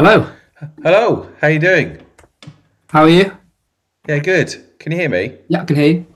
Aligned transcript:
Hello. 0.00 0.26
Hello, 0.82 1.28
how 1.42 1.48
you 1.48 1.58
doing? 1.58 1.98
How 2.88 3.02
are 3.02 3.08
you? 3.10 3.36
Yeah, 4.08 4.18
good. 4.20 4.78
Can 4.78 4.92
you 4.92 4.98
hear 4.98 5.10
me? 5.10 5.34
Yeah, 5.48 5.60
I 5.60 5.64
can 5.66 5.76
hear 5.76 5.92
you. 5.92 6.06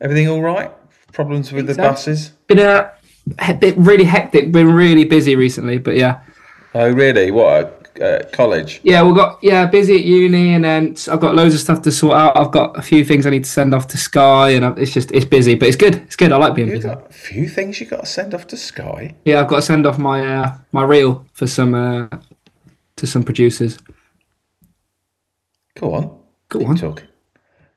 Everything 0.00 0.28
all 0.28 0.40
right? 0.40 0.70
Problems 1.12 1.50
with 1.50 1.66
the 1.66 1.74
so. 1.74 1.82
buses? 1.82 2.28
Been 2.46 2.60
a 2.60 2.92
he- 3.42 3.52
bit 3.54 3.76
really 3.78 4.04
hectic. 4.04 4.52
Been 4.52 4.72
really 4.72 5.04
busy 5.04 5.34
recently, 5.34 5.78
but 5.78 5.96
yeah, 5.96 6.20
Oh, 6.72 6.88
really? 6.92 7.32
What? 7.32 7.80
Uh, 8.00 8.20
college? 8.32 8.80
yeah, 8.84 9.02
we've 9.02 9.16
got 9.16 9.40
yeah 9.42 9.66
busy 9.66 9.96
at 9.96 10.04
uni, 10.04 10.54
and 10.54 10.64
then 10.64 10.94
I've 11.10 11.18
got 11.20 11.34
loads 11.34 11.54
of 11.54 11.60
stuff 11.60 11.82
to 11.82 11.90
sort 11.90 12.16
out. 12.16 12.36
I've 12.36 12.52
got 12.52 12.78
a 12.78 12.82
few 12.82 13.04
things 13.04 13.26
I 13.26 13.30
need 13.30 13.42
to 13.42 13.50
send 13.50 13.74
off 13.74 13.88
to 13.88 13.96
Sky, 13.98 14.50
and 14.50 14.64
I've, 14.64 14.78
it's 14.78 14.92
just 14.92 15.10
it's 15.10 15.24
busy, 15.24 15.56
but 15.56 15.66
it's 15.66 15.76
good. 15.76 15.96
It's 15.96 16.14
good. 16.14 16.30
I 16.30 16.36
like 16.36 16.54
being 16.54 16.68
You've 16.68 16.82
busy. 16.82 16.94
got 16.94 17.10
a 17.10 17.12
few 17.12 17.48
things 17.48 17.80
you 17.80 17.86
got 17.86 18.00
to 18.02 18.06
send 18.06 18.34
off 18.34 18.46
to 18.48 18.56
Sky. 18.56 19.16
Yeah, 19.24 19.40
I've 19.40 19.48
got 19.48 19.56
to 19.56 19.62
send 19.62 19.84
off 19.84 19.98
my 19.98 20.24
uh, 20.24 20.58
my 20.70 20.84
reel 20.84 21.26
for 21.32 21.48
some 21.48 21.74
uh, 21.74 22.08
to 23.04 23.10
some 23.10 23.22
producers. 23.22 23.78
Go 25.76 25.94
on. 25.94 26.18
Go 26.48 26.60
Keep 26.60 26.68
on. 26.68 26.76
talking. 26.76 27.08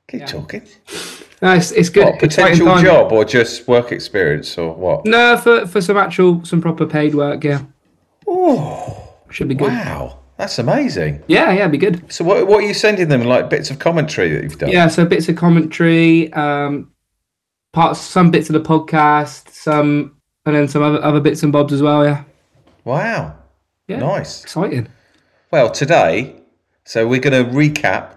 Keep 0.07 0.25
talking. 0.27 0.61
No, 1.41 1.53
it's, 1.53 1.71
it's 1.71 1.89
good. 1.89 2.05
What, 2.05 2.19
potential 2.19 2.65
time. 2.67 2.83
job 2.83 3.11
or 3.11 3.25
just 3.25 3.67
work 3.67 3.91
experience 3.91 4.57
or 4.57 4.73
what? 4.73 5.05
No, 5.05 5.37
for 5.37 5.67
for 5.67 5.81
some 5.81 5.97
actual 5.97 6.43
some 6.45 6.61
proper 6.61 6.85
paid 6.85 7.13
work. 7.13 7.43
Yeah, 7.43 7.61
Oh, 8.27 9.13
should 9.29 9.47
be 9.47 9.55
good. 9.55 9.67
wow. 9.69 10.19
That's 10.37 10.59
amazing. 10.59 11.23
Yeah, 11.27 11.51
yeah, 11.51 11.67
be 11.67 11.79
good. 11.79 12.11
So 12.13 12.23
what, 12.23 12.45
what 12.45 12.63
are 12.63 12.67
you 12.67 12.73
sending 12.75 13.07
them? 13.09 13.23
Like 13.23 13.49
bits 13.49 13.71
of 13.71 13.79
commentary 13.79 14.29
that 14.35 14.43
you've 14.43 14.57
done? 14.59 14.69
Yeah, 14.69 14.87
so 14.87 15.03
bits 15.03 15.27
of 15.29 15.35
commentary, 15.35 16.31
um, 16.33 16.91
parts, 17.73 17.99
some 17.99 18.29
bits 18.29 18.47
of 18.47 18.53
the 18.53 18.61
podcast, 18.61 19.49
some, 19.49 20.15
and 20.45 20.55
then 20.55 20.67
some 20.67 20.83
other 20.83 21.03
other 21.03 21.19
bits 21.19 21.41
and 21.43 21.51
bobs 21.51 21.73
as 21.73 21.81
well. 21.81 22.05
Yeah, 22.05 22.23
Wow. 22.85 23.35
yeah, 23.87 23.97
Nice. 23.99 24.43
exciting. 24.43 24.87
Well, 25.49 25.69
today, 25.69 26.35
so 26.83 27.07
we're 27.07 27.21
going 27.21 27.45
to 27.45 27.49
recap 27.51 28.11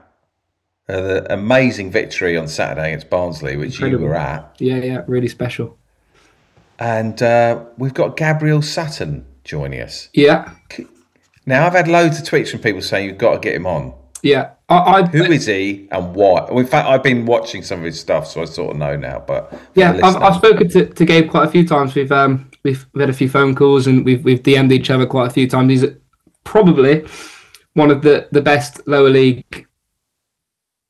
uh, 0.89 1.00
the 1.00 1.33
amazing 1.33 1.91
victory 1.91 2.37
on 2.37 2.48
Saturday 2.48 2.89
against 2.89 3.09
Barnsley, 3.09 3.56
which 3.56 3.75
Incredible. 3.75 4.03
you 4.05 4.09
were 4.09 4.17
at. 4.17 4.56
Yeah, 4.59 4.77
yeah, 4.78 5.05
really 5.06 5.28
special. 5.28 5.78
And 6.81 7.22
uh, 7.22 7.64
we've 7.78 7.95
got 7.95 8.17
Gabriel 8.17 8.62
Sutton 8.62 9.25
joining 9.45 9.81
us. 9.81 10.09
Yeah, 10.12 10.53
Now, 11.47 11.67
I've 11.67 11.72
had 11.75 11.89
loads 11.89 12.19
of 12.19 12.27
tweets 12.27 12.50
from 12.50 12.61
people 12.61 12.83
saying 12.83 13.09
you've 13.09 13.19
got 13.19 13.34
to 13.34 13.39
get 13.41 13.55
him 13.55 13.67
on. 13.67 13.94
yeah. 14.22 14.50
I, 14.69 14.77
I 14.77 15.03
Who 15.03 15.25
is 15.25 15.47
he 15.47 15.89
and 15.91 16.15
why? 16.15 16.47
In 16.48 16.65
fact, 16.65 16.89
I've 16.89 17.03
been 17.03 17.27
watching 17.27 17.62
some 17.65 17.81
of 17.81 17.84
his 17.87 17.98
stuff, 17.98 18.28
so 18.28 18.42
I 18.42 18.44
sort 18.44 18.70
of 18.70 18.77
know 18.77 18.94
now. 18.94 19.19
But 19.27 19.53
yeah, 19.75 19.98
I've, 20.00 20.15
I've 20.17 20.37
spoken 20.37 20.69
to, 20.69 20.87
to 20.87 21.05
Gabe 21.05 21.28
quite 21.28 21.48
a 21.48 21.50
few 21.50 21.67
times. 21.67 21.97
We've 21.97 22.12
um 22.12 22.48
we've, 22.62 22.87
we've 22.92 23.00
had 23.00 23.11
a 23.11 23.12
few 23.12 23.28
phone 23.28 23.56
calls 23.56 23.89
and 23.89 24.05
we've 24.05 24.22
we've 24.25 24.41
DM'd 24.41 24.70
each 24.70 24.89
other 24.91 25.06
quite 25.06 25.27
a 25.27 25.31
few 25.31 25.48
times. 25.48 25.72
He's 25.72 25.91
probably 26.51 27.06
one 27.75 27.93
of 27.93 28.03
the 28.03 28.27
the 28.33 28.43
best 28.43 28.84
lower 28.89 29.09
league 29.09 29.69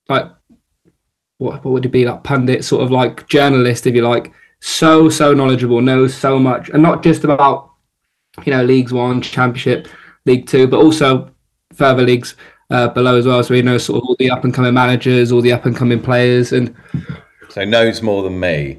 like 0.09 0.25
what 1.37 1.63
what 1.63 1.73
would 1.73 1.85
it 1.85 1.91
be 1.91 2.07
like 2.07 2.25
pundit 2.25 2.65
sort 2.65 2.83
of 2.83 2.91
like 2.91 3.29
journalist 3.29 3.87
if 3.87 3.95
you 3.95 4.01
like 4.01 4.33
so 4.61 5.11
so 5.11 5.35
knowledgeable 5.35 5.83
knows 5.83 6.15
so 6.15 6.39
much 6.39 6.71
and 6.71 6.83
not 6.83 7.03
just 7.03 7.25
about 7.25 7.73
you 8.47 8.51
know 8.51 8.65
leagues 8.65 8.91
one 8.91 9.21
championship 9.21 9.87
league 10.25 10.47
two 10.47 10.67
but 10.67 10.81
also 10.81 11.31
further 11.75 12.05
leagues 12.05 12.37
uh, 12.71 12.89
below 12.89 13.19
as 13.19 13.27
well 13.27 13.45
so 13.45 13.53
he 13.53 13.61
knows 13.61 13.85
sort 13.85 14.03
of 14.03 14.09
all 14.09 14.17
the 14.19 14.31
up 14.31 14.45
and 14.45 14.55
coming 14.55 14.73
managers 14.73 15.31
all 15.31 15.43
the 15.43 15.53
up 15.53 15.67
and 15.67 15.77
coming 15.77 16.01
players 16.01 16.53
and 16.55 16.75
so 17.51 17.65
knows 17.67 18.01
more 18.01 18.23
than 18.23 18.41
me. 18.41 18.79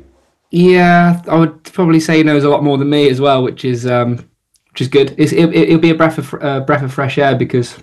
yeah, 0.49 1.21
I 1.27 1.37
would 1.37 1.63
probably 1.65 1.99
say 1.99 2.17
he 2.17 2.23
knows 2.23 2.43
a 2.43 2.49
lot 2.49 2.63
more 2.63 2.77
than 2.77 2.89
me 2.89 3.09
as 3.09 3.19
well, 3.19 3.43
which 3.43 3.65
is 3.65 3.85
um, 3.85 4.30
which 4.71 4.81
is 4.81 4.87
good. 4.87 5.15
It's, 5.17 5.31
it, 5.31 5.53
it'll 5.53 5.79
be 5.79 5.89
a 5.91 5.95
breath 5.95 6.17
of 6.17 6.33
uh, 6.41 6.61
breath 6.61 6.83
of 6.83 6.93
fresh 6.93 7.17
air 7.17 7.35
because 7.35 7.77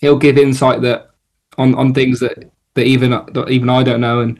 he'll 0.00 0.16
give 0.18 0.38
insight 0.38 0.82
that 0.82 1.10
on, 1.58 1.74
on 1.74 1.94
things 1.94 2.20
that, 2.20 2.50
that 2.74 2.84
even 2.86 3.10
that 3.10 3.48
even 3.50 3.70
I 3.70 3.82
don't 3.82 4.00
know, 4.00 4.20
and 4.20 4.38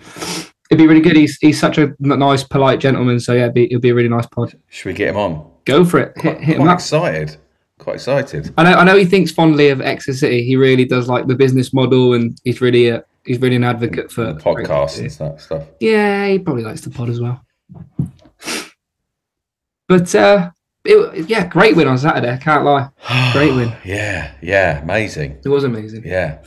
it'd 0.70 0.78
be 0.78 0.86
really 0.86 1.00
good. 1.00 1.16
He's 1.16 1.38
he's 1.40 1.58
such 1.58 1.78
a 1.78 1.94
nice, 1.98 2.42
polite 2.42 2.80
gentleman. 2.80 3.20
So 3.20 3.32
yeah, 3.32 3.42
it'd 3.44 3.54
be, 3.54 3.64
it'll 3.64 3.80
be 3.80 3.90
a 3.90 3.94
really 3.94 4.08
nice 4.08 4.26
pod. 4.26 4.54
Should 4.68 4.88
we 4.88 4.94
get 4.94 5.10
him 5.10 5.16
on? 5.16 5.50
Go 5.64 5.84
for 5.84 6.00
it. 6.00 6.12
Hit, 6.20 6.40
hit 6.40 6.56
him 6.56 6.62
Quite 6.62 6.72
up. 6.72 6.78
excited. 6.78 7.36
Quite 7.78 7.94
excited. 7.96 8.52
I 8.56 8.64
know 8.64 8.74
I 8.74 8.84
know 8.84 8.96
he 8.96 9.04
thinks 9.04 9.32
fondly 9.32 9.68
of 9.68 9.80
Exeter 9.80 10.16
City. 10.16 10.44
He 10.44 10.56
really 10.56 10.84
does 10.84 11.08
like 11.08 11.26
the 11.26 11.34
business 11.34 11.72
model, 11.72 12.14
and 12.14 12.38
he's 12.44 12.60
really 12.60 12.88
a, 12.88 13.04
he's 13.24 13.40
really 13.40 13.56
an 13.56 13.64
advocate 13.64 14.12
for 14.12 14.32
The 14.32 14.40
podcast 14.40 14.98
and 14.98 15.10
that 15.10 15.40
stuff. 15.40 15.64
Yeah, 15.80 16.28
he 16.28 16.38
probably 16.38 16.62
likes 16.64 16.82
the 16.82 16.90
pod 16.90 17.08
as 17.08 17.20
well. 17.20 17.40
But 19.88 20.14
uh, 20.14 20.50
it, 20.84 21.28
yeah, 21.28 21.46
great 21.46 21.76
win 21.76 21.88
on 21.88 21.98
Saturday. 21.98 22.32
I 22.32 22.36
can't 22.36 22.64
lie. 22.64 22.88
Great 23.32 23.54
win. 23.54 23.72
Yeah, 23.84 24.32
yeah, 24.42 24.80
amazing. 24.82 25.38
It 25.44 25.48
was 25.48 25.64
amazing. 25.64 26.02
Yeah. 26.04 26.38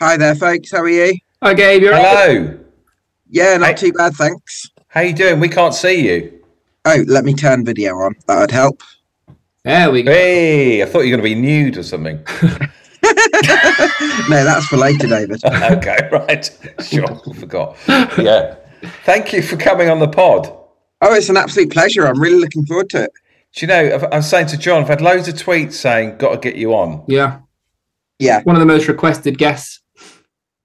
Hi 0.00 0.16
there, 0.16 0.34
folks. 0.34 0.70
How 0.72 0.78
are 0.80 0.88
you? 0.88 1.14
Hi, 1.42 1.54
Gabe. 1.54 1.82
You're 1.82 1.92
right. 1.92 2.06
Hello. 2.06 2.58
Yeah, 3.28 3.56
not 3.56 3.70
Hey. 3.70 3.74
too 3.74 3.92
bad, 3.92 4.14
thanks. 4.14 4.70
How 4.88 5.00
you 5.00 5.12
doing? 5.14 5.40
We 5.40 5.48
can't 5.48 5.74
see 5.74 6.06
you. 6.08 6.40
Oh, 6.84 7.02
let 7.06 7.24
me 7.24 7.32
turn 7.34 7.64
video 7.64 7.94
on. 7.96 8.14
That 8.26 8.38
would 8.40 8.50
help. 8.50 8.82
There 9.64 9.90
we 9.90 10.02
go. 10.02 10.12
Hey, 10.12 10.82
I 10.82 10.86
thought 10.86 11.00
you 11.00 11.16
were 11.16 11.22
going 11.22 11.30
to 11.30 11.34
be 11.36 11.40
nude 11.40 11.76
or 11.78 11.82
something. 11.82 12.24
No, 14.30 14.42
that's 14.42 14.64
for 14.66 14.76
later, 14.78 15.06
David. 15.06 15.44
okay, 15.44 16.08
right. 16.10 16.50
Sure, 16.82 17.06
forgot. 17.34 17.76
Yeah. 18.16 18.56
Thank 19.04 19.32
you 19.34 19.42
for 19.42 19.56
coming 19.56 19.90
on 19.90 19.98
the 19.98 20.08
pod. 20.08 20.56
Oh, 21.00 21.14
it's 21.14 21.28
an 21.28 21.36
absolute 21.36 21.70
pleasure. 21.72 22.06
I'm 22.06 22.20
really 22.20 22.38
looking 22.40 22.64
forward 22.66 22.90
to 22.90 23.04
it. 23.04 23.10
Do 23.56 23.66
you 23.66 23.68
know, 23.68 23.94
I've- 23.94 24.06
was 24.10 24.28
saying 24.28 24.46
to 24.48 24.56
Jon, 24.56 24.82
I've 24.82 24.88
had 24.88 25.00
loads 25.00 25.28
of 25.28 25.34
tweets 25.34 25.74
saying, 25.74 26.16
got 26.18 26.32
to 26.32 26.38
get 26.38 26.56
you 26.58 26.74
on. 26.74 27.04
Yeah, 27.06 27.38
Yeah. 28.18 28.42
one 28.44 28.56
of 28.56 28.60
the 28.60 28.66
most 28.66 28.88
requested 28.88 29.38
guests. 29.38 29.80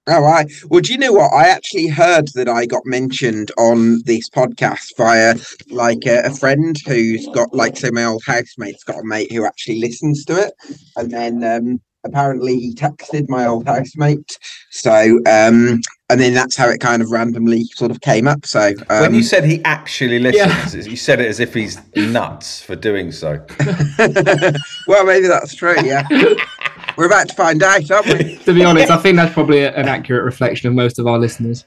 All 0.08 0.22
right. 0.22 0.50
Well, 0.68 0.80
do 0.80 0.92
you 0.92 0.98
know 0.98 1.12
what? 1.12 1.32
I 1.32 1.46
actually 1.48 1.86
heard 1.86 2.28
that 2.34 2.48
I 2.48 2.66
got 2.66 2.82
mentioned 2.84 3.52
on 3.58 4.02
this 4.06 4.28
podcast 4.28 4.96
via 4.96 5.36
like 5.70 6.04
a, 6.06 6.22
a 6.24 6.30
friend 6.34 6.74
who's 6.86 7.28
got 7.28 7.54
like 7.54 7.76
so 7.76 7.90
my 7.92 8.04
old 8.06 8.22
housemate's 8.26 8.82
got 8.82 8.98
a 9.00 9.04
mate 9.04 9.30
who 9.30 9.44
actually 9.44 9.78
listens 9.78 10.24
to 10.24 10.40
it, 10.46 10.54
and 10.96 11.12
then 11.12 11.44
um, 11.44 11.80
apparently 12.04 12.58
he 12.58 12.74
texted 12.74 13.28
my 13.28 13.46
old 13.46 13.66
housemate. 13.66 14.38
So 14.70 15.18
um, 15.26 15.80
and 16.10 16.20
then 16.20 16.34
that's 16.34 16.56
how 16.56 16.68
it 16.68 16.80
kind 16.80 17.02
of 17.02 17.10
randomly 17.10 17.64
sort 17.64 17.90
of 17.92 18.00
came 18.00 18.26
up. 18.26 18.44
So 18.44 18.72
um, 18.90 19.00
when 19.00 19.14
you 19.14 19.22
said 19.22 19.44
he 19.44 19.62
actually 19.64 20.18
listens, 20.18 20.86
you 20.86 20.96
said 20.96 21.20
it 21.20 21.28
as 21.28 21.38
if 21.38 21.54
he's 21.54 21.78
nuts 21.94 22.60
for 22.60 22.74
doing 22.74 23.12
so. 23.12 23.44
well, 24.88 25.04
maybe 25.04 25.28
that's 25.28 25.54
true. 25.54 25.76
Yeah, 25.82 26.06
we're 26.96 27.06
about 27.06 27.28
to 27.28 27.34
find 27.34 27.62
out, 27.62 27.88
aren't 27.90 28.06
we? 28.06 28.36
To 28.38 28.52
be 28.52 28.64
honest, 28.64 28.90
I 28.90 28.96
think 28.96 29.16
that's 29.16 29.32
probably 29.32 29.64
an 29.64 29.88
accurate 29.88 30.24
reflection 30.24 30.68
of 30.68 30.74
most 30.74 30.98
of 30.98 31.06
our 31.06 31.18
listeners. 31.18 31.64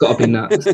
Got 0.00 0.18
to 0.18 0.26
be 0.26 0.30
nuts. 0.30 0.66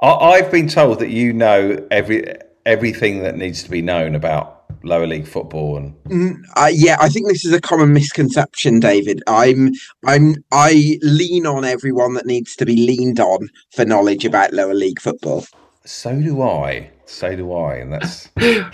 I, 0.00 0.08
I've 0.08 0.50
been 0.50 0.68
told 0.68 1.00
that 1.00 1.10
you 1.10 1.32
know 1.32 1.84
every 1.90 2.36
everything 2.64 3.22
that 3.22 3.36
needs 3.36 3.62
to 3.64 3.70
be 3.70 3.82
known 3.82 4.14
about 4.14 4.53
lower 4.84 5.06
league 5.06 5.26
football 5.26 5.76
and 5.76 5.94
Mm, 6.04 6.36
uh, 6.56 6.70
yeah, 6.72 6.96
I 7.00 7.08
think 7.08 7.28
this 7.28 7.44
is 7.44 7.52
a 7.52 7.60
common 7.60 7.92
misconception, 7.92 8.80
David. 8.80 9.22
I'm, 9.26 9.72
I'm, 10.06 10.36
I 10.52 10.98
lean 11.02 11.46
on 11.46 11.64
everyone 11.64 12.14
that 12.14 12.26
needs 12.26 12.54
to 12.56 12.66
be 12.66 12.76
leaned 12.76 13.20
on 13.20 13.48
for 13.72 13.84
knowledge 13.84 14.24
about 14.24 14.52
lower 14.52 14.74
league 14.74 15.00
football. 15.00 15.44
so 15.84 16.14
do 16.20 16.42
I. 16.42 16.90
So 17.06 17.34
do 17.34 17.52
I. 17.52 17.76
And 17.76 17.92
that's 17.92 18.28
There's 18.36 18.70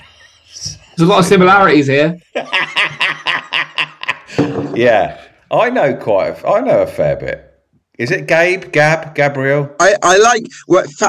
a 0.98 1.06
lot 1.06 1.20
of 1.20 1.24
similarities 1.26 1.86
here. 1.86 2.18
yeah. 4.74 5.20
I 5.50 5.70
know 5.70 5.94
quite 5.96 6.28
a, 6.28 6.46
I 6.48 6.60
know 6.60 6.82
a 6.82 6.86
fair 6.86 7.16
bit. 7.16 7.49
Is 8.00 8.10
it 8.10 8.26
Gabe, 8.26 8.72
Gab, 8.72 9.14
Gabriel? 9.14 9.70
I, 9.78 9.94
I 10.02 10.16
like 10.16 10.44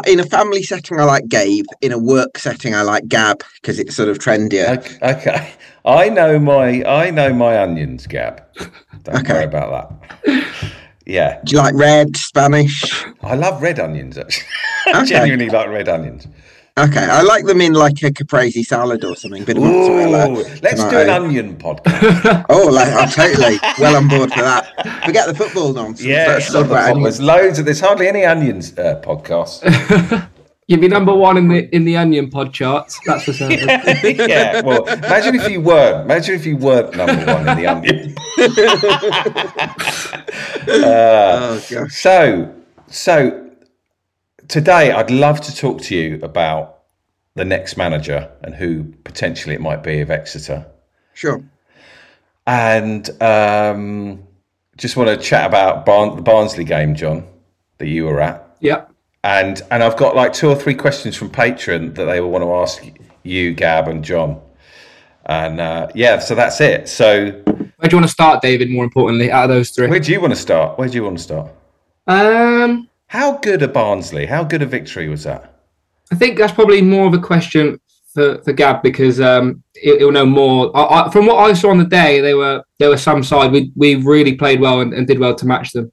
in 0.07 0.19
a 0.19 0.25
family 0.25 0.61
setting. 0.61 0.99
I 0.99 1.05
like 1.05 1.29
Gabe. 1.29 1.63
In 1.79 1.93
a 1.93 1.97
work 1.97 2.37
setting, 2.37 2.75
I 2.75 2.81
like 2.81 3.07
Gab 3.07 3.43
because 3.61 3.79
it's 3.79 3.95
sort 3.95 4.09
of 4.09 4.19
trendier. 4.19 4.77
Okay, 4.77 4.97
okay. 5.01 5.53
I 5.85 6.09
know 6.09 6.37
my 6.37 6.83
I 6.83 7.09
know 7.09 7.31
my 7.33 7.57
onions, 7.61 8.07
Gab. 8.07 8.43
Don't 9.03 9.15
Okay. 9.21 9.31
worry 9.33 9.45
about 9.45 10.01
that. 10.25 10.45
Yeah, 11.05 11.39
Do 11.45 11.55
you 11.55 11.61
like 11.61 11.75
red, 11.75 12.17
Spanish? 12.17 12.83
I 13.21 13.35
love 13.35 13.61
red 13.61 13.79
onions. 13.79 14.17
Actually, 14.17 14.43
I 14.87 14.99
Okay. 14.99 15.05
genuinely 15.05 15.49
like 15.49 15.69
red 15.69 15.87
onions. 15.87 16.27
Okay, 16.81 17.05
I 17.05 17.21
like 17.21 17.45
them 17.45 17.61
in 17.61 17.73
like 17.73 18.01
a 18.01 18.11
caprese 18.11 18.63
salad 18.63 19.05
or 19.05 19.15
something. 19.15 19.43
Bit 19.43 19.57
of 19.57 19.63
mozzarella. 19.63 20.29
Let's 20.63 20.83
do 20.83 20.97
an 20.97 21.09
onion 21.09 21.55
podcast. 21.57 22.45
Oh, 22.49 22.67
like, 22.67 22.91
I'm 22.91 23.09
totally 23.09 23.59
well 23.79 23.95
on 23.95 24.07
board 24.07 24.31
for 24.33 24.41
that. 24.41 25.03
Forget 25.05 25.27
the 25.27 25.35
football 25.35 25.73
nonsense. 25.73 26.03
Yeah, 26.07 26.25
Let's 26.27 26.45
it's 26.45 26.53
talk 26.53 26.61
not 26.63 26.67
the 26.67 26.73
about 26.73 26.89
onions. 26.91 27.17
there's 27.17 27.21
loads 27.21 27.59
of 27.59 27.65
there's 27.65 27.79
hardly 27.79 28.07
any 28.07 28.25
onions 28.25 28.77
uh, 28.77 28.99
podcasts. 29.03 29.61
You'd 30.67 30.81
be 30.81 30.87
number 30.87 31.13
one 31.13 31.37
in 31.37 31.49
the 31.49 31.73
in 31.75 31.83
the 31.85 31.97
Onion 31.97 32.29
pod 32.29 32.53
charts. 32.53 32.99
That's 33.05 33.25
for 33.25 33.33
certain. 33.33 33.67
yeah, 34.17 34.61
well, 34.61 34.85
imagine 34.87 35.35
if 35.35 35.49
you 35.49 35.59
weren't. 35.59 36.05
Imagine 36.05 36.35
if 36.35 36.45
you 36.45 36.55
weren't 36.55 36.95
number 36.95 37.25
one 37.25 37.49
in 37.49 37.57
the 37.57 37.67
onion. 37.67 38.15
Oh 40.67 41.63
gosh. 41.69 41.93
So, 41.93 42.55
so 42.87 43.50
today 44.51 44.91
I'd 44.91 45.09
love 45.09 45.39
to 45.41 45.55
talk 45.55 45.81
to 45.83 45.95
you 45.95 46.19
about 46.21 46.79
the 47.35 47.45
next 47.45 47.77
manager 47.77 48.29
and 48.43 48.53
who 48.53 48.83
potentially 49.05 49.55
it 49.55 49.61
might 49.61 49.81
be 49.81 50.01
of 50.01 50.11
Exeter. 50.11 50.65
Sure. 51.13 51.41
and 52.47 53.09
um, 53.21 54.23
just 54.77 54.97
want 54.97 55.09
to 55.09 55.17
chat 55.17 55.45
about 55.45 55.85
Barn- 55.85 56.15
the 56.15 56.21
Barnsley 56.21 56.63
game, 56.63 56.95
Jon, 56.95 57.25
that 57.77 57.87
you 57.87 58.05
were 58.05 58.19
at. 58.19 58.57
Yeah. 58.59 58.85
And 59.23 59.61
and 59.71 59.83
I've 59.83 59.97
got 59.97 60.15
like 60.15 60.33
two 60.33 60.49
or 60.49 60.55
three 60.55 60.73
questions 60.73 61.15
from 61.15 61.29
Patreon 61.29 61.95
that 61.95 62.05
they 62.05 62.19
will 62.19 62.31
want 62.31 62.43
to 62.43 62.53
ask 62.55 62.83
you, 63.23 63.53
Gab, 63.53 63.87
and 63.87 64.03
Jon. 64.03 64.41
And 65.27 65.59
uh, 65.61 65.87
yeah, 65.93 66.17
so 66.19 66.33
that's 66.33 66.59
it. 66.59 66.89
So 66.89 67.31
Where 67.31 67.89
do 67.89 67.89
you 67.91 67.97
want 67.97 68.05
to 68.05 68.07
start, 68.11 68.41
David? 68.41 68.71
More 68.71 68.83
importantly, 68.83 69.31
out 69.31 69.43
of 69.43 69.49
those 69.51 69.69
three. 69.69 69.87
where 69.87 69.99
do 69.99 70.11
you 70.11 70.19
want 70.19 70.33
to 70.33 70.39
start? 70.39 70.79
Where 70.79 70.89
do 70.89 70.95
you 70.95 71.03
want 71.03 71.17
to 71.19 71.23
start? 71.23 71.51
Um, 72.07 72.89
How 73.11 73.33
good 73.39 73.61
a 73.61 73.67
Barnsley? 73.67 74.25
How 74.25 74.41
good 74.41 74.61
a 74.61 74.65
victory 74.65 75.09
was 75.09 75.23
that? 75.25 75.53
I 76.13 76.15
think 76.15 76.37
that's 76.37 76.53
probably 76.53 76.81
more 76.81 77.07
of 77.07 77.13
a 77.13 77.19
question 77.19 77.77
for, 78.13 78.41
for 78.43 78.53
Gab 78.53 78.81
because 78.81 79.19
um, 79.19 79.61
he'll, 79.75 79.97
he'll 79.97 80.11
know 80.13 80.25
more. 80.25 80.71
I, 80.73 80.83
I, 81.01 81.11
from 81.11 81.25
what 81.25 81.35
I 81.35 81.51
saw 81.51 81.71
on 81.71 81.77
the 81.77 81.83
day, 81.83 82.21
they 82.21 82.33
were 82.33 82.63
they 82.79 82.87
were 82.87 82.95
some 82.95 83.21
side. 83.21 83.51
We 83.51 83.73
we 83.75 83.95
really 83.95 84.35
played 84.35 84.61
well 84.61 84.79
and, 84.79 84.93
and 84.93 85.05
did 85.05 85.19
well 85.19 85.35
to 85.35 85.45
match 85.45 85.73
them. 85.73 85.91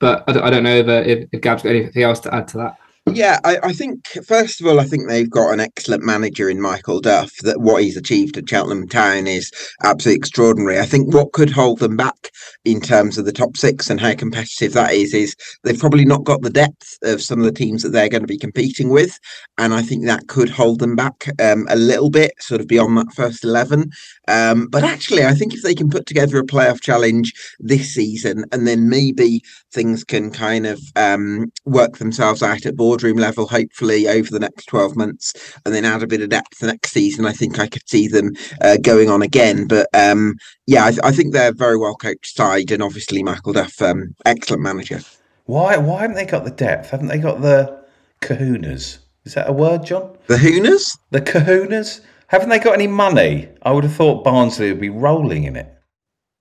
But 0.00 0.24
I 0.26 0.32
don't, 0.32 0.42
I 0.44 0.48
don't 0.48 0.62
know 0.62 0.76
if, 0.76 0.88
uh, 0.88 1.02
if 1.04 1.28
if 1.32 1.40
Gab's 1.42 1.62
got 1.62 1.74
anything 1.76 2.02
else 2.02 2.20
to 2.20 2.34
add 2.34 2.48
to 2.48 2.56
that. 2.58 2.78
Yeah, 3.16 3.40
I, 3.44 3.58
I 3.62 3.72
think 3.72 4.06
first 4.26 4.60
of 4.60 4.66
all, 4.66 4.78
I 4.78 4.84
think 4.84 5.08
they've 5.08 5.30
got 5.30 5.50
an 5.50 5.58
excellent 5.58 6.02
manager 6.02 6.50
in 6.50 6.60
Michael 6.60 7.00
Duff. 7.00 7.32
That 7.38 7.62
what 7.62 7.82
he's 7.82 7.96
achieved 7.96 8.36
at 8.36 8.46
Cheltenham 8.46 8.86
Town 8.86 9.26
is 9.26 9.50
absolutely 9.82 10.18
extraordinary. 10.18 10.78
I 10.78 10.84
think 10.84 11.14
what 11.14 11.32
could 11.32 11.48
hold 11.48 11.78
them 11.78 11.96
back 11.96 12.30
in 12.66 12.78
terms 12.78 13.16
of 13.16 13.24
the 13.24 13.32
top 13.32 13.56
six 13.56 13.88
and 13.88 13.98
how 13.98 14.14
competitive 14.14 14.74
that 14.74 14.92
is 14.92 15.14
is 15.14 15.34
they've 15.64 15.80
probably 15.80 16.04
not 16.04 16.24
got 16.24 16.42
the 16.42 16.50
depth 16.50 16.98
of 17.04 17.22
some 17.22 17.38
of 17.38 17.46
the 17.46 17.52
teams 17.52 17.82
that 17.82 17.88
they're 17.88 18.10
going 18.10 18.22
to 18.22 18.26
be 18.26 18.36
competing 18.36 18.90
with, 18.90 19.18
and 19.56 19.72
I 19.72 19.80
think 19.80 20.04
that 20.04 20.26
could 20.26 20.50
hold 20.50 20.80
them 20.80 20.94
back 20.94 21.26
um, 21.40 21.66
a 21.70 21.76
little 21.76 22.10
bit, 22.10 22.32
sort 22.40 22.60
of 22.60 22.68
beyond 22.68 22.98
that 22.98 23.14
first 23.14 23.44
eleven. 23.44 23.92
Um, 24.28 24.66
but 24.66 24.84
actually, 24.84 25.24
I 25.24 25.32
think 25.32 25.54
if 25.54 25.62
they 25.62 25.74
can 25.74 25.88
put 25.88 26.04
together 26.04 26.36
a 26.38 26.44
playoff 26.44 26.82
challenge 26.82 27.32
this 27.60 27.94
season, 27.94 28.44
and 28.52 28.66
then 28.66 28.90
maybe 28.90 29.40
things 29.72 30.04
can 30.04 30.30
kind 30.30 30.66
of 30.66 30.80
um, 30.96 31.46
work 31.64 31.96
themselves 31.96 32.42
out 32.42 32.66
at 32.66 32.76
level, 33.14 33.46
hopefully 33.46 34.08
over 34.08 34.30
the 34.30 34.40
next 34.40 34.66
12 34.66 34.96
months, 34.96 35.32
and 35.64 35.74
then 35.74 35.84
add 35.84 36.02
a 36.02 36.06
bit 36.06 36.20
of 36.22 36.30
depth 36.30 36.58
the 36.58 36.66
next 36.66 36.90
season. 36.90 37.26
I 37.26 37.32
think 37.32 37.58
I 37.58 37.68
could 37.68 37.88
see 37.88 38.08
them 38.08 38.32
uh, 38.60 38.76
going 38.82 39.10
on 39.10 39.22
again. 39.22 39.66
But 39.66 39.88
um, 39.94 40.34
yeah, 40.66 40.86
I, 40.86 40.90
th- 40.90 41.00
I, 41.04 41.12
think 41.12 41.32
they're 41.32 41.50
a 41.50 41.54
very 41.54 41.76
well 41.78 41.94
coached 41.94 42.36
side, 42.36 42.70
and 42.70 42.82
obviously 42.82 43.22
Michael 43.22 43.52
Duff, 43.52 43.80
um, 43.82 44.14
excellent 44.24 44.62
manager. 44.62 45.00
Why? 45.44 45.76
Why 45.76 46.02
haven't 46.02 46.16
they 46.16 46.26
got 46.26 46.44
the 46.44 46.50
depth? 46.50 46.90
Haven't 46.90 47.08
they 47.08 47.18
got 47.18 47.40
the 47.40 47.84
kahunas? 48.20 48.98
Is 49.24 49.34
that 49.34 49.48
a 49.48 49.52
word, 49.52 49.84
Jon? 49.84 50.16
The 50.28 50.38
Hooners? 50.38 50.96
The 51.10 51.20
kahunas? 51.20 52.00
Haven't 52.28 52.48
they 52.48 52.58
got 52.58 52.74
any 52.74 52.86
money? 52.86 53.48
I 53.62 53.72
would 53.72 53.84
have 53.84 53.94
thought 53.94 54.24
Barnsley 54.24 54.68
would 54.68 54.80
be 54.80 54.88
rolling 54.88 55.44
in 55.44 55.56
it. 55.56 55.72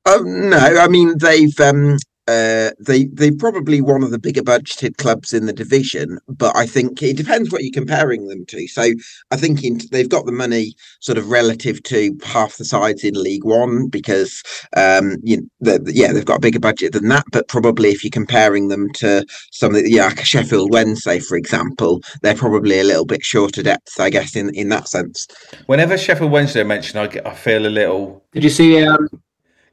Oh 0.05 0.21
no! 0.23 0.57
I 0.57 0.87
mean, 0.87 1.17
they've 1.17 1.59
um, 1.59 1.97
uh, 2.27 2.71
they 2.79 3.05
they 3.05 3.29
probably 3.31 3.81
one 3.81 4.01
of 4.01 4.09
the 4.09 4.19
bigger 4.19 4.41
budgeted 4.41 4.97
clubs 4.97 5.31
in 5.33 5.45
the 5.45 5.53
division, 5.53 6.17
but 6.27 6.55
I 6.55 6.65
think 6.65 7.03
it 7.03 7.17
depends 7.17 7.51
what 7.51 7.63
you're 7.63 7.71
comparing 7.71 8.27
them 8.27 8.45
to. 8.47 8.67
So 8.67 8.93
I 9.29 9.37
think 9.37 9.63
in, 9.63 9.79
they've 9.91 10.09
got 10.09 10.25
the 10.25 10.31
money 10.31 10.73
sort 11.01 11.19
of 11.19 11.29
relative 11.29 11.83
to 11.83 12.17
half 12.23 12.57
the 12.57 12.65
sides 12.65 13.03
in 13.03 13.13
League 13.13 13.45
One 13.45 13.89
because 13.89 14.41
um, 14.75 15.17
you 15.21 15.37
know, 15.37 15.77
the, 15.77 15.91
yeah 15.93 16.11
they've 16.13 16.25
got 16.25 16.37
a 16.37 16.41
bigger 16.41 16.59
budget 16.59 16.93
than 16.93 17.09
that. 17.09 17.25
But 17.31 17.47
probably 17.47 17.89
if 17.89 18.03
you're 18.03 18.11
comparing 18.11 18.69
them 18.69 18.91
to 18.93 19.25
some 19.51 19.75
of 19.75 19.83
the, 19.83 19.91
yeah 19.91 20.07
like 20.07 20.25
Sheffield 20.25 20.71
Wednesday 20.71 21.19
for 21.19 21.37
example, 21.37 22.01
they're 22.23 22.35
probably 22.35 22.79
a 22.79 22.83
little 22.83 23.05
bit 23.05 23.23
shorter 23.23 23.61
depth, 23.61 23.99
I 23.99 24.09
guess 24.09 24.35
in 24.35 24.53
in 24.55 24.69
that 24.69 24.87
sense. 24.87 25.27
Whenever 25.67 25.95
Sheffield 25.95 26.31
Wednesday 26.31 26.63
mentioned, 26.63 26.99
I 26.99 27.07
get, 27.07 27.27
I 27.27 27.35
feel 27.35 27.67
a 27.67 27.69
little. 27.69 28.23
Did 28.31 28.43
you 28.43 28.49
see? 28.49 28.83
Um, 28.83 29.09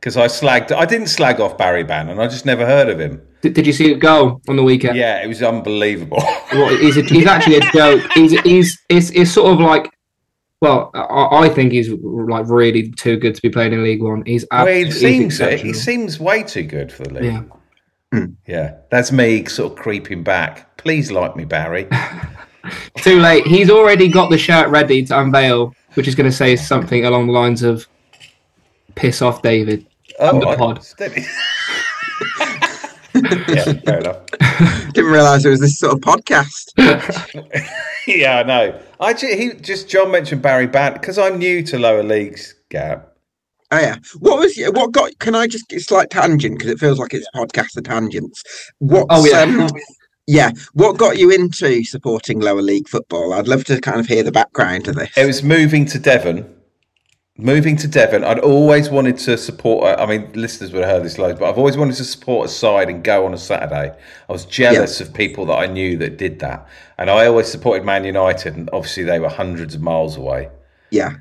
because 0.02 0.16
I 0.16 0.26
slagged. 0.26 0.72
I 0.72 0.84
didn't 0.84 1.06
slag 1.06 1.38
off 1.38 1.56
Barry 1.56 1.84
Bannan. 1.84 2.19
I 2.19 2.26
just 2.26 2.44
never 2.44 2.66
heard 2.66 2.88
of 2.88 2.99
him. 2.99 3.22
Did, 3.40 3.54
did 3.54 3.69
you 3.69 3.72
see 3.72 3.93
it 3.93 4.00
go 4.00 4.40
on 4.49 4.56
the 4.56 4.64
weekend? 4.64 4.96
Yeah, 4.96 5.22
it 5.22 5.28
was 5.28 5.44
unbelievable. 5.44 6.19
well, 6.52 6.76
he's, 6.76 6.96
a, 6.96 7.02
he's 7.02 7.26
actually 7.26 7.58
a 7.58 7.72
joke. 7.72 8.02
He's 8.14 8.38
he's 8.40 8.81
it's, 8.88 9.10
it's 9.10 9.31
sort 9.31 9.52
of 9.52 9.60
like. 9.60 9.93
Well, 10.60 10.90
I, 10.94 11.46
I, 11.46 11.49
think 11.49 11.72
he's 11.72 11.90
like 11.90 12.49
really 12.49 12.90
too 12.90 13.16
good 13.16 13.34
to 13.34 13.43
be 13.43 13.50
playing 13.50 13.72
in 13.72 13.82
League 13.82 14.02
One. 14.02 14.25
He's 14.25 14.44
well, 14.50 14.66
he 14.66 14.90
seems 14.90 15.40
it. 15.40 15.60
He 15.60 15.72
seems 15.72 16.20
way 16.20 16.43
too 16.43 16.62
good 16.62 16.93
for 16.93 17.04
the 17.04 17.14
league. 17.14 17.25
Yeah, 17.25 17.43
mm. 18.12 18.37
yeah. 18.46 18.76
That's 18.90 19.10
me 19.10 19.44
sort 19.46 19.72
of 19.72 19.78
creeping 19.78 20.22
back. 20.22 20.76
Please 20.76 21.10
like 21.10 21.34
me, 21.34 21.44
Barry. 21.44 21.88
too 22.96 23.19
late. 23.19 23.44
He's 23.44 23.70
already 23.70 24.08
got 24.08 24.31
the 24.31 24.38
shirt 24.38 24.69
ready 24.69 25.04
to 25.06 25.19
unveil, 25.19 25.75
which 25.94 26.06
is 26.06 26.14
going 26.14 26.31
to 26.31 26.37
say 26.37 26.54
something 26.54 27.06
along 27.06 27.26
the 27.26 27.32
lines 27.32 27.64
of 27.64 27.88
"Piss 28.94 29.20
off, 29.20 29.43
David." 29.43 29.84
Oh, 30.23 30.39
the 30.39 30.57
pod. 30.57 30.87
yeah, 33.49 33.73
fair 33.85 33.99
enough. 33.99 34.25
Didn't 34.93 35.11
realise 35.11 35.45
it 35.45 35.51
was 35.51 35.61
this 35.61 35.79
sort 35.79 35.95
of 35.95 36.01
podcast. 36.01 36.71
yeah, 38.07 38.39
I 38.39 38.43
know. 38.45 38.81
I 39.01 39.15
just, 39.15 39.35
he 39.35 39.55
just 39.55 39.89
Jon 39.89 40.13
mentioned 40.13 40.41
Barry 40.41 40.69
Bant 40.69 40.95
because 40.95 41.19
I'm 41.19 41.39
new 41.39 41.65
to 41.65 41.79
lower 41.79 42.05
leagues, 42.05 42.55
Gap. 42.71 43.09
Oh 43.73 43.81
yeah. 43.81 43.97
What 44.21 44.39
was 44.39 44.57
what 44.75 44.93
got? 44.93 45.19
Can 45.19 45.35
I 45.35 45.49
just 45.49 45.69
get 45.69 45.81
a 45.81 45.81
slight 45.81 46.11
tangent 46.11 46.59
because 46.59 46.71
it 46.71 46.79
feels 46.79 46.99
like 46.99 47.15
it's 47.15 47.27
a 47.35 47.39
podcast 47.39 47.77
of 47.77 47.85
tangents. 47.85 48.45
What? 48.79 49.07
Oh 49.11 49.25
yeah. 49.25 49.41
Um, 49.41 49.71
yeah. 50.27 50.53
What 50.75 50.99
got 50.99 51.19
you 51.19 51.31
into 51.31 51.83
supporting 51.83 52.39
lower 52.39 52.63
league 52.63 52.89
football? 52.89 53.33
I'd 53.33 53.49
love 53.49 53.65
to 53.65 53.81
kind 53.81 53.99
of 53.99 54.07
hear 54.07 54.23
the 54.23 54.31
background 54.31 54.85
to 54.85 54.93
this. 54.93 55.17
It 55.17 55.27
was 55.27 55.43
moving 55.43 55.87
to 55.87 55.99
Devon 55.99 56.55
moving 57.38 57.76
to 57.76 57.88
Devon, 57.88 58.25
I'd 58.25 58.38
always 58.38 58.90
wanted 58.90 59.19
to 59.19 59.37
support. 59.37 59.99
I 59.99 60.06
mean, 60.06 60.31
listeners 60.34 60.73
would 60.73 60.82
have 60.82 60.90
heard 60.90 61.05
this 61.05 61.19
loads, 61.19 61.38
but 61.38 61.49
I've 61.49 61.58
always 61.58 61.76
wanted 61.76 61.96
to 61.96 62.05
support 62.05 62.49
a 62.49 62.52
side 62.52 62.88
and 62.88 63.02
go 63.02 63.25
on 63.25 63.34
a 63.34 63.38
Saturday. 63.38 63.96
I 64.29 64.32
was 64.32 64.44
jealous 64.44 65.00
yeah. 65.00 65.06
of 65.06 65.14
people 65.14 65.46
that 65.46 65.56
I 65.56 65.67
knew 65.67 65.96
that 65.99 66.17
did 66.17 66.38
that, 66.40 66.67
and 66.99 67.11
I 67.11 67.26
always 67.26 67.49
supported 67.49 67.84
Man 67.84 68.05
United, 68.05 68.56
and 68.56 68.69
obviously 68.73 69.05
they 69.05 69.20
were 69.20 69.29
hundreds 69.29 69.75
of 69.75 69.82
miles 69.82 70.17
away. 70.17 70.50
Yeah 70.90 71.17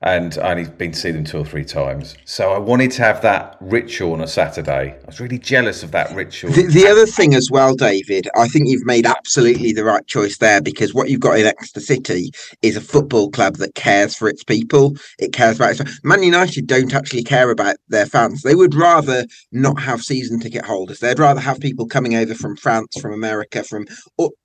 and 0.00 0.38
I 0.38 0.52
only 0.52 0.64
been 0.64 0.92
to 0.92 0.98
see 0.98 1.10
them 1.10 1.24
two 1.24 1.38
or 1.38 1.44
three 1.44 1.64
times. 1.64 2.14
So 2.24 2.52
I 2.52 2.58
wanted 2.58 2.92
to 2.92 3.02
have 3.02 3.20
that 3.22 3.56
ritual 3.60 4.12
on 4.12 4.20
a 4.20 4.28
Saturday. 4.28 4.94
I 4.94 5.06
was 5.06 5.20
really 5.20 5.38
jealous 5.38 5.82
of 5.82 5.90
that 5.90 6.14
ritual. 6.14 6.52
The, 6.52 6.66
the, 6.66 6.86
other 6.86 7.04
thing 7.06 7.34
as 7.34 7.50
well, 7.50 7.74
David, 7.74 8.28
I 8.36 8.46
think 8.46 8.68
you've 8.68 8.86
made 8.86 9.06
absolutely 9.06 9.72
the 9.72 9.82
right 9.82 10.06
choice 10.06 10.38
there 10.38 10.60
because 10.60 10.94
what 10.94 11.10
you've 11.10 11.20
got 11.20 11.38
in 11.38 11.46
Exeter 11.46 11.80
City 11.80 12.30
is 12.62 12.76
a 12.76 12.80
football 12.80 13.30
club 13.30 13.56
that 13.56 13.74
cares 13.74 14.14
for 14.14 14.28
its 14.28 14.44
people. 14.44 14.96
It 15.18 15.32
cares 15.32 15.56
about 15.56 15.80
its. 15.80 16.00
Man 16.04 16.22
United 16.22 16.68
don't 16.68 16.94
actually 16.94 17.24
care 17.24 17.50
about 17.50 17.76
their 17.88 18.06
fans. 18.06 18.42
They 18.42 18.54
would 18.54 18.74
rather 18.74 19.26
not 19.50 19.80
have 19.80 20.02
season 20.02 20.38
ticket 20.38 20.64
holders. 20.64 21.00
They'd 21.00 21.18
rather 21.18 21.40
have 21.40 21.58
people 21.58 21.86
coming 21.86 22.14
over 22.14 22.34
from 22.34 22.56
France, 22.56 23.00
from 23.00 23.12
America, 23.12 23.64
from 23.64 23.86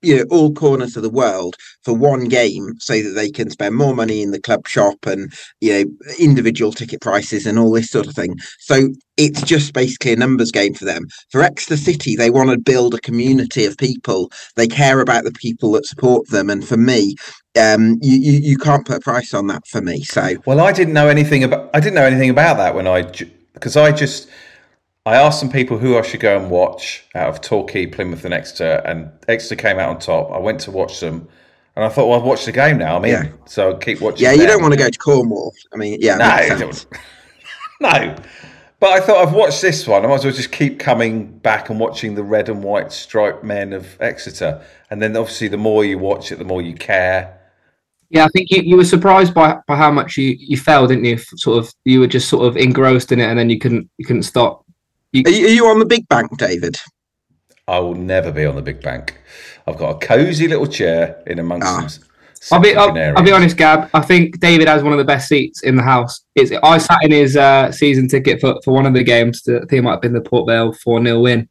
you 0.02 0.16
know 0.16 0.24
all 0.30 0.52
corners 0.52 0.96
of 0.96 1.04
the 1.04 1.10
world 1.10 1.54
for 1.82 1.94
one 1.94 2.24
game, 2.24 2.74
so 2.80 3.00
that 3.00 3.10
they 3.10 3.30
can 3.30 3.50
spend 3.50 3.76
more 3.76 3.94
money 3.94 4.20
in 4.20 4.32
the 4.32 4.40
club 4.40 4.66
shop 4.66 5.06
and 5.06 5.32
you 5.60 5.72
know 5.72 5.90
individual 6.18 6.72
ticket 6.72 7.00
prices 7.00 7.46
and 7.46 7.58
all 7.58 7.72
this 7.72 7.90
sort 7.90 8.06
of 8.06 8.14
thing. 8.14 8.36
So 8.60 8.88
it's 9.16 9.42
just 9.42 9.72
basically 9.72 10.12
a 10.12 10.16
numbers 10.16 10.50
game 10.50 10.74
for 10.74 10.84
them. 10.84 11.06
For 11.30 11.42
exeter 11.42 11.76
city 11.76 12.16
they 12.16 12.30
want 12.30 12.50
to 12.50 12.58
build 12.58 12.94
a 12.94 13.00
community 13.00 13.64
of 13.64 13.76
people. 13.76 14.30
They 14.56 14.66
care 14.66 15.00
about 15.00 15.24
the 15.24 15.32
people 15.32 15.72
that 15.72 15.86
support 15.86 16.28
them. 16.28 16.50
And 16.50 16.66
for 16.66 16.76
me 16.76 17.16
um, 17.56 17.98
you, 18.02 18.16
you, 18.16 18.32
you 18.40 18.58
can't 18.58 18.84
put 18.84 18.96
a 18.96 19.00
price 19.00 19.32
on 19.32 19.46
that 19.46 19.66
for 19.68 19.80
me 19.80 20.02
so. 20.02 20.34
Well 20.44 20.60
i 20.60 20.72
didn't 20.72 20.94
know 20.94 21.08
anything 21.08 21.44
about 21.44 21.70
i 21.72 21.80
didn't 21.80 21.94
know 21.94 22.04
anything 22.04 22.30
about 22.30 22.56
that 22.56 22.74
when 22.74 22.88
i 22.88 23.02
because 23.52 23.76
i 23.76 23.92
just 23.92 24.28
I 25.06 25.16
asked 25.16 25.38
some 25.38 25.50
people 25.50 25.76
who 25.76 25.98
I 25.98 26.02
should 26.02 26.20
go 26.20 26.38
and 26.38 26.50
watch 26.50 27.04
out 27.14 27.28
of 27.28 27.42
Torquay, 27.42 27.86
Plymouth, 27.86 28.24
and 28.24 28.32
Exeter, 28.32 28.80
and 28.86 29.10
Exeter 29.28 29.54
came 29.54 29.78
out 29.78 29.90
on 29.90 29.98
top. 29.98 30.32
I 30.32 30.38
went 30.38 30.60
to 30.60 30.70
watch 30.70 31.00
them, 31.00 31.28
and 31.76 31.84
I 31.84 31.88
thought, 31.88 32.08
well, 32.08 32.18
I've 32.18 32.24
watched 32.24 32.46
the 32.46 32.52
game 32.52 32.78
now. 32.78 32.96
I 32.96 33.00
mean, 33.00 33.12
yeah. 33.12 33.28
so 33.46 33.70
I'll 33.70 33.78
keep 33.78 34.00
watching. 34.00 34.24
Yeah, 34.24 34.32
you 34.32 34.38
them. 34.38 34.48
don't 34.48 34.62
want 34.62 34.74
to 34.74 34.78
go 34.78 34.88
to 34.88 34.98
Cornwall. 34.98 35.52
I 35.72 35.76
mean, 35.76 35.98
yeah, 36.00 36.16
no, 36.16 36.70
no. 37.80 38.16
But 38.78 38.92
I 38.92 39.00
thought 39.00 39.26
I've 39.26 39.34
watched 39.34 39.62
this 39.62 39.86
one. 39.86 40.04
I 40.04 40.08
might 40.08 40.16
as 40.16 40.24
well 40.24 40.34
just 40.34 40.52
keep 40.52 40.78
coming 40.78 41.38
back 41.38 41.70
and 41.70 41.80
watching 41.80 42.14
the 42.14 42.22
red 42.22 42.48
and 42.48 42.62
white 42.62 42.92
striped 42.92 43.42
men 43.42 43.72
of 43.72 44.00
Exeter. 44.00 44.62
And 44.90 45.00
then 45.00 45.16
obviously, 45.16 45.48
the 45.48 45.56
more 45.56 45.84
you 45.84 45.98
watch 45.98 46.30
it, 46.30 46.36
the 46.36 46.44
more 46.44 46.60
you 46.60 46.74
care. 46.74 47.40
Yeah, 48.10 48.26
I 48.26 48.28
think 48.28 48.50
you, 48.50 48.62
you 48.62 48.76
were 48.76 48.84
surprised 48.84 49.32
by, 49.32 49.58
by 49.66 49.76
how 49.76 49.90
much 49.90 50.16
you, 50.16 50.36
you 50.38 50.56
fell, 50.56 50.86
didn't 50.86 51.04
you? 51.04 51.18
Sort 51.36 51.58
of, 51.58 51.72
you 51.84 51.98
were 51.98 52.06
just 52.06 52.28
sort 52.28 52.46
of 52.46 52.56
engrossed 52.56 53.10
in 53.10 53.20
it, 53.20 53.24
and 53.24 53.38
then 53.38 53.50
you 53.50 53.58
couldn't 53.58 53.88
you 53.96 54.04
couldn't 54.04 54.24
stop. 54.24 54.64
You... 55.12 55.22
Are, 55.26 55.30
you, 55.30 55.46
are 55.46 55.50
you 55.50 55.66
on 55.66 55.78
the 55.78 55.86
big 55.86 56.06
bank, 56.08 56.36
David? 56.36 56.76
I 57.66 57.78
will 57.78 57.94
never 57.94 58.30
be 58.30 58.44
on 58.44 58.56
the 58.56 58.62
big 58.62 58.82
bank. 58.82 59.18
I've 59.66 59.78
got 59.78 60.02
a 60.02 60.06
cosy 60.06 60.48
little 60.48 60.66
chair 60.66 61.22
in 61.26 61.38
amongst 61.38 61.66
ah. 61.66 61.80
them. 61.80 62.08
I'll 62.52 62.60
be 62.60 62.74
I'll, 62.76 62.96
I'll, 63.16 63.24
be 63.24 63.32
honest, 63.32 63.56
Gab. 63.56 63.88
I 63.94 64.02
think 64.02 64.38
David 64.38 64.68
has 64.68 64.82
one 64.82 64.92
of 64.92 64.98
the 64.98 65.04
best 65.04 65.28
seats 65.28 65.62
in 65.62 65.76
the 65.76 65.82
house. 65.82 66.24
It's 66.34 66.52
I 66.62 66.78
sat 66.78 66.98
in 67.02 67.10
his 67.10 67.36
uh, 67.36 67.72
season 67.72 68.06
ticket 68.06 68.40
for, 68.40 68.60
for 68.62 68.74
one 68.74 68.84
of 68.84 68.92
the 68.92 69.02
games. 69.02 69.42
I 69.48 69.60
think 69.60 69.72
it 69.72 69.82
might 69.82 69.92
have 69.92 70.02
been 70.02 70.12
the 70.12 70.20
Port 70.20 70.46
Vale 70.46 70.72
four 70.74 71.02
0 71.02 71.20
win, 71.20 71.48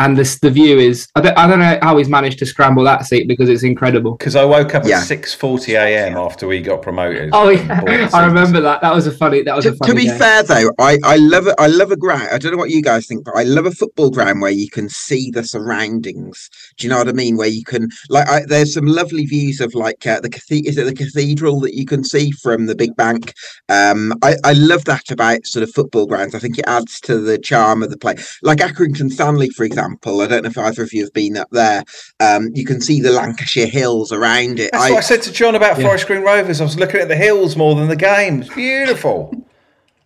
and 0.00 0.16
this 0.18 0.38
the 0.40 0.50
view 0.50 0.78
is 0.78 1.06
I 1.14 1.20
don't, 1.20 1.38
I 1.38 1.46
don't 1.46 1.58
know 1.60 1.78
how 1.82 1.96
he's 1.98 2.08
managed 2.08 2.38
to 2.40 2.46
scramble 2.46 2.82
that 2.84 3.04
seat 3.06 3.28
because 3.28 3.48
it's 3.48 3.62
incredible. 3.62 4.16
Because 4.16 4.34
I 4.34 4.44
woke 4.44 4.74
up 4.74 4.84
Yeah. 4.86 4.98
at 4.98 5.04
six 5.04 5.34
forty 5.34 5.74
a.m. 5.74 6.16
after 6.16 6.48
we 6.48 6.60
got 6.60 6.82
promoted. 6.82 7.30
Oh 7.32 7.50
yeah. 7.50 7.80
I 8.12 8.24
remember 8.26 8.60
that. 8.62 8.80
That 8.80 8.94
was 8.94 9.06
a 9.06 9.12
funny. 9.12 9.42
That 9.42 9.54
was 9.56 9.66
To, 9.66 9.72
a 9.72 9.76
funny. 9.76 9.90
to 9.92 9.96
be 9.96 10.06
game. 10.06 10.18
fair 10.18 10.42
though, 10.42 10.70
I, 10.78 10.98
I 11.04 11.16
love 11.16 11.46
it. 11.46 11.54
I 11.58 11.66
love 11.66 11.90
a 11.92 11.96
ground. 11.96 12.28
I 12.32 12.38
don't 12.38 12.52
know 12.52 12.58
what 12.58 12.70
you 12.70 12.82
guys 12.82 13.06
think, 13.06 13.24
but 13.24 13.36
I 13.36 13.42
love 13.42 13.66
a 13.66 13.70
football 13.70 14.10
ground 14.10 14.40
where 14.40 14.50
you 14.50 14.68
can 14.70 14.88
see 14.88 15.30
the 15.30 15.44
surroundings. 15.44 16.48
Do 16.78 16.86
you 16.86 16.90
know 16.90 16.98
what 16.98 17.08
I 17.08 17.12
mean? 17.12 17.36
Where 17.36 17.48
you 17.48 17.64
can 17.64 17.88
like, 18.08 18.28
I, 18.28 18.40
there's 18.46 18.74
some 18.74 18.86
lovely 18.86 19.26
views 19.26 19.60
of 19.60 19.74
like 19.74 20.06
uh, 20.06 20.20
the 20.20 20.30
cathedral. 20.30 20.70
Is 20.70 20.78
it 20.78 20.84
the 20.84 20.94
cathedral 20.94 21.60
that 21.60 21.74
you 21.74 21.84
can 21.84 22.04
see 22.04 22.30
from 22.30 22.66
the 22.66 22.74
big 22.74 22.96
bank? 22.96 23.34
Um, 23.68 24.14
I, 24.22 24.36
I 24.44 24.52
love 24.54 24.84
that 24.86 25.10
about 25.10 25.46
sort 25.46 25.62
of 25.62 25.70
football 25.72 26.06
grounds. 26.06 26.34
I 26.34 26.38
think 26.38 26.58
it 26.58 26.64
adds 26.66 27.00
to 27.00 27.18
the 27.20 27.38
charm 27.38 27.82
of 27.82 27.90
the 27.90 27.98
play. 27.98 28.14
Like 28.42 28.58
Accrington 28.58 29.10
Stanley, 29.12 29.50
for 29.50 29.64
example. 29.64 29.89
I 30.04 30.26
don't 30.26 30.42
know 30.44 30.48
if 30.50 30.58
either 30.58 30.82
of 30.82 30.92
you 30.92 31.02
have 31.04 31.12
been 31.12 31.36
up 31.36 31.48
there. 31.50 31.84
Um, 32.20 32.48
you 32.54 32.64
can 32.64 32.80
see 32.80 33.00
the 33.00 33.10
Lancashire 33.12 33.66
hills 33.66 34.12
around 34.12 34.58
it. 34.60 34.70
That's 34.72 34.84
I, 34.84 34.90
what 34.90 34.98
I 34.98 35.02
said 35.02 35.22
to 35.22 35.32
Jon 35.32 35.54
about 35.54 35.78
Yeah. 35.78 35.86
Forest 35.86 36.06
Green 36.06 36.22
Rovers. 36.22 36.60
I 36.60 36.64
was 36.64 36.78
looking 36.78 37.00
at 37.00 37.08
the 37.08 37.16
hills 37.16 37.56
more 37.56 37.74
than 37.74 37.88
the 37.88 37.96
game. 37.96 38.42
It's 38.42 38.54
beautiful. 38.54 39.32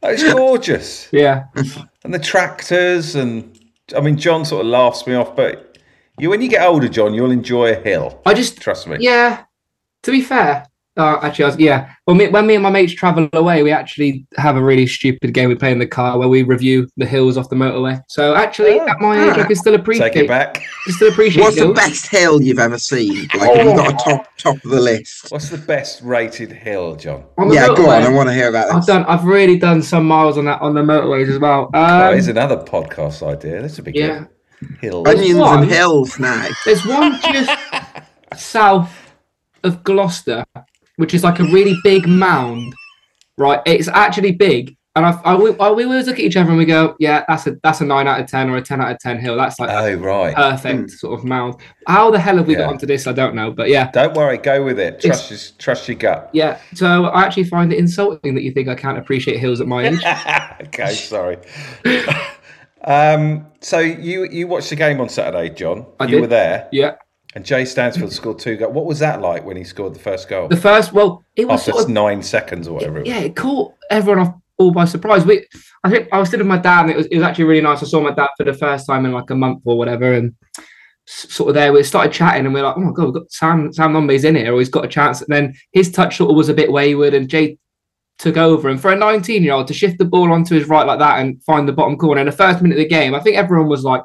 It's 0.02 0.22
gorgeous. 0.22 1.08
Yeah, 1.12 1.44
And 2.04 2.12
the 2.12 2.18
tractors 2.18 3.14
and 3.14 3.58
I 3.96 4.00
mean 4.00 4.16
Jon 4.18 4.44
sort 4.44 4.60
of 4.60 4.66
laughs 4.70 5.06
me 5.06 5.14
off, 5.14 5.34
but 5.34 5.78
you 6.18 6.28
when 6.30 6.42
you 6.42 6.48
get 6.48 6.62
older, 6.66 6.88
Jon, 6.88 7.14
you'll 7.14 7.30
enjoy 7.30 7.72
a 7.72 7.76
hill. 7.80 8.20
I 8.26 8.34
just 8.34 8.60
Trust 8.60 8.86
me. 8.86 8.98
yeah. 9.00 9.44
To 10.02 10.10
be 10.10 10.20
fair, 10.20 10.66
uh, 10.96 11.18
actually, 11.22 11.44
I 11.44 11.48
was, 11.48 11.58
yeah. 11.58 11.92
Well, 12.06 12.14
me, 12.14 12.28
when 12.28 12.46
me 12.46 12.54
and 12.54 12.62
my 12.62 12.70
mates 12.70 12.92
travel 12.92 13.28
away, 13.32 13.62
we 13.62 13.72
actually 13.72 14.26
have 14.36 14.56
a 14.56 14.62
really 14.62 14.86
stupid 14.86 15.32
game 15.34 15.48
we 15.48 15.54
play 15.56 15.72
in 15.72 15.78
the 15.78 15.86
car 15.86 16.18
where 16.18 16.28
we 16.28 16.42
review 16.44 16.88
the 16.96 17.06
hills 17.06 17.36
off 17.36 17.48
the 17.48 17.56
motorway. 17.56 18.00
So 18.08 18.34
actually, 18.34 18.78
Oh. 18.78 18.86
at 18.88 19.00
my 19.00 19.24
age, 19.30 19.38
I 19.38 19.44
can 19.44 19.56
still 19.56 19.74
appreciate. 19.74 20.12
Take 20.12 20.24
it 20.24 20.28
back. 20.28 20.54
can 20.84 20.92
still 20.94 21.08
appreciate. 21.10 21.42
what's 21.42 21.56
the 21.56 21.72
best 21.72 22.06
hill 22.08 22.40
you've 22.42 22.58
ever 22.60 22.78
seen? 22.78 23.28
Like, 23.34 23.56
have 23.56 23.66
you 23.66 23.74
got 23.76 23.94
a 23.94 24.04
top 24.04 24.28
top 24.38 24.56
of 24.64 24.70
the 24.70 24.80
list? 24.80 25.30
What's 25.32 25.48
the 25.48 25.58
best 25.58 26.00
rated 26.02 26.52
hill, 26.52 26.94
Jon? 26.96 27.24
On 27.38 27.48
the 27.48 27.54
Yeah, 27.56 27.66
go 27.68 27.90
on. 27.90 28.02
motorway, 28.02 28.06
I 28.06 28.08
want 28.10 28.28
to 28.28 28.34
hear 28.34 28.48
about 28.48 28.70
I've 28.70 28.76
this. 28.76 28.86
done. 28.86 29.04
I've 29.06 29.24
really 29.24 29.58
done 29.58 29.82
some 29.82 30.06
miles 30.06 30.38
on 30.38 30.44
that 30.44 30.60
on 30.60 30.74
the 30.74 30.82
motorways 30.82 31.28
as 31.28 31.38
well. 31.38 31.70
oh, 31.74 32.06
Um, 32.06 32.12
here's 32.12 32.28
another 32.28 32.58
podcast 32.58 33.26
idea. 33.26 33.60
This 33.62 33.76
would 33.76 33.86
be 33.86 33.92
yeah. 33.98 34.26
good. 34.60 34.78
Hill. 34.80 35.02
Onions 35.08 35.38
one. 35.40 35.62
and 35.64 35.70
hills 35.70 36.18
now. 36.18 36.48
There's 36.64 36.86
one 36.86 37.18
just 37.32 37.50
south 38.36 38.90
of 39.62 39.82
Gloucester, 39.84 40.44
which 40.96 41.14
is 41.14 41.22
like 41.24 41.40
a 41.40 41.44
really 41.44 41.76
big 41.84 42.06
mound. 42.06 42.74
Right, 43.36 43.60
it's 43.66 43.88
actually 43.88 44.30
big, 44.30 44.76
and 44.94 45.04
I, 45.04 45.10
I, 45.24 45.34
we- 45.34 45.58
I, 45.58 45.68
we 45.72 45.82
always 45.82 46.06
look 46.06 46.20
at 46.20 46.24
each 46.24 46.36
other 46.36 46.50
and 46.50 46.56
we 46.56 46.64
go, 46.64 46.94
"Yeah, 47.00 47.24
that's 47.26 47.48
a 47.48 47.56
that's 47.64 47.80
a 47.80 47.84
nine 47.84 48.06
out 48.06 48.20
of 48.20 48.28
ten 48.28 48.48
or 48.48 48.56
a 48.56 48.62
ten 48.62 48.80
out 48.80 48.92
of 48.92 48.98
ten 49.00 49.18
hill. 49.18 49.36
That's 49.36 49.58
like 49.58 49.70
Oh 49.70 49.94
right. 49.94 50.32
perfect 50.36 50.92
sort 50.92 51.18
of 51.18 51.24
mound." 51.24 51.56
How 51.88 52.12
the 52.12 52.20
hell 52.20 52.36
have 52.36 52.46
we 52.46 52.52
Yeah. 52.54 52.60
got 52.60 52.68
onto 52.74 52.86
this? 52.86 53.08
I 53.08 53.12
don't 53.12 53.34
know, 53.34 53.50
but 53.50 53.68
yeah, 53.70 53.90
Don't 53.90 54.14
worry, 54.14 54.38
go 54.38 54.62
with 54.64 54.78
it. 54.78 55.00
Trust 55.00 55.30
your, 55.32 55.40
trust 55.58 55.88
your 55.88 55.96
gut. 55.96 56.30
yeah. 56.32 56.60
So 56.74 57.06
I 57.06 57.24
actually 57.24 57.44
find 57.44 57.72
it 57.72 57.78
insulting 57.80 58.36
that 58.36 58.42
you 58.42 58.52
think 58.52 58.68
I 58.68 58.76
can't 58.76 58.96
appreciate 58.98 59.40
hills 59.40 59.60
at 59.60 59.66
my 59.66 59.88
age. 59.88 60.00
okay, 60.68 60.92
sorry. 60.94 61.38
um, 62.84 63.46
so 63.60 63.78
you 63.80 64.28
you 64.30 64.46
watched 64.46 64.70
the 64.70 64.76
game 64.76 65.00
on 65.00 65.08
Saturday, 65.08 65.52
Jon. 65.54 65.86
I 65.98 66.04
you 66.04 66.10
did. 66.12 66.20
were 66.20 66.26
there, 66.28 66.68
yeah, 66.70 66.96
and 67.34 67.44
Jay 67.44 67.64
Stansfield 67.64 68.12
scored 68.12 68.38
two 68.38 68.56
goals. 68.56 68.72
What 68.72 68.86
was 68.86 69.00
that 69.00 69.20
like 69.20 69.44
when 69.44 69.56
he 69.56 69.64
scored 69.64 69.94
the 69.94 69.98
first 69.98 70.28
goal? 70.28 70.48
the 70.48 70.56
first, 70.56 70.92
well, 70.92 71.24
it 71.36 71.48
was 71.48 71.60
After 71.60 71.72
sort 71.72 71.84
of 71.84 71.90
nine 71.90 72.22
seconds 72.22 72.68
or 72.68 72.74
whatever. 72.74 73.00
it 73.00 73.06
yeah, 73.06 73.18
it 73.18 73.34
caught 73.36 73.74
everyone 73.90 74.26
off 74.26 74.34
all 74.56 74.70
by 74.70 74.84
surprise. 74.84 75.24
We, 75.24 75.46
I 75.82 75.90
think 75.90 76.08
I 76.12 76.18
was 76.18 76.30
sitting 76.30 76.46
with 76.46 76.56
my 76.56 76.62
dad, 76.62 76.82
and 76.82 76.90
it 76.90 76.96
was 76.96 77.06
it 77.06 77.16
was 77.16 77.24
actually 77.24 77.44
really 77.44 77.60
nice. 77.60 77.82
I 77.82 77.86
saw 77.86 78.00
my 78.00 78.12
dad 78.12 78.28
for 78.36 78.44
the 78.44 78.54
first 78.54 78.86
time 78.86 79.04
in 79.04 79.12
like 79.12 79.30
a 79.30 79.34
month 79.34 79.62
or 79.64 79.76
whatever, 79.76 80.12
and 80.12 80.34
sort 81.06 81.50
of 81.50 81.54
there 81.54 81.72
we 81.72 81.82
started 81.82 82.12
chatting, 82.12 82.46
and 82.46 82.54
we 82.54 82.60
are 82.60 82.64
like, 82.64 82.76
oh 82.76 82.80
my 82.80 82.92
god, 82.92 83.06
we've 83.06 83.14
got 83.14 83.32
Sam 83.32 83.72
Sam 83.72 83.92
Nombe's 83.92 84.24
in 84.24 84.36
here, 84.36 84.54
or 84.54 84.58
he's 84.58 84.68
got 84.68 84.84
a 84.84 84.88
chance. 84.88 85.20
And 85.20 85.34
then 85.34 85.54
his 85.72 85.90
touch 85.90 86.18
sort 86.18 86.30
of 86.30 86.36
was 86.36 86.48
a 86.48 86.54
bit 86.54 86.70
wayward, 86.70 87.14
and 87.14 87.28
Jay 87.28 87.58
took 88.18 88.36
over. 88.36 88.68
And 88.68 88.80
for 88.80 88.92
a 88.92 88.96
19 88.96 89.42
year 89.42 89.54
old 89.54 89.66
to 89.66 89.74
shift 89.74 89.98
the 89.98 90.04
ball 90.04 90.32
onto 90.32 90.54
his 90.54 90.68
right 90.68 90.86
like 90.86 91.00
that 91.00 91.18
and 91.18 91.42
find 91.42 91.68
the 91.68 91.72
bottom 91.72 91.96
corner 91.96 92.20
in 92.20 92.26
the 92.26 92.32
first 92.32 92.62
minute 92.62 92.76
of 92.76 92.82
the 92.82 92.88
game, 92.88 93.12
I 93.14 93.20
think 93.20 93.36
everyone 93.36 93.68
was 93.68 93.82
like, 93.82 94.02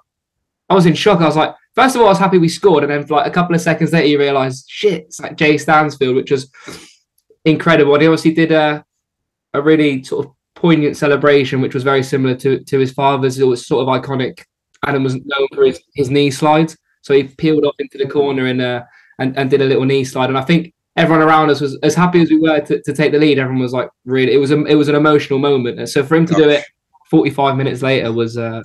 I 0.69 0.75
was 0.75 0.85
in 0.85 0.93
shock. 0.93 1.21
I 1.21 1.25
was 1.25 1.35
like, 1.35 1.55
first 1.75 1.95
of 1.95 2.01
all, 2.01 2.07
I 2.07 2.11
was 2.11 2.19
happy 2.19 2.37
we 2.37 2.49
scored, 2.49 2.83
and 2.83 2.91
then 2.91 3.05
like 3.07 3.27
a 3.27 3.31
couple 3.31 3.55
of 3.55 3.61
seconds 3.61 3.91
later, 3.93 4.07
you 4.07 4.19
realise, 4.19 4.65
shit, 4.67 5.05
it's 5.05 5.19
like 5.19 5.35
Jay 5.35 5.57
Stansfield, 5.57 6.15
which 6.15 6.31
was 6.31 6.49
incredible. 7.45 7.93
And 7.93 8.01
he 8.01 8.07
obviously 8.07 8.33
did 8.33 8.51
a 8.51 8.85
a 9.53 9.61
really 9.61 10.03
sort 10.03 10.25
of 10.25 10.31
poignant 10.55 10.97
celebration, 10.97 11.61
which 11.61 11.73
was 11.73 11.83
very 11.83 12.03
similar 12.03 12.35
to 12.35 12.63
to 12.63 12.79
his 12.79 12.91
father's. 12.91 13.39
It 13.39 13.45
was 13.45 13.65
sort 13.65 13.87
of 13.87 14.01
iconic. 14.01 14.43
Adam 14.85 15.03
was 15.03 15.15
known 15.15 15.47
for 15.53 15.65
his, 15.65 15.81
his 15.95 16.09
knee 16.09 16.31
slides, 16.31 16.77
so 17.01 17.13
he 17.13 17.23
peeled 17.23 17.65
off 17.65 17.75
into 17.79 17.97
the 17.97 18.07
corner 18.07 18.45
and 18.45 18.61
uh, 18.61 18.83
and 19.17 19.37
and 19.37 19.49
did 19.49 19.61
a 19.61 19.65
little 19.65 19.85
knee 19.85 20.03
slide. 20.03 20.29
And 20.29 20.37
I 20.37 20.43
think 20.43 20.73
everyone 20.95 21.25
around 21.25 21.49
us 21.49 21.61
was 21.61 21.77
as 21.81 21.95
happy 21.95 22.21
as 22.21 22.29
we 22.29 22.39
were 22.39 22.59
to, 22.59 22.81
to 22.81 22.93
take 22.93 23.11
the 23.11 23.19
lead. 23.19 23.39
Everyone 23.39 23.61
was 23.61 23.73
like, 23.73 23.89
really, 24.05 24.33
it 24.33 24.37
was 24.37 24.51
a, 24.51 24.63
it 24.65 24.75
was 24.75 24.89
an 24.89 24.95
emotional 24.95 25.39
moment. 25.39 25.79
And 25.79 25.87
so 25.87 26.03
for 26.03 26.15
him 26.15 26.25
to 26.27 26.35
do 26.35 26.49
it 26.49 26.65
45 27.09 27.57
minutes 27.57 27.81
later 27.81 28.11
was 28.11 28.37
uh, 28.37 28.61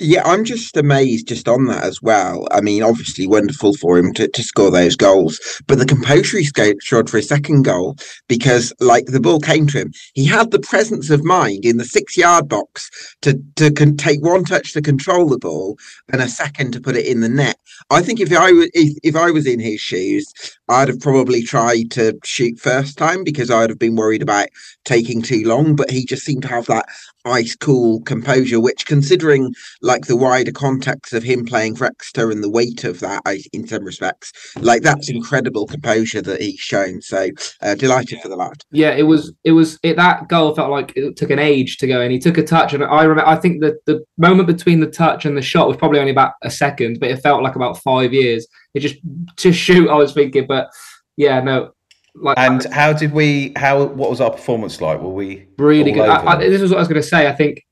Yeah, 0.00 0.22
I'm 0.24 0.44
just 0.44 0.76
amazed 0.76 1.28
just 1.28 1.48
on 1.48 1.66
that 1.66 1.84
as 1.84 2.02
well. 2.02 2.48
I 2.50 2.60
mean, 2.60 2.82
obviously 2.82 3.26
wonderful 3.26 3.74
for 3.74 3.96
him 3.96 4.12
to, 4.14 4.26
to 4.26 4.42
score 4.42 4.70
those 4.70 4.96
goals, 4.96 5.40
but 5.68 5.78
the 5.78 5.86
composure 5.86 6.38
he 6.38 6.48
showed 6.80 7.08
for 7.08 7.18
his 7.18 7.28
second 7.28 7.62
goal 7.62 7.96
because, 8.28 8.72
like, 8.80 9.06
the 9.06 9.20
ball 9.20 9.38
came 9.38 9.68
to 9.68 9.78
him. 9.78 9.92
He 10.14 10.26
had 10.26 10.50
the 10.50 10.58
presence 10.58 11.10
of 11.10 11.24
mind 11.24 11.64
in 11.64 11.76
the 11.76 11.84
six 11.84 12.16
yard 12.16 12.48
box 12.48 12.90
to 13.22 13.40
to 13.56 13.70
con- 13.70 13.96
take 13.96 14.22
one 14.22 14.44
touch 14.44 14.72
to 14.72 14.82
control 14.82 15.28
the 15.28 15.38
ball 15.38 15.76
and 16.12 16.20
a 16.20 16.28
second 16.28 16.72
to 16.72 16.80
put 16.80 16.96
it 16.96 17.06
in 17.06 17.20
the 17.20 17.28
net. 17.28 17.56
I 17.90 18.02
think 18.02 18.20
if 18.20 18.32
I 18.32 18.50
was 18.52 18.70
if, 18.74 18.98
if 19.04 19.16
I 19.16 19.30
was 19.30 19.46
in 19.46 19.60
his 19.60 19.80
shoes, 19.80 20.32
I'd 20.68 20.88
have 20.88 21.00
probably 21.00 21.42
tried 21.42 21.90
to 21.92 22.18
shoot 22.24 22.58
first 22.58 22.98
time 22.98 23.22
because 23.22 23.50
I'd 23.50 23.70
have 23.70 23.78
been 23.78 23.96
worried 23.96 24.22
about 24.22 24.48
taking 24.84 25.22
too 25.22 25.44
long. 25.44 25.76
But 25.76 25.90
he 25.90 26.04
just 26.04 26.24
seemed 26.24 26.42
to 26.42 26.48
have 26.48 26.66
that 26.66 26.86
ice 27.24 27.56
cool 27.56 28.00
composure, 28.02 28.60
which, 28.60 28.86
considering 28.86 29.54
like 29.82 30.06
the 30.06 30.16
wider 30.16 30.52
context 30.52 31.12
of 31.12 31.22
him 31.22 31.44
playing 31.44 31.76
for 31.76 31.86
Exeter 31.86 32.30
and 32.30 32.42
the 32.42 32.50
weight 32.50 32.84
of 32.84 33.00
that, 33.00 33.22
I, 33.24 33.40
in 33.52 33.66
some 33.66 33.84
respects, 33.84 34.32
like 34.60 34.82
that's 34.82 35.08
incredible 35.08 35.66
composure 35.66 36.22
that 36.22 36.40
he's 36.40 36.60
shown. 36.60 37.02
So 37.02 37.30
uh, 37.62 37.74
delighted 37.74 38.20
for 38.20 38.28
the 38.28 38.36
lad. 38.36 38.62
yeah, 38.70 38.90
it 38.90 39.04
was 39.04 39.32
it 39.44 39.52
was 39.52 39.78
it 39.82 39.96
that 39.96 40.28
goal 40.28 40.54
felt 40.54 40.70
like 40.70 40.92
it 40.96 41.16
took 41.16 41.30
an 41.30 41.38
age 41.38 41.78
to 41.78 41.86
go 41.86 42.00
and 42.00 42.12
he 42.12 42.18
took 42.18 42.38
a 42.38 42.42
touch 42.44 42.72
and 42.74 42.84
I 42.84 43.02
remember 43.02 43.28
I 43.28 43.36
think 43.36 43.60
that 43.62 43.84
the 43.86 44.04
moment 44.18 44.46
between 44.48 44.80
the 44.80 44.90
touch 44.90 45.24
and 45.24 45.36
the 45.36 45.42
shot 45.42 45.68
was 45.68 45.76
probably 45.76 46.00
only 46.00 46.12
about 46.12 46.34
a 46.42 46.50
second, 46.50 47.00
but 47.00 47.10
it 47.10 47.22
felt 47.22 47.42
like 47.42 47.56
about 47.56 47.78
five 47.78 48.12
years. 48.12 48.46
It 48.74 48.80
just 48.80 48.96
to 49.36 49.52
shoot, 49.52 49.88
I 49.88 49.94
was 49.94 50.12
thinking, 50.12 50.46
but 50.46 50.68
yeah, 51.16 51.40
no, 51.40 51.72
like 52.14 52.38
And 52.38 52.64
how 52.72 52.92
did 52.92 53.12
we? 53.12 53.52
How? 53.56 53.84
What 53.84 54.10
was 54.10 54.20
our 54.20 54.30
performance 54.30 54.80
like? 54.80 55.00
Were 55.00 55.08
we 55.10 55.46
really 55.58 55.90
all 55.92 55.96
good. 55.98 56.08
I, 56.08 56.18
over 56.20 56.28
I, 56.28 56.36
them? 56.36 56.50
this 56.50 56.62
is 56.62 56.70
what 56.70 56.76
I 56.76 56.80
was 56.80 56.88
going 56.88 57.02
to 57.02 57.06
say. 57.06 57.28
I 57.28 57.32
think 57.32 57.62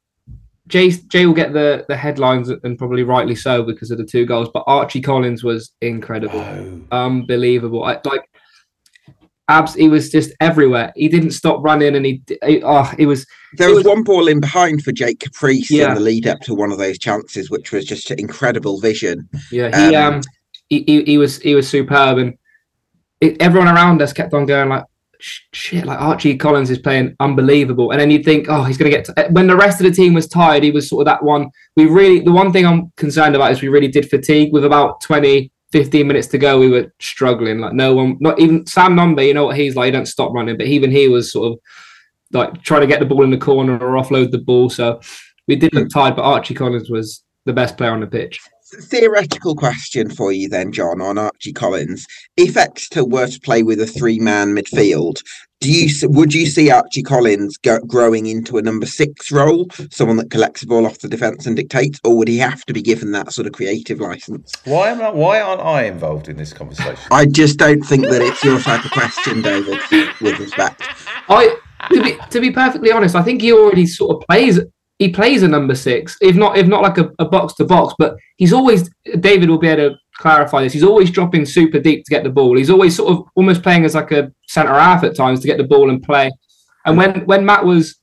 Jay 0.68 0.90
Jay 0.90 1.26
will 1.26 1.34
get 1.34 1.52
the 1.52 1.84
the 1.88 1.96
headlines 1.96 2.48
and 2.48 2.78
probably 2.78 3.02
rightly 3.04 3.34
so 3.34 3.62
because 3.62 3.90
of 3.90 3.98
the 3.98 4.04
two 4.04 4.26
goals. 4.26 4.48
But 4.52 4.64
Archie 4.66 5.00
Collins 5.00 5.44
was 5.44 5.72
incredible, 5.80 6.40
Oh, 6.40 6.80
unbelievable. 6.90 7.84
I, 7.84 8.00
like 8.04 8.22
abs, 9.48 9.74
he 9.74 9.88
was 9.88 10.10
just 10.10 10.32
everywhere. 10.40 10.92
He 10.96 11.08
didn't 11.08 11.32
stop 11.32 11.62
running, 11.62 11.94
and 11.94 12.06
he, 12.06 12.22
he 12.44 12.62
oh, 12.62 12.84
he 12.96 13.06
was 13.06 13.26
There 13.58 13.68
It 13.68 13.74
was, 13.74 13.84
was- 13.84 13.94
one 13.94 14.02
ball 14.02 14.28
in 14.28 14.40
behind 14.40 14.82
for 14.82 14.92
Jake 14.92 15.20
Caprice 15.20 15.70
Yeah. 15.70 15.88
in 15.90 15.94
the 15.94 16.00
lead 16.00 16.26
up 16.26 16.40
to 16.40 16.54
one 16.54 16.72
of 16.72 16.78
those 16.78 16.98
chances, 16.98 17.50
which 17.50 17.70
was 17.72 17.84
just 17.84 18.10
incredible 18.10 18.80
vision. 18.80 19.28
Yeah, 19.50 19.88
he 19.88 19.94
Um, 19.94 20.14
um, 20.14 20.20
he, 20.68 20.84
he, 20.86 21.02
he 21.04 21.18
was 21.18 21.38
he 21.40 21.54
was 21.54 21.68
superb, 21.68 22.18
and 22.18 22.34
it, 23.22 23.40
everyone 23.40 23.68
around 23.68 24.02
us 24.02 24.12
kept 24.12 24.34
on 24.34 24.44
going 24.44 24.68
like, 24.68 24.84
shit, 25.20 25.86
like 25.86 26.00
Archie 26.00 26.36
Collins 26.36 26.70
is 26.70 26.78
playing 26.78 27.14
unbelievable, 27.20 27.92
and 27.92 28.00
then 28.00 28.10
you'd 28.10 28.24
think, 28.24 28.46
oh, 28.48 28.64
he's 28.64 28.76
gonna 28.76 28.90
get. 28.90 29.04
To, 29.06 29.28
when 29.30 29.46
the 29.46 29.56
rest 29.56 29.80
of 29.80 29.84
the 29.84 29.92
team 29.92 30.14
was 30.14 30.26
tired, 30.26 30.64
he 30.64 30.72
was 30.72 30.88
sort 30.88 31.02
of 31.02 31.06
that 31.06 31.22
one. 31.22 31.48
We 31.76 31.86
really, 31.86 32.20
the 32.20 32.32
one 32.32 32.52
thing 32.52 32.66
I'm 32.66 32.92
concerned 32.96 33.36
about 33.36 33.52
is 33.52 33.62
we 33.62 33.68
really 33.68 33.88
did 33.88 34.10
fatigue 34.10 34.52
with 34.52 34.64
about 34.64 35.00
20, 35.02 35.50
15 35.70 36.06
minutes 36.06 36.26
to 36.28 36.38
go. 36.38 36.58
We 36.58 36.68
were 36.68 36.92
struggling, 37.00 37.60
like 37.60 37.72
no 37.72 37.94
one, 37.94 38.16
not 38.20 38.40
even 38.40 38.66
Sam 38.66 38.96
Nombe. 38.96 39.26
You 39.26 39.34
know 39.34 39.46
what 39.46 39.56
he's 39.56 39.76
like? 39.76 39.86
He 39.86 39.90
don't 39.92 40.06
stop 40.06 40.32
running, 40.32 40.56
but 40.56 40.66
even 40.66 40.90
he 40.90 41.08
was 41.08 41.32
sort 41.32 41.52
of 41.52 41.58
like 42.32 42.62
trying 42.62 42.80
to 42.80 42.86
get 42.86 42.98
the 42.98 43.06
ball 43.06 43.22
in 43.22 43.30
the 43.30 43.38
corner 43.38 43.78
or 43.78 44.02
offload 44.02 44.32
the 44.32 44.38
ball. 44.38 44.68
So 44.68 45.00
we 45.46 45.56
did 45.56 45.72
look 45.74 45.84
hmm. 45.84 45.98
tired, 45.98 46.16
but 46.16 46.24
Archie 46.24 46.54
Collins 46.54 46.90
was 46.90 47.22
the 47.46 47.52
best 47.52 47.76
player 47.76 47.92
on 47.92 48.00
the 48.00 48.06
pitch. 48.06 48.40
Theoretical 48.80 49.54
question 49.54 50.10
for 50.10 50.32
you 50.32 50.48
then, 50.48 50.72
Jon, 50.72 51.00
on 51.00 51.18
Archie 51.18 51.52
Collins. 51.52 52.06
If 52.36 52.56
Exeter 52.56 53.04
were 53.04 53.26
to 53.26 53.40
play 53.40 53.62
with 53.62 53.80
a 53.80 53.86
three-man 53.86 54.54
midfield, 54.54 55.22
do 55.60 55.70
you 55.70 56.08
would 56.08 56.34
you 56.34 56.46
see 56.46 56.70
Archie 56.70 57.02
Collins 57.02 57.56
go, 57.58 57.78
growing 57.80 58.26
into 58.26 58.58
a 58.58 58.62
number 58.62 58.86
six 58.86 59.30
role, 59.30 59.68
someone 59.92 60.16
that 60.16 60.30
collects 60.30 60.62
the 60.62 60.66
ball 60.66 60.86
off 60.86 60.98
the 60.98 61.08
defence 61.08 61.46
and 61.46 61.54
dictates, 61.54 62.00
or 62.02 62.16
would 62.16 62.28
he 62.28 62.38
have 62.38 62.64
to 62.64 62.72
be 62.72 62.82
given 62.82 63.12
that 63.12 63.32
sort 63.32 63.46
of 63.46 63.52
creative 63.52 64.00
license? 64.00 64.52
why 64.64 64.88
am 64.88 65.00
I? 65.00 65.10
Why 65.10 65.40
aren't 65.40 65.60
I 65.60 65.84
involved 65.84 66.28
in 66.28 66.36
this 66.36 66.52
conversation? 66.52 66.98
I 67.10 67.26
just 67.26 67.58
don't 67.58 67.82
think 67.82 68.08
that 68.08 68.22
it's 68.22 68.42
your 68.42 68.58
type 68.58 68.84
of 68.84 68.90
question, 68.90 69.42
David. 69.42 69.78
With 70.20 70.38
respect, 70.40 70.82
I 71.28 71.56
to 71.92 72.02
be 72.02 72.18
to 72.30 72.40
be 72.40 72.50
perfectly 72.50 72.90
honest, 72.90 73.14
I 73.14 73.22
think 73.22 73.42
he 73.42 73.52
already 73.52 73.86
sort 73.86 74.16
of 74.16 74.26
plays. 74.28 74.58
He 75.02 75.08
plays 75.08 75.42
a 75.42 75.48
number 75.48 75.74
six, 75.74 76.16
if 76.20 76.36
not 76.36 76.56
if 76.56 76.68
not 76.68 76.82
like 76.82 76.96
a, 76.96 77.10
a 77.18 77.24
box 77.24 77.54
to 77.54 77.64
box, 77.64 77.92
but 77.98 78.14
he's 78.36 78.52
always 78.52 78.88
David 79.18 79.50
will 79.50 79.58
be 79.58 79.66
able 79.66 79.90
to 79.90 79.96
clarify 80.16 80.62
this. 80.62 80.72
He's 80.72 80.84
always 80.84 81.10
dropping 81.10 81.44
super 81.44 81.80
deep 81.80 82.04
to 82.04 82.10
get 82.10 82.22
the 82.22 82.30
ball. 82.30 82.56
He's 82.56 82.70
always 82.70 82.94
sort 82.94 83.10
of 83.10 83.26
almost 83.34 83.64
playing 83.64 83.84
as 83.84 83.96
like 83.96 84.12
a 84.12 84.32
centre 84.46 84.72
half 84.72 85.02
at 85.02 85.16
times 85.16 85.40
to 85.40 85.48
get 85.48 85.58
the 85.58 85.64
ball 85.64 85.90
and 85.90 86.00
play. 86.00 86.30
And 86.86 86.96
when 86.96 87.26
when 87.26 87.44
Matt 87.44 87.64
was 87.64 87.96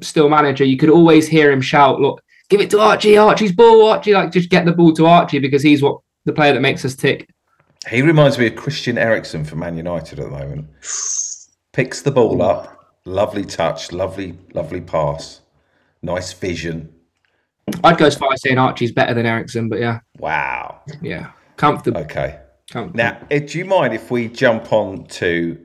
still 0.00 0.28
manager, 0.28 0.64
you 0.64 0.76
could 0.76 0.90
always 0.90 1.28
hear 1.28 1.52
him 1.52 1.60
shout, 1.60 2.00
"Look, 2.00 2.20
give 2.48 2.60
it 2.60 2.68
to 2.70 2.80
Archie, 2.80 3.16
Archie's 3.16 3.52
ball, 3.52 3.86
Archie!" 3.86 4.14
Like 4.14 4.32
just 4.32 4.50
get 4.50 4.64
the 4.64 4.72
ball 4.72 4.92
to 4.94 5.06
Archie 5.06 5.38
because 5.38 5.62
he's 5.62 5.82
what 5.82 6.00
the 6.24 6.32
player 6.32 6.52
that 6.52 6.62
makes 6.62 6.84
us 6.84 6.96
tick. 6.96 7.28
He 7.88 8.02
reminds 8.02 8.38
me 8.40 8.48
of 8.48 8.56
Christian 8.56 8.98
Eriksen 8.98 9.44
for 9.44 9.54
Man 9.54 9.76
United 9.76 10.18
at 10.18 10.24
the 10.24 10.30
moment. 10.32 10.66
Picks 11.72 12.02
the 12.02 12.10
ball 12.10 12.42
up, 12.42 12.96
lovely 13.04 13.44
touch, 13.44 13.92
lovely, 13.92 14.36
lovely 14.52 14.80
pass, 14.80 15.42
nice 16.04 16.32
vision. 16.32 16.92
I'd 17.82 17.96
go 17.96 18.04
as 18.06 18.14
far 18.16 18.32
as 18.32 18.42
saying 18.42 18.58
Archie's 18.58 18.92
better 18.92 19.14
than 19.14 19.24
Eriksen, 19.26 19.68
but 19.68 19.80
yeah, 19.80 20.00
Wow. 20.18 20.82
yeah, 21.00 21.30
comfortable. 21.56 22.02
Okay. 22.02 22.38
comfortable. 22.70 22.96
Now, 22.96 23.18
eh, 23.30 23.38
do 23.40 23.58
you 23.58 23.64
mind 23.64 23.94
if 23.94 24.10
we 24.10 24.28
jump 24.28 24.72
on 24.72 25.06
to 25.06 25.58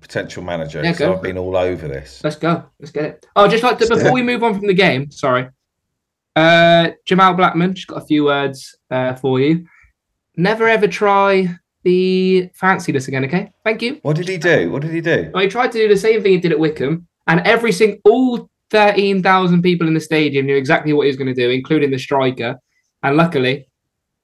potential 0.00 0.42
manager? 0.44 0.82
Yeah, 0.82 0.92
go 0.92 1.14
I've 1.14 1.22
been 1.22 1.36
all 1.38 1.56
over 1.56 1.88
this. 1.88 2.20
Let's 2.22 2.36
go. 2.36 2.64
Let's 2.78 2.92
get 2.92 3.04
it. 3.04 3.26
Oh, 3.34 3.48
just 3.48 3.64
like 3.64 3.78
to, 3.78 3.88
before 3.88 4.12
we 4.12 4.22
move 4.22 4.44
on 4.44 4.54
from 4.56 4.66
the 4.68 4.74
game, 4.74 5.10
sorry. 5.10 5.48
Uh, 6.36 6.90
Jamal 7.04 7.34
Blackman, 7.34 7.74
just 7.74 7.88
got 7.88 8.02
a 8.02 8.06
few 8.06 8.24
words 8.24 8.76
uh, 8.90 9.14
for 9.16 9.40
you. 9.40 9.66
Never 10.36 10.68
ever 10.68 10.86
try 10.86 11.48
the 11.82 12.48
fancy 12.54 12.92
list 12.92 13.08
again, 13.08 13.24
okay? 13.24 13.50
Thank 13.64 13.82
you. 13.82 13.98
What 14.02 14.16
did 14.16 14.28
he 14.28 14.36
do? 14.36 14.70
What 14.70 14.82
did 14.82 14.92
he 14.92 15.00
do? 15.00 15.30
Well, 15.34 15.42
he 15.42 15.48
tried 15.48 15.72
to 15.72 15.78
do 15.78 15.88
the 15.88 15.96
same 15.96 16.22
thing 16.22 16.32
he 16.32 16.38
did 16.38 16.52
at 16.52 16.58
Wycombe, 16.58 17.08
and 17.26 17.40
every 17.40 17.72
single, 17.72 17.98
all 18.04 18.50
13,000 18.70 19.62
people 19.62 19.88
in 19.88 19.94
the 19.94 20.00
stadium 20.00 20.46
knew 20.46 20.56
exactly 20.56 20.92
what 20.92 21.02
he 21.02 21.08
was 21.08 21.16
going 21.16 21.32
to 21.32 21.34
do, 21.34 21.50
including 21.50 21.90
the 21.90 21.98
striker. 21.98 22.56
And 23.02 23.16
luckily, 23.16 23.66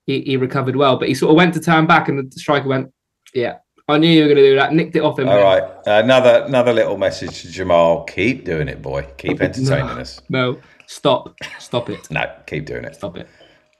he, 0.07 0.21
he 0.23 0.37
recovered 0.37 0.77
well, 0.77 0.97
but 0.97 1.09
he 1.09 1.15
sort 1.15 1.31
of 1.31 1.37
went 1.37 1.55
to 1.55 1.61
turn 1.61 1.87
back, 1.87 2.09
and 2.09 2.31
the 2.31 2.39
striker 2.39 2.69
went, 2.69 2.93
Yeah, 3.35 3.57
I 3.89 3.99
knew 3.99 4.09
you 4.09 4.23
were 4.23 4.29
going 4.29 4.37
to 4.37 4.51
do 4.51 4.57
that. 4.57 4.73
Nicked 4.73 4.97
it 4.97 5.01
off 5.01 5.19
him. 5.19 5.29
All 5.29 5.43
right. 5.43 5.65
Another 5.87 6.45
another 6.47 6.73
little 6.73 6.97
message 6.97 7.43
to 7.43 7.51
Jamal. 7.51 8.05
Keep 8.05 8.45
doing 8.45 8.69
it, 8.69 8.83
boy. 8.83 9.07
Keep 9.17 9.41
entertaining 9.41 9.99
us. 9.99 10.21
No, 10.29 10.61
stop. 10.87 11.35
Stop 11.59 11.91
it. 11.91 12.11
No, 12.11 12.31
keep 12.47 12.67
doing 12.67 12.85
it. 12.85 12.95
Stop 12.95 13.17
it. 13.17 13.29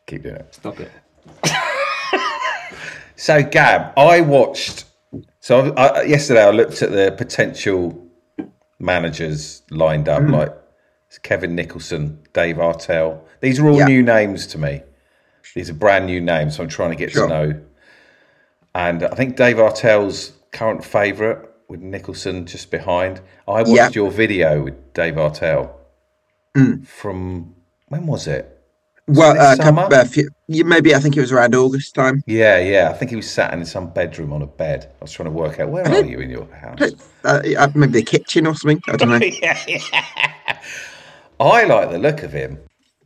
Keep 0.07 0.23
doing 0.23 0.37
it. 0.37 0.55
Stop 0.55 0.81
it. 0.81 0.91
So, 3.17 3.43
Gab, 3.43 3.99
I 3.99 4.21
watched. 4.21 4.85
So 5.41 5.73
I, 5.75 6.03
yesterday, 6.03 6.45
I 6.45 6.51
looked 6.51 6.83
at 6.83 6.93
the 6.93 7.15
potential 7.17 8.06
managers 8.79 9.63
lined 9.71 10.09
up, 10.09 10.23
hmm. 10.23 10.31
like 10.31 10.55
Kevin 11.23 11.55
Nicholson, 11.55 12.19
Dave 12.33 12.57
Artell. 12.57 13.21
These 13.41 13.59
are 13.59 13.69
all 13.69 13.79
Yeah. 13.79 13.87
new 13.87 14.03
names 14.03 14.47
to 14.49 14.59
me. 14.59 14.83
These 15.55 15.71
are 15.71 15.75
brand 15.75 16.07
new 16.07 16.21
names. 16.21 16.57
So 16.57 16.63
I'm 16.63 16.69
trying 16.69 16.91
to 16.91 16.97
get 16.97 17.13
Sure. 17.13 17.27
to 17.27 17.33
know. 17.33 17.61
And 18.75 19.05
I 19.05 19.15
think 19.15 19.37
Dave 19.37 19.57
Artell's 19.57 20.33
current 20.53 20.85
favourite 20.85 21.39
with 21.69 21.81
Nicholson 21.81 22.45
just 22.47 22.71
behind. 22.71 23.21
I 23.49 23.63
watched 23.63 23.69
Yeah. 23.71 23.89
your 23.93 24.11
video 24.11 24.63
with 24.63 24.93
Dave 24.93 25.15
Artell 25.15 25.71
hmm. 26.55 26.83
from 26.83 27.55
when 27.89 28.07
was 28.07 28.27
it? 28.27 28.56
Well, 29.09 29.35
this 29.35 29.61
uh, 29.61 29.63
couple, 29.63 29.95
uh, 29.95 30.05
few, 30.05 30.29
maybe 30.49 30.95
I 30.95 30.99
think 30.99 31.17
it 31.17 31.21
was 31.21 31.31
around 31.31 31.55
August 31.55 31.95
time. 31.95 32.23
Yeah, 32.27 32.59
yeah. 32.59 32.91
I 32.91 32.93
think 32.95 33.11
he 33.11 33.17
was 33.17 33.31
sat 33.31 33.53
in 33.55 33.65
some 33.65 33.91
bedroom 33.91 34.33
on 34.33 34.43
a 34.43 34.47
bed. 34.47 34.91
I 35.01 35.05
was 35.05 35.13
trying 35.13 35.27
to 35.27 35.31
work 35.31 35.61
out 35.61 35.69
where 35.69 35.87
are 35.87 36.05
you 36.05 36.19
in 36.19 36.31
your 36.31 36.47
house. 36.53 36.93
Uh, 37.25 37.43
uh, 37.57 37.69
maybe 37.75 37.93
the 37.93 38.03
kitchen 38.03 38.47
or 38.47 38.55
something. 38.57 38.81
I 38.89 38.97
don't 38.97 39.09
know. 39.21 39.25
yeah, 39.25 39.59
yeah. 39.69 40.59
I 41.41 41.65
like 41.65 41.91
the 41.91 41.99
look 41.99 42.23
of 42.23 42.33
him. 42.33 42.59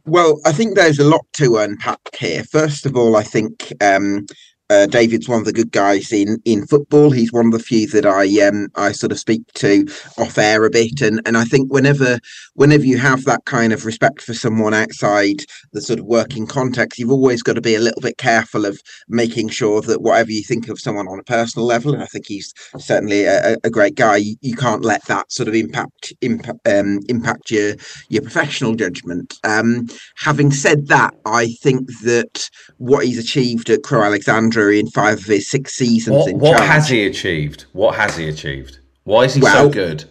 Well, 0.07 0.41
I 0.47 0.53
think 0.53 0.75
there's 0.75 0.99
a 0.99 1.05
lot 1.05 1.27
to 1.35 1.59
unpack 1.59 2.01
here. 2.17 2.45
First 2.45 2.87
of 2.87 2.97
all, 2.97 3.17
I 3.17 3.23
think 3.23 3.71
um, 3.83 4.27
uh, 4.71 4.87
David's 4.87 5.29
one 5.29 5.41
of 5.41 5.45
the 5.45 5.53
good 5.53 5.73
guys 5.73 6.13
in 6.13 6.41
in 6.45 6.67
football. 6.67 7.11
He's 7.11 7.33
one 7.33 7.47
of 7.47 7.53
the 7.53 7.59
few 7.59 7.89
that 7.89 8.07
I 8.07 8.25
um, 8.47 8.69
I 8.77 8.93
sort 8.93 9.13
of 9.13 9.19
speak 9.19 9.45
to 9.55 9.85
off 10.17 10.39
air 10.39 10.65
a 10.65 10.71
bit, 10.71 11.01
and 11.03 11.21
and 11.27 11.37
I 11.37 11.45
think 11.45 11.73
whenever 11.73 12.21
whenever 12.55 12.85
you 12.85 12.97
have 12.99 13.25
that 13.25 13.45
kind 13.47 13.73
of 13.73 13.85
respect 13.85 14.23
for 14.23 14.33
someone 14.33 14.73
outside 14.73 15.41
the 15.73 15.81
sort 15.81 15.99
of 15.99 16.07
working 16.07 16.47
context, 16.47 16.99
you've 16.99 17.11
always 17.11 17.43
got 17.43 17.55
to 17.55 17.61
be 17.61 17.75
a 17.75 17.81
little 17.81 18.01
bit 18.01 18.17
careful 18.17 18.65
of 18.65 18.81
making 19.09 19.49
sure 19.49 19.81
that 19.83 20.03
whatever 20.03 20.31
you 20.31 20.45
think 20.45 20.69
of 20.69 20.79
someone 20.79 21.09
on 21.09 21.19
a 21.19 21.25
personal 21.25 21.67
level, 21.67 21.93
and 21.93 22.03
I 22.03 22.07
think 22.07 22.27
he's 22.29 22.55
certainly 22.79 23.25
a, 23.25 23.57
a 23.65 23.71
great 23.71 23.97
guy, 23.97 24.19
you, 24.19 24.37
you 24.41 24.55
can't 24.55 24.85
let 24.85 25.05
that 25.07 25.33
sort 25.33 25.49
of 25.49 25.55
impact 25.55 26.13
impact 26.21 26.61
um, 26.69 27.01
impact 27.09 27.51
your 27.51 27.75
your 28.09 28.23
professional 28.23 28.77
judgment. 28.77 29.35
Um, 29.43 29.89
having 30.17 30.53
said 30.53 30.87
that, 30.87 31.13
I 31.27 31.49
think 31.61 31.89
that 32.05 32.49
what 32.79 33.05
he's 33.05 33.19
achieved 33.19 33.69
at 33.69 33.83
Crewe 33.83 34.05
Alexandra 34.05 34.60
in 34.69 34.89
five 34.89 35.19
of 35.19 35.25
his 35.25 35.49
six 35.49 35.75
seasons 35.75 36.27
What, 36.33 36.35
what 36.35 36.61
has 36.61 36.89
he 36.89 37.07
achieved? 37.07 37.65
What 37.73 37.95
has 37.95 38.17
he 38.17 38.29
achieved? 38.29 38.79
Why 39.05 39.25
is 39.25 39.35
he 39.35 39.41
so 39.41 39.69
good? 39.69 40.05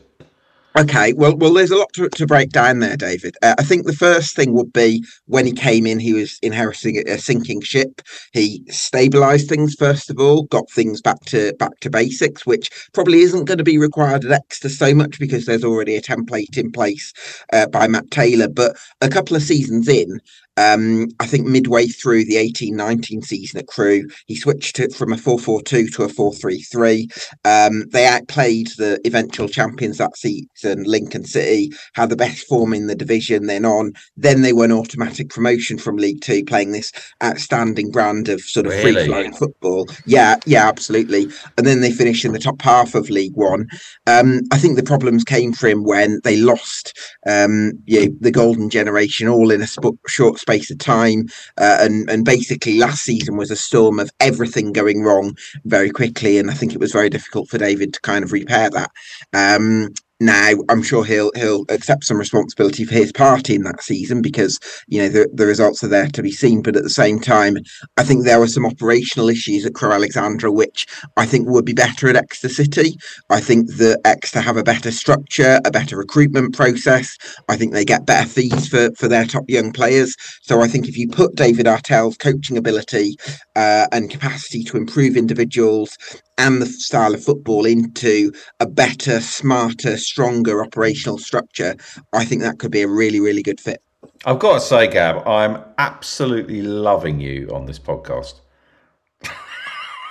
Okay, 0.77 1.13
well, 1.13 1.35
well, 1.35 1.53
there's 1.53 1.71
a 1.71 1.77
lot 1.77 1.91
to, 1.93 2.07
to 2.09 2.27
break 2.27 2.51
down 2.51 2.79
there, 2.79 2.95
David. 2.95 3.35
Uh, 3.41 3.55
I 3.57 3.63
think 3.63 3.85
the 3.85 3.93
first 3.93 4.35
thing 4.35 4.53
would 4.53 4.71
be 4.71 5.03
when 5.25 5.45
he 5.45 5.51
came 5.51 5.87
in, 5.87 5.99
he 5.99 6.13
was 6.13 6.37
inheriting 6.43 6.97
a, 6.97 7.13
a 7.13 7.17
sinking 7.17 7.61
ship. 7.61 8.01
He 8.33 8.63
stabilised 8.69 9.49
things 9.49 9.73
first 9.73 10.11
of 10.11 10.19
all, 10.19 10.43
got 10.43 10.69
things 10.69 11.01
back 11.01 11.21
to 11.25 11.53
back 11.57 11.79
to 11.81 11.89
basics, 11.89 12.45
which 12.45 12.69
probably 12.93 13.21
isn't 13.21 13.45
going 13.45 13.57
to 13.57 13.63
be 13.63 13.79
required 13.79 14.23
at 14.25 14.31
Exeter 14.31 14.69
so 14.69 14.93
much 14.93 15.19
because 15.19 15.45
there's 15.45 15.63
already 15.63 15.95
a 15.95 16.01
template 16.01 16.55
in 16.55 16.71
place 16.71 17.13
uh, 17.51 17.65
by 17.67 17.87
Matt 17.87 18.11
Taylor. 18.11 18.47
But 18.47 18.77
a 19.01 19.09
couple 19.09 19.35
of 19.35 19.41
seasons 19.41 19.87
in, 19.87 20.21
um, 20.59 21.07
I 21.21 21.25
think 21.25 21.47
midway 21.47 21.87
through 21.87 22.25
the 22.25 22.35
18-19 22.35 23.23
season 23.23 23.59
at 23.61 23.67
Crewe, 23.67 24.07
he 24.25 24.35
switched 24.35 24.77
it 24.79 24.93
from 24.93 25.13
a 25.13 25.15
4-4-2 25.15 25.93
to 25.95 26.03
a 26.03 26.07
4-3-3. 26.09 27.07
Um, 27.45 27.85
they 27.91 28.05
outplayed 28.05 28.67
the 28.77 28.99
eventual 29.05 29.47
champions 29.47 29.99
that 29.99 30.17
season, 30.17 30.83
Lincoln 30.83 31.23
City, 31.23 31.71
had 31.93 32.09
the 32.09 32.17
best 32.17 32.45
form 32.47 32.73
in 32.73 32.87
the 32.87 32.95
division. 32.95 33.45
Then 33.45 33.63
on, 33.63 33.93
then 34.17 34.41
they 34.41 34.51
won 34.51 34.73
automatic 34.73 35.29
promotion 35.29 35.77
from 35.77 35.95
League 35.95 36.21
Two, 36.21 36.43
playing 36.43 36.73
this 36.73 36.91
outstanding 37.23 37.89
brand 37.89 38.27
of 38.27 38.41
sort 38.41 38.65
of 38.65 38.73
Really? 38.73 38.93
free 38.95 39.05
flowing 39.05 39.33
football. 39.33 39.87
Yeah, 40.05 40.35
yeah, 40.45 40.67
absolutely. 40.67 41.27
And 41.57 41.65
then 41.65 41.79
they 41.79 41.91
finished 41.91 42.25
in 42.25 42.33
the 42.33 42.39
top 42.39 42.61
half 42.61 42.95
of 42.95 43.09
League 43.09 43.35
One. 43.35 43.69
Um, 44.07 44.41
I 44.51 44.57
think 44.57 44.75
the 44.75 44.83
problems 44.83 45.23
came 45.23 45.53
for 45.53 45.69
him 45.69 45.85
when 45.85 46.19
they 46.25 46.35
lost 46.35 46.93
um, 47.25 47.71
you 47.85 48.05
know, 48.07 48.15
the 48.19 48.31
golden 48.31 48.69
generation 48.69 49.29
all 49.29 49.51
in 49.51 49.61
a 49.61 49.67
sp- 49.71 49.95
short 50.07 50.37
space 50.37 50.48
of 50.49 50.77
time. 50.79 51.27
Uh, 51.57 51.77
and, 51.81 52.09
and 52.09 52.25
basically, 52.25 52.77
last 52.77 53.03
season 53.03 53.37
was 53.37 53.51
a 53.51 53.55
storm 53.55 53.99
of 53.99 54.09
everything 54.19 54.73
going 54.73 55.03
wrong 55.03 55.37
very 55.65 55.89
quickly. 55.89 56.37
And 56.37 56.49
I 56.49 56.53
think 56.53 56.73
it 56.73 56.79
was 56.79 56.91
very 56.91 57.09
difficult 57.09 57.49
for 57.49 57.57
David 57.57 57.93
to 57.93 58.01
kind 58.01 58.23
of 58.23 58.31
repair 58.31 58.69
that. 58.69 58.91
Um, 59.33 59.93
now 60.19 60.51
I'm 60.69 60.83
sure 60.83 61.05
he'll 61.05 61.31
he'll 61.35 61.65
accept 61.69 62.03
some 62.03 62.17
responsibility 62.17 62.85
for 62.85 62.93
his 62.93 63.11
party 63.11 63.55
in 63.55 63.63
that 63.63 63.81
season 63.81 64.21
because 64.21 64.59
you 64.87 65.01
know 65.01 65.09
the, 65.09 65.29
the 65.33 65.45
results 65.45 65.83
are 65.83 65.87
there 65.87 66.07
to 66.07 66.21
be 66.21 66.31
seen. 66.31 66.61
But 66.61 66.75
at 66.75 66.83
the 66.83 66.89
same 66.89 67.19
time, 67.19 67.57
I 67.97 68.03
think 68.03 68.23
there 68.23 68.39
were 68.39 68.47
some 68.47 68.65
operational 68.65 69.29
issues 69.29 69.65
at 69.65 69.73
Crewe 69.73 69.93
Alexandra 69.93 70.51
which 70.51 70.87
I 71.17 71.25
think 71.25 71.47
would 71.47 71.65
be 71.65 71.73
better 71.73 72.09
at 72.09 72.15
Exeter 72.15 72.49
City. 72.53 72.97
I 73.29 73.39
think 73.39 73.67
that 73.77 74.01
Exeter 74.05 74.41
have 74.41 74.57
a 74.57 74.63
better 74.63 74.91
structure, 74.91 75.59
a 75.65 75.71
better 75.71 75.97
recruitment 75.97 76.55
process. 76.55 77.17
I 77.47 77.55
think 77.55 77.73
they 77.73 77.85
get 77.85 78.05
better 78.05 78.27
fees 78.27 78.67
for 78.67 78.91
for 78.97 79.07
their 79.07 79.25
top 79.25 79.45
young 79.47 79.71
players. 79.71 80.15
So 80.41 80.61
I 80.61 80.67
think 80.67 80.87
if 80.87 80.97
you 80.97 81.07
put 81.07 81.35
David 81.35 81.65
Artell's 81.65 82.17
coaching 82.17 82.57
ability 82.57 83.15
uh, 83.55 83.87
and 83.91 84.09
capacity 84.09 84.63
to 84.65 84.77
improve 84.77 85.15
individuals 85.15 85.97
and 86.39 86.61
the 86.61 86.65
style 86.65 87.13
of 87.13 87.23
football 87.23 87.65
into 87.65 88.31
a 88.59 88.65
better, 88.65 89.19
smarter, 89.19 89.97
stronger 89.97 90.63
operational 90.63 91.17
structure, 91.19 91.75
I 92.13 92.25
think 92.25 92.41
that 92.41 92.57
could 92.57 92.71
be 92.71 92.81
a 92.81 92.87
really, 92.87 93.19
really 93.19 93.43
good 93.43 93.59
fit. 93.59 93.81
I've 94.25 94.39
got 94.39 94.53
to 94.55 94.61
say, 94.61 94.87
Gab, 94.87 95.27
I'm 95.27 95.61
absolutely 95.77 96.61
loving 96.61 97.19
you 97.19 97.49
on 97.53 97.65
this 97.65 97.77
podcast. 97.79 98.39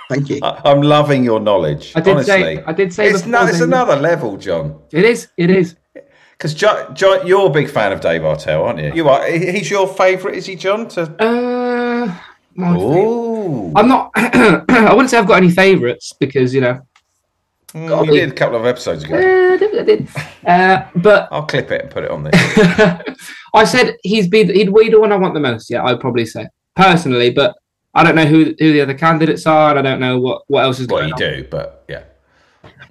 Thank 0.09 0.29
you. 0.29 0.39
I- 0.41 0.61
I'm 0.65 0.81
loving 0.81 1.23
your 1.23 1.39
knowledge. 1.39 1.93
I 1.95 2.01
did 2.01 2.15
honestly. 2.15 2.33
say. 2.57 2.63
I 2.65 2.73
did 2.73 2.93
say 2.93 3.09
it's, 3.09 3.25
no, 3.25 3.45
it's 3.45 3.59
another 3.61 3.95
level, 3.95 4.37
Jon. 4.37 4.79
It 4.91 5.05
is. 5.05 5.27
It 5.37 5.49
is. 5.49 5.75
Because 6.31 6.53
Jon, 6.53 6.95
Jon, 6.95 7.27
you're 7.27 7.47
a 7.47 7.49
big 7.49 7.69
fan 7.69 7.91
of 7.91 7.99
Dave 8.01 8.21
Artell, 8.21 8.63
aren't 8.63 8.79
you? 8.79 8.93
You 8.95 9.09
are. 9.09 9.25
He's 9.29 9.69
your 9.69 9.87
favourite, 9.87 10.37
is 10.37 10.45
he, 10.45 10.55
Jon? 10.55 10.87
To 10.89 11.01
Uh, 11.01 11.05
my 11.05 11.13
favourite- 11.17 11.68
oh, 12.61 13.73
I'm 13.75 13.87
not. 13.87 14.11
I 14.15 14.93
wouldn't 14.93 15.09
say 15.09 15.17
I've 15.17 15.27
got 15.27 15.37
any 15.37 15.51
favourites 15.51 16.13
because 16.19 16.53
you 16.53 16.61
know. 16.61 16.81
Mm, 17.73 18.05
you 18.07 18.11
did 18.13 18.29
a 18.29 18.33
couple 18.33 18.57
of 18.57 18.65
episodes 18.65 19.03
ago. 19.03 19.15
eh, 19.15 19.53
I 19.53 19.57
did. 19.57 19.79
I 19.79 19.83
did. 19.83 20.07
Uh, 20.45 20.85
but 20.95 21.27
I'll 21.31 21.45
clip 21.45 21.69
it 21.69 21.81
and 21.81 21.91
put 21.91 22.03
it 22.03 22.09
on 22.09 22.23
there. 22.23 23.03
I 23.53 23.63
said 23.63 23.95
he's 24.01 24.27
be 24.27 24.43
he'd 24.45 24.73
be 24.73 24.89
the 24.89 24.99
one 24.99 25.11
I 25.11 25.17
want 25.17 25.33
the 25.35 25.39
most. 25.39 25.69
Yeah, 25.69 25.83
I'd 25.83 25.99
probably 25.99 26.25
say 26.25 26.47
personally, 26.75 27.29
but 27.29 27.55
I 27.93 28.03
don't 28.03 28.15
know 28.15 28.25
who 28.25 28.55
who 28.57 28.73
the 28.73 28.81
other 28.81 28.95
candidates 28.95 29.45
are, 29.45 29.69
and 29.69 29.79
I 29.79 29.81
don't 29.83 29.99
know 29.99 30.19
what 30.19 30.43
what 30.47 30.63
else 30.63 30.79
is 30.79 30.87
well, 30.87 30.99
going 30.99 31.09
you 31.09 31.13
on. 31.13 31.19
do, 31.19 31.47
but 31.49 31.85
yeah. 31.87 32.03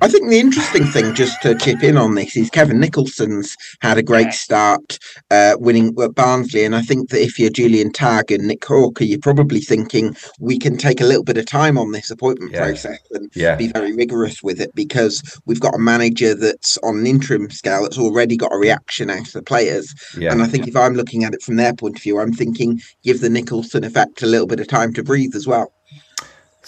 I 0.00 0.06
think 0.06 0.28
the 0.30 0.38
interesting 0.38 0.84
thing, 0.86 1.12
just 1.14 1.42
to 1.42 1.56
chip 1.56 1.82
in 1.82 1.96
on 1.96 2.14
this, 2.14 2.36
is 2.36 2.50
Kevin 2.50 2.78
Nicholson's 2.78 3.56
had 3.80 3.98
a 3.98 4.02
great 4.02 4.32
start, 4.32 4.96
uh, 5.32 5.56
winning 5.58 5.92
at 6.00 6.14
Barnsley, 6.14 6.62
and 6.64 6.76
I 6.76 6.82
think 6.82 7.10
that 7.10 7.20
if 7.20 7.36
you're 7.36 7.50
Julian 7.50 7.90
Tagg 7.90 8.30
and 8.30 8.46
Nick 8.46 8.64
Hawker, 8.64 9.02
you're 9.02 9.18
probably 9.18 9.60
thinking 9.60 10.14
we 10.38 10.56
can 10.56 10.76
take 10.76 11.00
a 11.00 11.04
little 11.04 11.24
bit 11.24 11.36
of 11.36 11.46
time 11.46 11.76
on 11.76 11.90
this 11.90 12.12
appointment 12.12 12.52
Yeah. 12.52 12.64
process 12.64 12.98
and 13.10 13.28
Yeah. 13.34 13.56
be 13.56 13.72
very 13.74 13.92
rigorous 13.92 14.40
with 14.40 14.60
it 14.60 14.70
because 14.76 15.20
we've 15.46 15.58
got 15.58 15.74
a 15.74 15.78
manager 15.78 16.32
that's 16.32 16.78
on 16.84 16.98
an 16.98 17.06
interim 17.06 17.50
scale 17.50 17.82
that's 17.82 17.98
already 17.98 18.36
got 18.36 18.54
a 18.54 18.58
reaction 18.58 19.10
out 19.10 19.26
of 19.26 19.32
the 19.32 19.42
players. 19.42 19.92
Yeah. 20.16 20.30
And 20.30 20.42
I 20.44 20.46
think 20.46 20.68
if 20.68 20.76
I'm 20.76 20.94
looking 20.94 21.24
at 21.24 21.34
it 21.34 21.42
from 21.42 21.56
their 21.56 21.74
point 21.74 21.96
of 21.96 22.02
view, 22.04 22.20
I'm 22.20 22.32
thinking 22.32 22.80
give 23.02 23.20
the 23.20 23.30
Nicholson 23.30 23.82
effect 23.82 24.22
a 24.22 24.26
little 24.26 24.46
bit 24.46 24.60
of 24.60 24.68
time 24.68 24.92
to 24.92 25.02
breathe 25.02 25.34
as 25.34 25.48
well. 25.48 25.72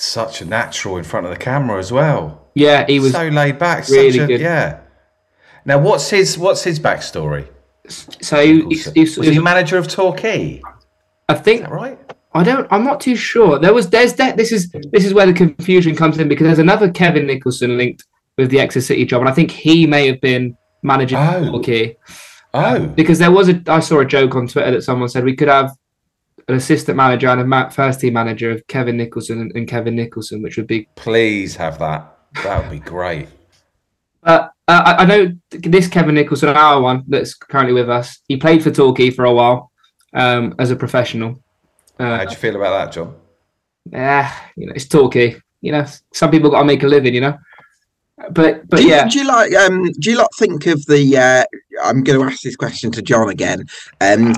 Such 0.03 0.41
a 0.41 0.47
natural 0.47 0.97
in 0.97 1.05
front 1.05 1.27
of 1.27 1.31
the 1.31 1.39
camera 1.39 1.79
as 1.79 1.93
well. 1.93 2.49
Yeah, 2.55 2.87
he 2.87 2.99
was 3.01 3.13
so 3.13 3.29
laid 3.29 3.59
back. 3.59 3.87
really 3.89 4.13
such 4.13 4.21
a, 4.23 4.27
good. 4.27 4.41
Yeah. 4.41 4.81
Now, 5.67 5.79
what's 5.79 6.09
his 6.09 6.39
what's 6.39 6.65
his 6.65 6.81
backstory? 6.81 7.49
so 7.87 8.43
he, 8.43 8.63
he, 8.71 8.93
he, 8.95 9.01
Was 9.03 9.17
he 9.29 9.39
manager 9.39 9.77
of 9.77 9.89
Torquay? 9.89 10.63
I 11.29 11.35
think 11.35 11.69
right? 11.69 11.99
I 12.33 12.43
don't. 12.43 12.67
I'm 12.71 12.83
not 12.83 13.01
too 13.01 13.15
sure. 13.15 13.59
There 13.59 13.75
was. 13.75 13.91
There's 13.91 14.15
that. 14.15 14.39
This 14.39 14.53
is. 14.53 14.71
This 14.91 15.05
is 15.05 15.13
where 15.13 15.27
the 15.27 15.35
confusion 15.35 15.95
comes 15.95 16.19
in 16.19 16.29
because 16.29 16.47
there's 16.47 16.59
another 16.59 16.91
Kevin 16.91 17.27
Nicholson 17.27 17.77
linked 17.77 18.07
with 18.39 18.51
the 18.51 18.59
Exeter 18.59 18.83
City 18.87 19.05
job, 19.05 19.21
and 19.21 19.29
I 19.29 19.33
think 19.35 19.51
he 19.51 19.87
may 19.87 20.07
have 20.07 20.21
been 20.23 20.57
managing 20.83 21.19
Oh. 21.19 21.51
Torquay 21.51 21.97
Oh, 22.55 22.87
because 22.87 23.19
there 23.19 23.31
was 23.31 23.51
a. 23.51 23.63
I 23.67 23.81
saw 23.81 24.01
a 24.01 24.07
joke 24.07 24.35
on 24.35 24.49
Twitter 24.49 24.71
that 24.71 24.83
someone 24.83 25.11
said 25.11 25.25
we 25.25 25.37
could 25.37 25.49
have 25.49 25.73
an 26.51 26.57
assistant 26.57 26.97
manager 26.97 27.29
and 27.29 27.53
a 27.53 27.71
first 27.71 28.01
team 28.01 28.15
manager 28.15 28.51
of 28.51 28.67
Kevin 28.67 28.97
Nicholson 28.97 29.41
and, 29.41 29.53
and 29.55 29.69
Kevin 29.69 29.95
Nicholson, 29.95 30.43
which 30.43 30.57
would 30.57 30.67
be. 30.67 30.89
please 30.97 31.57
have 31.57 31.79
that. 31.79 32.19
That 32.43 32.63
would 32.63 32.71
be 32.71 32.79
great. 32.81 33.29
Uh, 34.23 34.49
uh, 34.69 34.83
I, 34.85 35.03
I 35.03 35.05
know 35.05 35.33
this 35.51 35.89
Kevin 35.89 36.17
Nicholson, 36.17 36.49
our 36.49 36.81
one 36.81 37.05
that's 37.09 37.35
currently 37.35 37.73
with 37.73 37.89
us. 37.89 38.19
He 38.29 38.37
played 38.37 38.63
for 38.63 38.71
Torquay 38.71 39.11
for 39.11 39.25
a 39.25 39.33
while 39.33 39.71
um, 40.13 40.55
as 40.59 40.71
a 40.71 40.77
professional. 40.77 41.43
Uh, 41.99 42.19
How'd 42.19 42.31
you 42.31 42.37
feel 42.37 42.57
about 42.57 42.87
that, 42.87 42.93
Jon? 42.93 43.15
yeah, 43.91 44.35
you 44.57 44.67
know, 44.67 44.73
it's 44.75 44.89
Torquay. 44.89 45.41
You 45.61 45.73
know, 45.73 45.87
some 46.13 46.31
people 46.31 46.51
got 46.51 46.61
to 46.61 46.65
make 46.65 46.83
a 46.83 46.87
living. 46.87 47.15
You 47.15 47.21
know, 47.23 47.39
but 48.31 48.69
but 48.69 48.79
do, 48.79 48.83
you, 48.85 48.91
yeah, 48.91 49.09
do 49.09 49.19
you 49.19 49.27
like 49.27 49.55
um 49.55 49.91
do 49.93 50.11
you 50.11 50.19
lot 50.19 50.31
think 50.39 50.67
of 50.67 50.85
the 50.87 51.17
uh 51.17 51.45
I'm 51.83 52.03
going 52.03 52.21
to 52.21 52.27
ask 52.27 52.43
this 52.43 52.57
question 52.57 52.91
to 52.93 53.03
Jon 53.03 53.29
again. 53.29 53.67
Um 54.01 54.35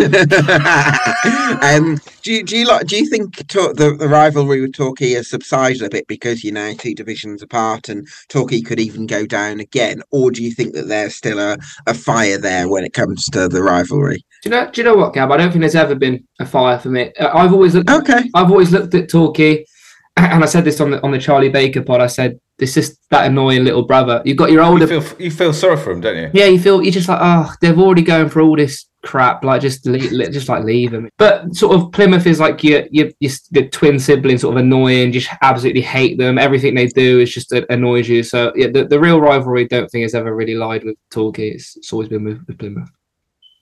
um, 1.62 1.98
do 2.22 2.32
you 2.32 2.42
do 2.42 2.56
you 2.56 2.66
like 2.66 2.86
do 2.86 2.96
you 2.96 3.06
think 3.06 3.36
to, 3.48 3.72
the 3.74 3.94
the 3.98 4.08
rivalry 4.08 4.60
with 4.60 4.74
Torquay 4.74 5.12
has 5.12 5.28
subsided 5.28 5.82
a 5.82 5.90
bit 5.90 6.06
because 6.06 6.42
you 6.42 6.52
know 6.52 6.72
two 6.74 6.94
divisions 6.94 7.42
apart 7.42 7.88
and 7.88 8.08
Torquay 8.28 8.60
could 8.62 8.80
even 8.80 9.06
go 9.06 9.26
down 9.26 9.60
again, 9.60 10.02
or 10.10 10.30
do 10.30 10.42
you 10.42 10.52
think 10.52 10.74
that 10.74 10.88
there's 10.88 11.14
still 11.14 11.38
a, 11.38 11.58
a 11.86 11.94
fire 11.94 12.38
there 12.38 12.68
when 12.68 12.84
it 12.84 12.92
comes 12.92 13.26
to 13.26 13.48
the 13.48 13.62
rivalry? 13.62 14.24
do 14.42 14.48
you 14.48 14.56
know? 14.56 14.70
Do 14.70 14.80
you 14.80 14.84
know 14.84 14.94
what, 14.96 15.12
Gab? 15.12 15.30
I 15.30 15.36
don't 15.36 15.50
think 15.50 15.60
there's 15.60 15.74
ever 15.74 15.94
been 15.94 16.26
a 16.38 16.46
fire 16.46 16.78
for 16.78 16.88
me. 16.88 17.12
Uh, 17.18 17.36
I've 17.36 17.52
always 17.52 17.74
looked. 17.74 17.90
Okay, 17.90 18.30
I've 18.34 18.50
always 18.50 18.72
looked 18.72 18.94
at 18.94 19.10
Torquay, 19.10 19.64
and 20.16 20.42
I 20.42 20.46
said 20.46 20.64
this 20.64 20.80
on 20.80 20.92
the 20.92 21.02
on 21.02 21.10
the 21.10 21.18
Charlie 21.18 21.50
Baker 21.50 21.82
pod. 21.82 22.00
I 22.00 22.06
said 22.06 22.40
it's 22.60 22.74
just 22.74 22.98
that 23.10 23.26
annoying 23.26 23.64
little 23.64 23.82
brother. 23.82 24.22
You've 24.24 24.36
got 24.36 24.50
your 24.50 24.62
older. 24.62 24.86
You 24.86 25.00
feel 25.00 25.20
you 25.20 25.30
feel 25.30 25.52
sorry 25.52 25.76
for 25.76 25.90
him, 25.92 26.00
don't 26.00 26.16
you? 26.16 26.30
yeah, 26.32 26.46
you 26.46 26.58
feel 26.58 26.82
you're 26.82 26.92
just 26.92 27.08
like, 27.08 27.18
oh, 27.20 27.52
they've 27.60 27.78
already 27.78 28.02
going 28.02 28.28
for 28.28 28.40
all 28.40 28.56
this 28.56 28.86
crap. 29.02 29.44
Like, 29.44 29.62
just 29.62 29.86
leave, 29.86 30.10
just 30.32 30.48
like 30.48 30.64
leave 30.64 30.90
them. 30.92 31.08
But 31.16 31.54
sort 31.54 31.76
of 31.76 31.92
Plymouth 31.92 32.26
is 32.26 32.40
like 32.40 32.62
your 32.62 32.84
your, 32.90 33.10
your 33.20 33.32
the 33.50 33.68
twin 33.68 33.98
siblings, 33.98 34.42
sort 34.42 34.56
of 34.56 34.62
annoying. 34.62 35.12
Just 35.12 35.30
absolutely 35.42 35.82
hate 35.82 36.18
them. 36.18 36.38
Everything 36.38 36.74
they 36.74 36.86
do 36.86 37.20
is 37.20 37.32
just 37.32 37.52
uh, 37.52 37.64
annoys 37.70 38.08
you. 38.08 38.22
So 38.22 38.52
yeah, 38.54 38.68
the, 38.68 38.84
the 38.84 39.00
real 39.00 39.20
rivalry, 39.20 39.66
don't 39.66 39.88
think 39.90 40.02
has 40.02 40.14
ever 40.14 40.34
really 40.34 40.54
lied 40.54 40.84
with 40.84 40.96
Torquay. 41.10 41.50
It's, 41.50 41.76
it's 41.76 41.92
always 41.92 42.08
been 42.08 42.24
with, 42.24 42.44
with 42.46 42.58
Plymouth. 42.58 42.90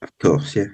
of 0.01 0.17
course, 0.19 0.55
yeah. 0.55 0.65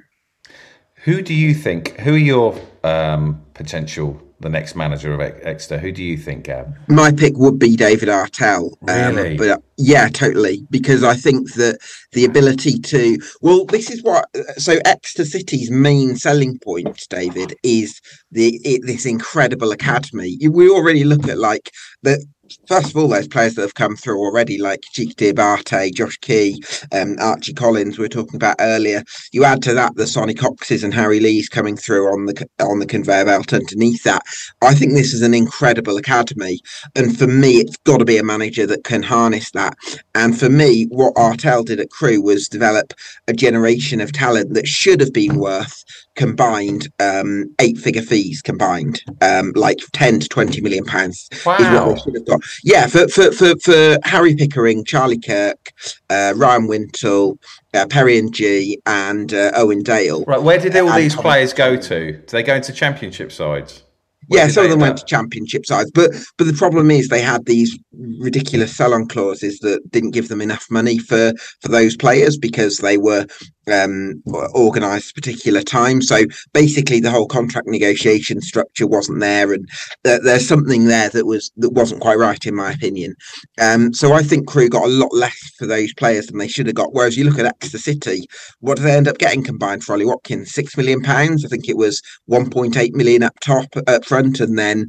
Who 1.03 1.21
do 1.21 1.35
you 1.35 1.53
think? 1.53 1.99
Who 1.99 2.15
are 2.15 2.17
your 2.17 2.59
um, 2.83 3.43
potential 3.53 4.19
the 4.45 4.49
next 4.49 4.75
manager 4.75 5.11
of 5.11 5.19
Ex- 5.19 5.39
Exeter? 5.43 5.79
Who 5.79 5.91
do 5.91 6.03
you 6.03 6.17
think, 6.17 6.45
Gab? 6.45 6.77
My 6.87 7.11
pick 7.11 7.33
would 7.35 7.57
be 7.57 7.75
David 7.75 8.09
Artell. 8.09 8.71
um, 8.87 9.15
Really? 9.15 9.37
but 9.37 9.49
uh, 9.49 9.57
yeah, 9.77 10.07
totally. 10.07 10.65
Because 10.69 11.03
I 11.03 11.15
think 11.15 11.53
that 11.55 11.79
the 12.13 12.25
ability 12.25 12.79
to, 12.79 13.17
well, 13.41 13.65
this 13.65 13.89
is 13.89 14.03
what, 14.03 14.25
so 14.57 14.77
Exeter 14.85 15.25
City's 15.25 15.71
main 15.71 16.15
selling 16.15 16.59
point, 16.59 17.07
David, 17.09 17.55
is 17.63 17.99
the 18.31 18.61
it, 18.63 18.81
this 18.85 19.05
incredible 19.05 19.71
academy. 19.71 20.37
We 20.49 20.69
already 20.69 21.03
look 21.03 21.27
at 21.27 21.39
like 21.39 21.71
the, 22.03 22.23
First 22.67 22.89
of 22.89 22.97
all, 22.97 23.07
those 23.07 23.27
players 23.27 23.55
that 23.55 23.61
have 23.61 23.75
come 23.75 23.95
through 23.95 24.19
already, 24.19 24.57
like 24.57 24.81
Cheick 24.95 25.15
Diabate, 25.15 25.93
Josh 25.93 26.17
Key, 26.17 26.61
um, 26.91 27.15
Archie 27.19 27.53
Collins, 27.53 27.97
we 27.97 28.03
were 28.05 28.09
talking 28.09 28.35
about 28.35 28.55
earlier. 28.59 29.03
You 29.31 29.43
add 29.43 29.61
to 29.63 29.73
that 29.73 29.95
the 29.95 30.07
Sonny 30.07 30.33
Coxes 30.33 30.83
and 30.83 30.93
Harry 30.93 31.19
Lees 31.19 31.49
coming 31.49 31.77
through 31.77 32.07
on 32.11 32.25
the 32.25 32.47
on 32.59 32.79
the 32.79 32.85
conveyor 32.85 33.25
belt 33.25 33.53
underneath 33.53 34.03
that. 34.03 34.21
I 34.61 34.73
think 34.73 34.93
this 34.93 35.13
is 35.13 35.21
an 35.21 35.33
incredible 35.33 35.97
academy. 35.97 36.59
And 36.95 37.17
for 37.17 37.27
me, 37.27 37.57
it's 37.57 37.77
got 37.77 37.97
to 37.97 38.05
be 38.05 38.17
a 38.17 38.23
manager 38.23 38.65
that 38.67 38.83
can 38.83 39.03
harness 39.03 39.51
that. 39.51 39.75
And 40.15 40.37
for 40.39 40.49
me, 40.49 40.85
what 40.89 41.15
Artell 41.15 41.65
did 41.65 41.79
at 41.79 41.89
Crewe 41.91 42.21
was 42.21 42.47
develop 42.47 42.93
a 43.27 43.33
generation 43.33 44.01
of 44.01 44.11
talent 44.11 44.53
that 44.53 44.67
should 44.67 44.99
have 45.01 45.13
been 45.13 45.39
worth 45.39 45.83
combined 46.15 46.87
um, 46.99 47.45
eight 47.59 47.77
figure 47.77 48.01
fees 48.01 48.41
combined, 48.41 49.01
um, 49.21 49.51
like 49.55 49.79
10 49.93 50.21
to 50.21 50.29
20 50.29 50.61
million 50.61 50.85
pounds 50.85 51.27
is 51.31 51.69
what 51.69 51.85
Wow. 51.87 51.95
should 51.95 52.15
have 52.15 52.25
got. 52.25 52.34
Yeah, 52.63 52.87
for, 52.87 53.07
for, 53.07 53.31
for, 53.31 53.55
for 53.57 53.97
Harry 54.03 54.35
Pickering, 54.35 54.83
Charlie 54.85 55.19
Kirk, 55.19 55.71
uh, 56.09 56.33
Ryan 56.35 56.67
Wintle, 56.67 57.39
uh, 57.73 57.87
Perry 57.87 58.17
Ng, 58.17 58.81
and 58.85 59.33
uh, 59.33 59.51
Owen 59.55 59.83
Dale. 59.83 60.23
Right, 60.25 60.41
where 60.41 60.59
did 60.59 60.75
all 60.75 60.93
these 60.95 61.15
players 61.15 61.53
go 61.53 61.75
to? 61.75 62.11
Do 62.13 62.25
they 62.27 62.43
go 62.43 62.55
into 62.55 62.73
championship 62.73 63.31
sides? 63.31 63.83
Where 64.27 64.41
Yeah, 64.41 64.47
some 64.47 64.65
of 64.65 64.71
them 64.71 64.79
went 64.79 64.97
to 64.97 65.05
championship 65.05 65.67
sides, 65.67 65.91
but 65.91 66.11
but 66.37 66.47
the 66.47 66.53
problem 66.53 66.89
is 66.89 67.09
they 67.09 67.21
had 67.21 67.45
these 67.45 67.77
ridiculous 68.19 68.75
sell-on 68.75 69.07
clauses 69.07 69.59
that 69.59 69.91
didn't 69.91 70.11
give 70.11 70.29
them 70.29 70.41
enough 70.41 70.65
money 70.71 70.97
for 70.97 71.33
for 71.61 71.67
those 71.67 71.95
players 71.95 72.35
because 72.35 72.79
they 72.79 72.97
were 72.97 73.27
um 73.71 74.21
organized 74.53 75.15
particular 75.15 75.61
time. 75.61 76.01
So 76.01 76.25
basically, 76.53 76.99
the 76.99 77.11
whole 77.11 77.27
contract 77.27 77.67
negotiation 77.67 78.41
structure 78.41 78.87
wasn't 78.87 79.19
there, 79.19 79.53
and 79.53 79.67
th- 80.03 80.21
there's 80.23 80.47
something 80.47 80.85
there 80.85 81.09
that 81.09 81.25
was 81.25 81.51
that 81.57 81.71
wasn't 81.71 82.01
quite 82.01 82.17
right 82.17 82.45
in 82.45 82.55
my 82.55 82.71
opinion. 82.71 83.15
Um, 83.61 83.93
so 83.93 84.13
I 84.13 84.23
think 84.23 84.47
Crewe 84.47 84.69
got 84.69 84.85
a 84.85 84.89
lot 84.89 85.13
less 85.13 85.37
for 85.57 85.65
those 85.65 85.93
players 85.93 86.27
than 86.27 86.37
they 86.37 86.47
should 86.47 86.67
have 86.67 86.75
got. 86.75 86.93
Whereas 86.93 87.17
you 87.17 87.25
look 87.25 87.39
at 87.39 87.45
Exeter 87.45 87.77
City, 87.77 88.27
what 88.59 88.77
did 88.77 88.83
they 88.83 88.95
end 88.95 89.07
up 89.07 89.17
getting 89.17 89.43
combined 89.43 89.83
for 89.83 89.93
Ollie 89.93 90.05
Watkins? 90.05 90.53
Six 90.53 90.77
million 90.77 91.01
pounds. 91.01 91.45
I 91.45 91.47
think 91.47 91.67
it 91.69 91.77
was 91.77 92.01
1.8 92.29 92.93
million 92.93 93.23
up 93.23 93.39
top 93.41 93.67
up 93.87 94.05
front 94.05 94.39
and 94.39 94.57
then 94.57 94.87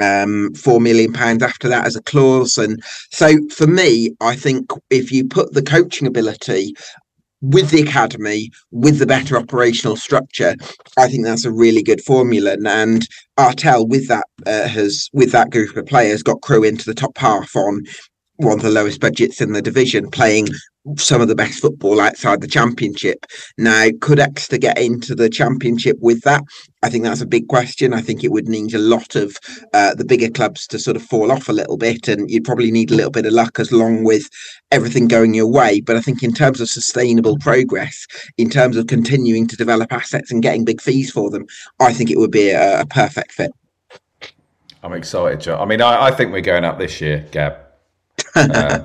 um 0.00 0.52
4 0.54 0.80
million 0.80 1.12
pounds 1.12 1.42
after 1.42 1.68
that 1.68 1.86
as 1.86 1.96
a 1.96 2.02
clause 2.02 2.58
and 2.58 2.82
so 3.10 3.34
for 3.50 3.66
me 3.66 4.10
i 4.20 4.36
think 4.36 4.70
if 4.90 5.10
you 5.10 5.26
put 5.26 5.52
the 5.54 5.62
coaching 5.62 6.06
ability 6.06 6.74
with 7.40 7.70
the 7.70 7.82
academy 7.82 8.50
with 8.70 8.98
the 8.98 9.06
better 9.06 9.36
operational 9.36 9.96
structure 9.96 10.54
i 10.96 11.06
think 11.08 11.24
that's 11.24 11.44
a 11.44 11.52
really 11.52 11.82
good 11.82 12.02
formula. 12.02 12.56
And 12.64 13.06
Artell 13.38 13.88
with 13.88 14.08
that 14.08 14.26
uh, 14.46 14.68
has 14.68 15.08
with 15.12 15.32
that 15.32 15.50
group 15.50 15.76
of 15.76 15.86
players 15.86 16.22
got 16.22 16.42
Crewe 16.42 16.64
into 16.64 16.84
the 16.84 16.94
top 16.94 17.16
half 17.18 17.54
on 17.54 17.84
one 18.36 18.58
of 18.58 18.62
the 18.62 18.70
lowest 18.70 19.00
budgets 19.00 19.40
in 19.40 19.52
the 19.52 19.62
division 19.62 20.10
playing 20.10 20.48
some 20.96 21.20
of 21.20 21.28
the 21.28 21.34
best 21.34 21.60
football 21.60 22.00
outside 22.00 22.40
the 22.40 22.48
championship 22.48 23.26
now 23.56 23.88
could 24.00 24.18
exeter 24.18 24.58
get 24.58 24.78
into 24.78 25.14
the 25.14 25.28
championship 25.28 25.96
with 26.00 26.22
that 26.22 26.42
I 26.82 26.90
think 26.90 27.04
that's 27.04 27.20
a 27.20 27.26
big 27.26 27.48
question. 27.48 27.92
I 27.92 28.00
think 28.00 28.22
it 28.22 28.30
would 28.30 28.46
need 28.46 28.72
a 28.72 28.78
lot 28.78 29.16
of 29.16 29.36
uh, 29.74 29.94
the 29.94 30.04
bigger 30.04 30.30
clubs 30.30 30.66
to 30.68 30.78
sort 30.78 30.96
of 30.96 31.02
fall 31.02 31.32
off 31.32 31.48
a 31.48 31.52
little 31.52 31.76
bit, 31.76 32.06
and 32.06 32.30
you'd 32.30 32.44
probably 32.44 32.70
need 32.70 32.90
a 32.90 32.94
little 32.94 33.10
bit 33.10 33.26
of 33.26 33.32
luck 33.32 33.58
as 33.58 33.72
long 33.72 34.04
with 34.04 34.28
everything 34.70 35.08
going 35.08 35.34
your 35.34 35.50
way. 35.50 35.80
But 35.80 35.96
I 35.96 36.00
think 36.00 36.22
in 36.22 36.32
terms 36.32 36.60
of 36.60 36.68
sustainable 36.68 37.36
progress, 37.38 38.06
in 38.36 38.48
terms 38.48 38.76
of 38.76 38.86
continuing 38.86 39.48
to 39.48 39.56
develop 39.56 39.92
assets 39.92 40.30
and 40.30 40.42
getting 40.42 40.64
big 40.64 40.80
fees 40.80 41.10
for 41.10 41.30
them, 41.30 41.46
I 41.80 41.92
think 41.92 42.10
it 42.10 42.18
would 42.18 42.30
be 42.30 42.50
a, 42.50 42.82
a 42.82 42.86
perfect 42.86 43.32
fit. 43.32 43.50
I'm 44.84 44.92
excited, 44.92 45.40
John. 45.40 45.60
I 45.60 45.64
mean, 45.64 45.82
I, 45.82 46.06
I 46.06 46.10
think 46.12 46.32
we're 46.32 46.40
going 46.40 46.64
up 46.64 46.78
this 46.78 47.00
year, 47.00 47.26
Gab. 47.32 47.56
Um, 48.36 48.84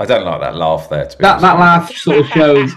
I 0.00 0.06
don't 0.06 0.24
like 0.24 0.40
that 0.40 0.56
laugh 0.56 0.88
there. 0.88 1.06
To 1.06 1.18
be 1.18 1.22
That 1.22 1.30
honest 1.30 1.42
that 1.42 1.58
laugh 1.58 1.92
sort 1.96 2.18
of 2.20 2.26
shows. 2.28 2.72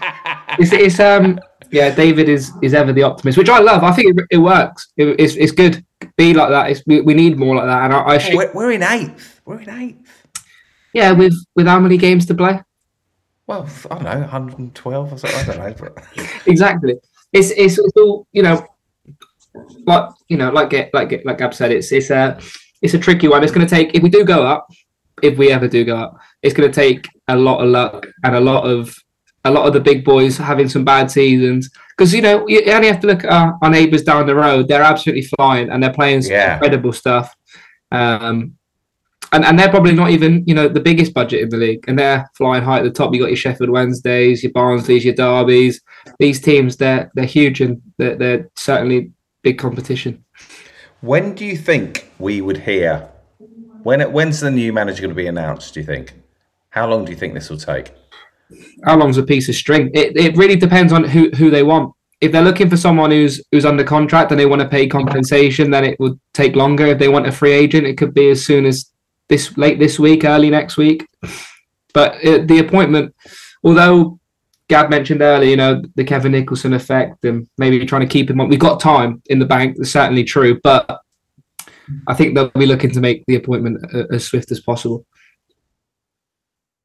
It's, 0.59 0.73
it's 0.73 0.99
um 0.99 1.39
yeah. 1.71 1.95
David 1.95 2.27
is 2.27 2.51
is 2.61 2.73
ever 2.73 2.91
the 2.91 3.03
optimist, 3.03 3.37
which 3.37 3.49
I 3.49 3.59
love. 3.59 3.81
I 3.83 3.91
think 3.93 4.17
it, 4.17 4.25
it 4.29 4.37
works. 4.37 4.91
It, 4.97 5.19
it's 5.19 5.35
it's 5.35 5.53
good. 5.53 5.83
Be 6.17 6.33
like 6.33 6.49
that. 6.49 6.69
It's, 6.69 6.83
we, 6.85 6.99
we 6.99 7.13
need 7.13 7.37
more 7.37 7.55
like 7.55 7.65
that. 7.65 7.85
And 7.85 7.93
I, 7.93 8.03
I 8.03 8.17
should, 8.17 8.35
We're, 8.35 8.51
we're 8.53 8.71
in 8.73 8.83
eighth. 8.83 9.41
We're 9.45 9.61
in 9.61 9.69
eighth. 9.69 10.27
yeah, 10.93 11.13
with 11.13 11.33
with 11.55 11.65
how 11.65 11.79
many 11.79 11.97
games 11.97 12.25
to 12.25 12.35
play? 12.35 12.61
Well, 13.47 13.67
I 13.89 13.95
don't 13.95 14.03
know, 14.03 14.19
112 14.19 15.13
or 15.13 15.17
something. 15.17 15.39
I 15.39 15.43
don't 15.45 15.81
know. 15.81 15.91
But 15.95 16.03
exactly. 16.45 16.95
It's, 17.31 17.51
it's 17.51 17.79
it's 17.79 17.97
all 17.97 18.27
you 18.33 18.43
know, 18.43 18.67
like 19.85 20.09
you 20.27 20.35
know, 20.37 20.51
like 20.51 20.69
get 20.69 20.93
like 20.93 21.07
get 21.09 21.25
like 21.25 21.37
Gab 21.37 21.53
said, 21.53 21.71
it's 21.71 21.91
it's 21.93 22.11
uh 22.11 22.39
it's 22.81 22.93
a 22.93 22.99
tricky 22.99 23.29
one. 23.29 23.43
It's 23.43 23.51
going 23.53 23.65
to 23.65 23.75
take 23.75 23.95
if 23.95 24.03
we 24.03 24.09
do 24.09 24.25
go 24.25 24.45
up, 24.45 24.67
if 25.21 25.37
we 25.37 25.51
ever 25.51 25.69
do 25.69 25.85
go 25.85 25.95
up, 25.95 26.19
it's 26.41 26.53
going 26.53 26.69
to 26.69 26.75
take 26.75 27.07
a 27.27 27.35
lot 27.35 27.63
of 27.63 27.69
luck 27.69 28.07
and 28.23 28.35
a 28.35 28.39
lot 28.39 28.65
of 28.65 28.95
a 29.45 29.51
lot 29.51 29.67
of 29.67 29.73
the 29.73 29.79
big 29.79 30.05
boys 30.05 30.37
having 30.37 30.69
some 30.69 30.85
bad 30.85 31.11
seasons. 31.11 31.69
Because 31.97 32.13
you 32.13 32.21
know 32.21 32.47
you 32.47 32.63
only 32.71 32.87
have 32.87 33.01
to 33.01 33.07
look 33.07 33.23
at 33.23 33.31
our, 33.31 33.57
our, 33.61 33.69
neighbours 33.69 34.03
down 34.03 34.25
the 34.25 34.35
road; 34.35 34.67
they're 34.67 34.81
absolutely 34.81 35.27
flying 35.37 35.69
and 35.69 35.81
they're 35.81 35.93
playing 35.93 36.23
yeah. 36.23 36.53
incredible 36.53 36.93
stuff. 36.93 37.35
Um, 37.91 38.55
and, 39.31 39.43
and 39.45 39.57
they're 39.57 39.69
probably 39.69 39.93
not 39.93 40.11
even 40.11 40.43
you 40.47 40.53
know 40.55 40.67
the 40.67 40.79
biggest 40.79 41.13
budget 41.13 41.41
in 41.41 41.49
the 41.49 41.57
league, 41.57 41.85
and 41.87 41.97
they're 41.97 42.29
flying 42.35 42.63
high 42.63 42.79
at 42.79 42.83
the 42.83 42.91
top. 42.91 43.13
You 43.13 43.19
got 43.19 43.27
your 43.27 43.35
Sheffield 43.35 43.69
Wednesdays, 43.69 44.43
your 44.43 44.51
Barnsleys, 44.53 45.03
your 45.03 45.13
Derbies. 45.13 45.81
These 46.19 46.41
teams 46.41 46.77
they're 46.77 47.11
they're 47.13 47.25
huge 47.25 47.61
and 47.61 47.81
they're, 47.97 48.15
they're 48.15 48.49
certainly 48.55 49.11
big 49.43 49.59
competition. 49.59 50.23
When 51.01 51.35
do 51.35 51.45
you 51.45 51.57
think 51.57 52.09
we 52.17 52.41
would 52.41 52.57
hear? 52.57 53.09
When 53.83 54.01
when's 54.13 54.39
the 54.39 54.51
new 54.51 54.71
manager 54.71 55.01
going 55.01 55.09
to 55.09 55.15
be 55.15 55.27
announced? 55.27 55.73
Do 55.73 55.81
you 55.81 55.85
think? 55.85 56.13
How 56.73 56.87
long 56.87 57.05
do 57.05 57.11
you 57.11 57.17
think 57.17 57.35
this 57.35 57.51
will 57.51 57.57
take? 57.57 57.93
How 58.83 58.97
long's 58.97 59.19
a 59.19 59.23
piece 59.23 59.47
of 59.47 59.53
string? 59.53 59.91
It 59.93 60.17
it 60.17 60.35
really 60.35 60.55
depends 60.55 60.91
on 60.91 61.03
who 61.03 61.29
who 61.37 61.51
they 61.51 61.61
want. 61.61 61.93
If 62.19 62.31
they're 62.31 62.41
looking 62.41 62.67
for 62.67 62.77
someone 62.77 63.11
who's 63.11 63.39
who's 63.51 63.63
under 63.63 63.83
contract 63.83 64.31
and 64.31 64.39
they 64.39 64.47
want 64.47 64.63
to 64.63 64.67
pay 64.67 64.87
compensation, 64.87 65.69
then 65.69 65.85
it 65.85 65.99
would 65.99 66.19
take 66.33 66.55
longer. 66.55 66.87
If 66.87 66.97
they 66.97 67.09
want 67.09 67.27
a 67.27 67.31
free 67.31 67.51
agent, 67.51 67.85
it 67.85 67.99
could 67.99 68.15
be 68.15 68.31
as 68.31 68.43
soon 68.43 68.65
as 68.65 68.89
this 69.29 69.55
late 69.55 69.77
this 69.77 69.99
week, 69.99 70.25
early 70.25 70.49
next 70.49 70.75
week. 70.75 71.05
But 71.93 72.17
it, 72.23 72.47
the 72.47 72.57
appointment, 72.57 73.13
although 73.63 74.19
Gab 74.67 74.89
mentioned 74.89 75.21
earlier, 75.21 75.51
you 75.51 75.57
know, 75.57 75.83
the 75.93 76.03
Kevin 76.03 76.31
Nicholson 76.31 76.73
effect 76.73 77.23
and 77.23 77.47
maybe 77.59 77.85
trying 77.85 78.01
to 78.01 78.07
keep 78.07 78.31
him 78.31 78.41
on. 78.41 78.49
We've 78.49 78.57
got 78.57 78.79
time 78.79 79.21
in 79.27 79.37
the 79.37 79.45
bank. 79.45 79.77
That's 79.77 79.91
certainly 79.91 80.23
true, 80.23 80.59
but 80.63 81.01
I 82.07 82.15
think 82.15 82.33
they'll 82.33 82.49
be 82.49 82.65
looking 82.65 82.89
to 82.91 82.99
make 82.99 83.23
the 83.27 83.35
appointment 83.35 83.85
uh, 83.93 84.05
as 84.11 84.25
swift 84.25 84.49
as 84.49 84.59
possible. 84.59 85.05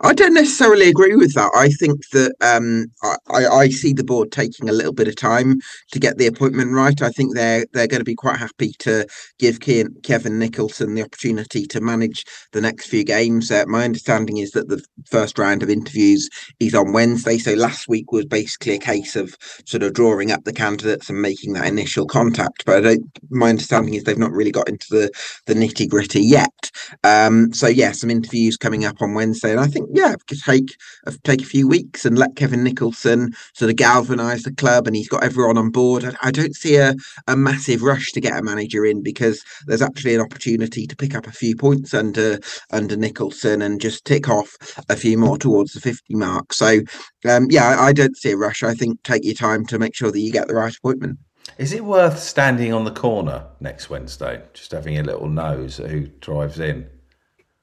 I 0.00 0.12
don't 0.14 0.34
necessarily 0.34 0.88
agree 0.88 1.16
with 1.16 1.34
that. 1.34 1.50
I 1.54 1.68
think 1.68 2.00
that 2.10 2.34
um, 2.40 2.86
I, 3.28 3.46
I 3.46 3.68
see 3.68 3.92
the 3.92 4.04
board 4.04 4.32
taking 4.32 4.68
a 4.68 4.72
little 4.72 4.92
bit 4.92 5.08
of 5.08 5.16
time 5.16 5.60
to 5.92 5.98
get 6.00 6.18
the 6.18 6.26
appointment 6.26 6.72
right. 6.72 7.00
I 7.02 7.10
think 7.10 7.34
they're 7.34 7.66
they're 7.72 7.86
going 7.86 8.00
to 8.00 8.04
be 8.04 8.14
quite 8.14 8.36
happy 8.38 8.72
to 8.80 9.06
give 9.38 9.60
Kevin 9.60 10.38
Nicholson 10.38 10.94
the 10.94 11.02
opportunity 11.02 11.66
to 11.66 11.80
manage 11.80 12.24
the 12.52 12.60
next 12.60 12.88
few 12.88 13.04
games. 13.04 13.50
Uh, 13.50 13.64
my 13.66 13.84
understanding 13.84 14.38
is 14.38 14.52
that 14.52 14.68
the 14.68 14.84
first 15.10 15.38
round 15.38 15.62
of 15.62 15.70
interviews 15.70 16.28
is 16.60 16.74
on 16.74 16.92
Wednesday. 16.92 17.38
So 17.38 17.54
last 17.54 17.88
week 17.88 18.12
was 18.12 18.26
basically 18.26 18.74
a 18.74 18.78
case 18.78 19.16
of 19.16 19.36
sort 19.66 19.82
of 19.82 19.94
drawing 19.94 20.30
up 20.32 20.44
the 20.44 20.52
candidates 20.52 21.08
and 21.08 21.22
making 21.22 21.54
that 21.54 21.66
initial 21.66 22.06
contact. 22.06 22.64
But 22.66 22.98
my 23.30 23.50
understanding 23.50 23.94
is 23.94 24.04
they've 24.04 24.18
not 24.18 24.32
really 24.32 24.52
got 24.52 24.68
into 24.68 24.86
the 24.90 25.10
the 25.46 25.54
nitty 25.54 25.88
gritty 25.88 26.20
yet. 26.20 26.70
Um, 27.04 27.52
so 27.52 27.66
yeah, 27.68 27.92
some 27.92 28.10
interviews 28.10 28.56
coming 28.56 28.84
up 28.84 29.00
on 29.00 29.14
Wednesday, 29.14 29.50
and 29.52 29.60
I 29.60 29.66
think 29.66 29.83
yeah, 29.92 30.14
take 30.44 30.76
take 31.22 31.42
a 31.42 31.46
few 31.46 31.68
weeks 31.68 32.04
and 32.04 32.18
let 32.18 32.36
Kevin 32.36 32.64
Nicholson 32.64 33.32
sort 33.52 33.70
of 33.70 33.76
galvanise 33.76 34.42
the 34.42 34.54
club, 34.54 34.86
and 34.86 34.96
he's 34.96 35.08
got 35.08 35.24
everyone 35.24 35.58
on 35.58 35.70
board. 35.70 36.04
I, 36.04 36.14
I, 36.22 36.30
don't 36.30 36.54
see 36.54 36.76
a, 36.76 36.94
a 37.26 37.36
massive 37.36 37.82
rush 37.82 38.12
to 38.12 38.20
get 38.20 38.38
a 38.38 38.42
manager 38.42 38.84
in 38.84 39.02
because 39.02 39.44
there's 39.66 39.82
actually 39.82 40.14
an 40.14 40.20
opportunity 40.20 40.86
to 40.86 40.96
pick 40.96 41.14
up 41.14 41.26
a 41.26 41.32
few 41.32 41.56
points 41.56 41.94
under 41.94 42.38
under 42.70 42.96
Nicholson 42.96 43.62
and 43.62 43.80
just 43.80 44.04
tick 44.04 44.28
off 44.28 44.56
a 44.88 44.96
few 44.96 45.18
more 45.18 45.38
towards 45.38 45.72
the 45.72 45.80
50 45.80 46.14
mark. 46.14 46.52
So 46.52 46.80
um, 47.28 47.46
yeah, 47.50 47.68
I, 47.68 47.86
I 47.86 47.92
don't 47.92 48.16
see 48.16 48.32
a 48.32 48.36
rush. 48.36 48.62
I 48.62 48.74
think 48.74 49.02
take 49.02 49.24
your 49.24 49.34
time 49.34 49.66
to 49.66 49.78
make 49.78 49.94
sure 49.94 50.10
that 50.10 50.20
you 50.20 50.32
get 50.32 50.48
the 50.48 50.54
right 50.54 50.74
appointment. 50.74 51.18
Is 51.58 51.72
it 51.72 51.84
worth 51.84 52.18
standing 52.18 52.72
on 52.72 52.84
the 52.84 52.90
corner 52.90 53.46
next 53.60 53.88
Wednesday, 53.88 54.42
just 54.54 54.72
having 54.72 54.98
a 54.98 55.02
little 55.02 55.28
nose 55.28 55.78
at 55.78 55.90
who 55.90 56.06
drives 56.20 56.58
in? 56.58 56.88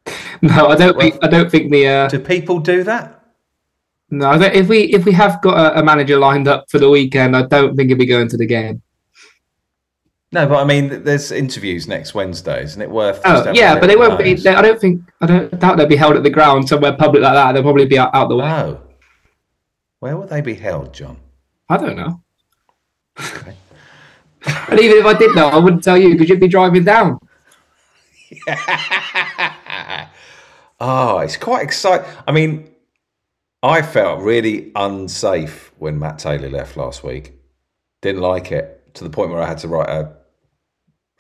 No, 0.44 0.70
I 0.70 0.76
don't. 0.76 0.98
Well, 0.98 1.12
think, 1.12 1.24
I 1.24 1.28
don't 1.28 1.52
think 1.52 1.72
the. 1.72 1.88
Uh, 1.88 2.08
do 2.08 2.18
people 2.18 2.60
do 2.60 2.84
that? 2.84 3.24
No, 4.10 4.34
if 4.34 4.68
we 4.68 4.86
if 4.94 5.06
we 5.06 5.12
have 5.12 5.40
got 5.42 5.56
a, 5.56 5.80
a, 5.80 5.84
manager 5.84 6.18
lined 6.18 6.48
up 6.48 6.66
for 6.70 6.80
the 6.80 6.90
weekend, 6.90 7.36
I 7.36 7.44
don't 7.44 7.76
think 7.76 7.90
he'll 7.90 7.98
be 7.98 8.08
going 8.08 8.28
to 8.30 8.38
the 8.38 8.48
game. 8.48 8.82
No, 10.34 10.48
but 10.48 10.62
I 10.62 10.64
mean, 10.64 11.04
there's 11.04 11.32
interviews 11.32 11.88
next 11.88 12.16
Wednesday, 12.16 12.64
isn't 12.64 12.82
it 12.82 12.90
worth? 12.90 13.22
Oh, 13.24 13.52
yeah, 13.54 13.80
but 13.80 13.88
they 13.88 13.96
won't 13.96 14.18
be. 14.18 14.34
They, 14.34 14.50
I 14.50 14.62
don't 14.62 14.82
think. 14.82 15.02
I 15.22 15.28
don't 15.28 15.60
doubt 15.60 15.78
they'll 15.78 15.88
be 15.88 15.96
held 15.96 16.16
at 16.16 16.24
the 16.24 16.30
ground 16.30 16.68
somewhere 16.68 16.94
public 16.94 17.22
like 17.22 17.34
that. 17.34 17.52
They'll 17.52 17.64
probably 17.64 17.86
be 17.86 18.00
out, 18.00 18.16
out 18.16 18.30
the 18.30 18.38
way. 18.38 18.50
Oh, 18.50 18.82
where 20.00 20.18
would 20.18 20.30
they 20.30 20.42
be 20.42 20.56
held, 20.56 20.94
Jon? 20.94 21.18
I 21.70 21.78
don't 21.78 21.96
know. 21.96 22.22
Okay. 23.20 23.56
and 24.70 24.80
even 24.80 24.98
if 24.98 25.06
I 25.06 25.14
did 25.14 25.36
know, 25.36 25.48
I 25.48 25.58
wouldn't 25.58 25.84
tell 25.84 25.98
you 25.98 26.12
because 26.12 26.28
you'd 26.28 26.40
be 26.40 26.48
driving 26.48 26.84
down. 26.84 27.20
oh, 30.82 31.20
it's 31.20 31.38
quite 31.38 31.63
exciting. 31.63 32.06
I 32.28 32.32
mean, 32.32 32.70
I 33.63 33.82
felt 33.82 34.22
really 34.22 34.72
unsafe 34.76 35.72
when 35.78 36.00
Matt 36.00 36.20
Taylor 36.20 36.50
left 36.50 36.76
last 36.76 37.04
week. 37.04 37.34
Didn't 38.02 38.22
like 38.22 38.52
it 38.52 38.94
to 38.96 39.04
the 39.04 39.10
point 39.10 39.32
where 39.32 39.41
I 39.41 39.48
had 39.48 39.60
to 39.60 39.67
write 39.67 39.89
a 39.89 40.12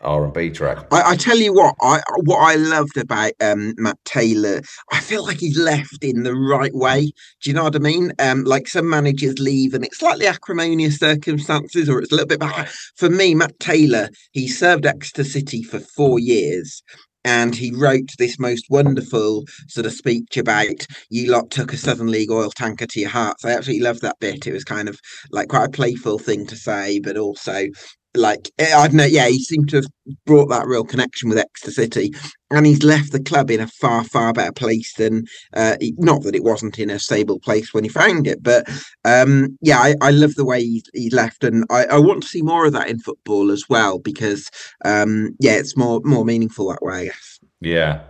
R 0.01 0.23
and 0.23 0.33
B 0.33 0.49
track. 0.49 0.79
I, 0.91 1.11
I, 1.11 1.15
tell 1.15 1.37
you 1.37 1.53
what, 1.53 1.75
I 1.79 2.01
what 2.23 2.39
I 2.39 2.55
loved 2.55 2.97
about 2.97 3.33
um, 3.39 3.75
Matt 3.77 3.99
Taylor, 4.03 4.61
I 4.91 4.99
feel 4.99 5.23
like 5.23 5.37
he's 5.37 5.59
left 5.59 6.03
in 6.03 6.23
the 6.23 6.33
right 6.33 6.73
way. 6.73 7.11
Do 7.41 7.49
you 7.51 7.53
know 7.53 7.65
what 7.65 7.75
I 7.75 7.79
mean? 7.79 8.11
Um, 8.17 8.43
like 8.43 8.67
some 8.67 8.89
managers 8.89 9.37
leave 9.37 9.75
and 9.75 9.85
it's 9.85 9.99
slightly 9.99 10.25
acrimonious 10.25 10.97
circumstances, 10.97 11.87
or 11.87 12.01
it's 12.01 12.11
a 12.11 12.15
little 12.15 12.27
bit 12.27 12.39
back. 12.39 12.67
For 12.95 13.11
me, 13.11 13.35
Matt 13.35 13.59
Taylor, 13.59 14.09
he 14.31 14.47
served 14.47 14.87
Exeter 14.87 15.23
City 15.23 15.61
for 15.61 15.79
four 15.79 16.17
years. 16.17 16.81
And 17.23 17.55
he 17.55 17.71
wrote 17.71 18.09
this 18.17 18.39
most 18.39 18.65
wonderful 18.69 19.45
sort 19.67 19.85
of 19.85 19.93
speech 19.93 20.37
about 20.37 20.87
you 21.09 21.31
lot 21.31 21.51
took 21.51 21.71
a 21.71 21.77
Southern 21.77 22.09
League 22.09 22.31
oil 22.31 22.49
tanker 22.49 22.87
to 22.87 22.99
your 22.99 23.09
hearts. 23.09 23.45
I 23.45 23.51
absolutely 23.51 23.83
loved 23.83 24.01
that 24.01 24.19
bit. 24.19 24.47
It 24.47 24.53
was 24.53 24.63
kind 24.63 24.89
of 24.89 24.99
like 25.31 25.49
quite 25.49 25.65
a 25.67 25.71
playful 25.71 26.17
thing 26.17 26.47
to 26.47 26.55
say, 26.55 26.99
but 26.99 27.17
also 27.17 27.67
like 28.15 28.51
eh, 28.57 28.73
I 28.75 28.87
don't 28.87 28.97
know, 28.97 29.05
yeah, 29.05 29.27
he 29.27 29.43
seemed 29.43 29.69
to 29.69 29.77
have 29.77 29.85
brought 30.25 30.49
that 30.49 30.67
real 30.67 30.83
connection 30.83 31.29
with 31.29 31.37
Exeter 31.37 31.71
City, 31.71 32.13
and 32.49 32.65
he's 32.65 32.83
left 32.83 33.11
the 33.11 33.23
club 33.23 33.49
in 33.49 33.59
a 33.59 33.67
far, 33.67 34.03
far 34.03 34.33
better 34.33 34.51
place 34.51 34.93
than. 34.95 35.25
Uh, 35.53 35.77
he, 35.79 35.93
not 35.97 36.23
that 36.23 36.35
it 36.35 36.43
wasn't 36.43 36.79
in 36.79 36.89
a 36.89 36.99
stable 36.99 37.39
place 37.39 37.73
when 37.73 37.83
he 37.83 37.89
found 37.89 38.27
it, 38.27 38.43
but 38.43 38.67
um, 39.05 39.57
yeah, 39.61 39.79
I, 39.79 39.95
I 40.01 40.11
love 40.11 40.35
the 40.35 40.45
way 40.45 40.63
he, 40.93 41.09
left, 41.11 41.43
and 41.43 41.65
I, 41.69 41.85
I, 41.85 41.99
want 41.99 42.23
to 42.23 42.29
see 42.29 42.41
more 42.41 42.65
of 42.65 42.73
that 42.73 42.89
in 42.89 42.99
football 42.99 43.51
as 43.51 43.65
well 43.69 43.99
because, 43.99 44.49
um, 44.85 45.35
yeah, 45.39 45.53
it's 45.53 45.77
more 45.77 46.01
more 46.03 46.25
meaningful 46.25 46.69
that 46.69 46.81
way. 46.81 47.01
I 47.01 47.05
guess. 47.05 47.39
Yeah, 47.61 48.01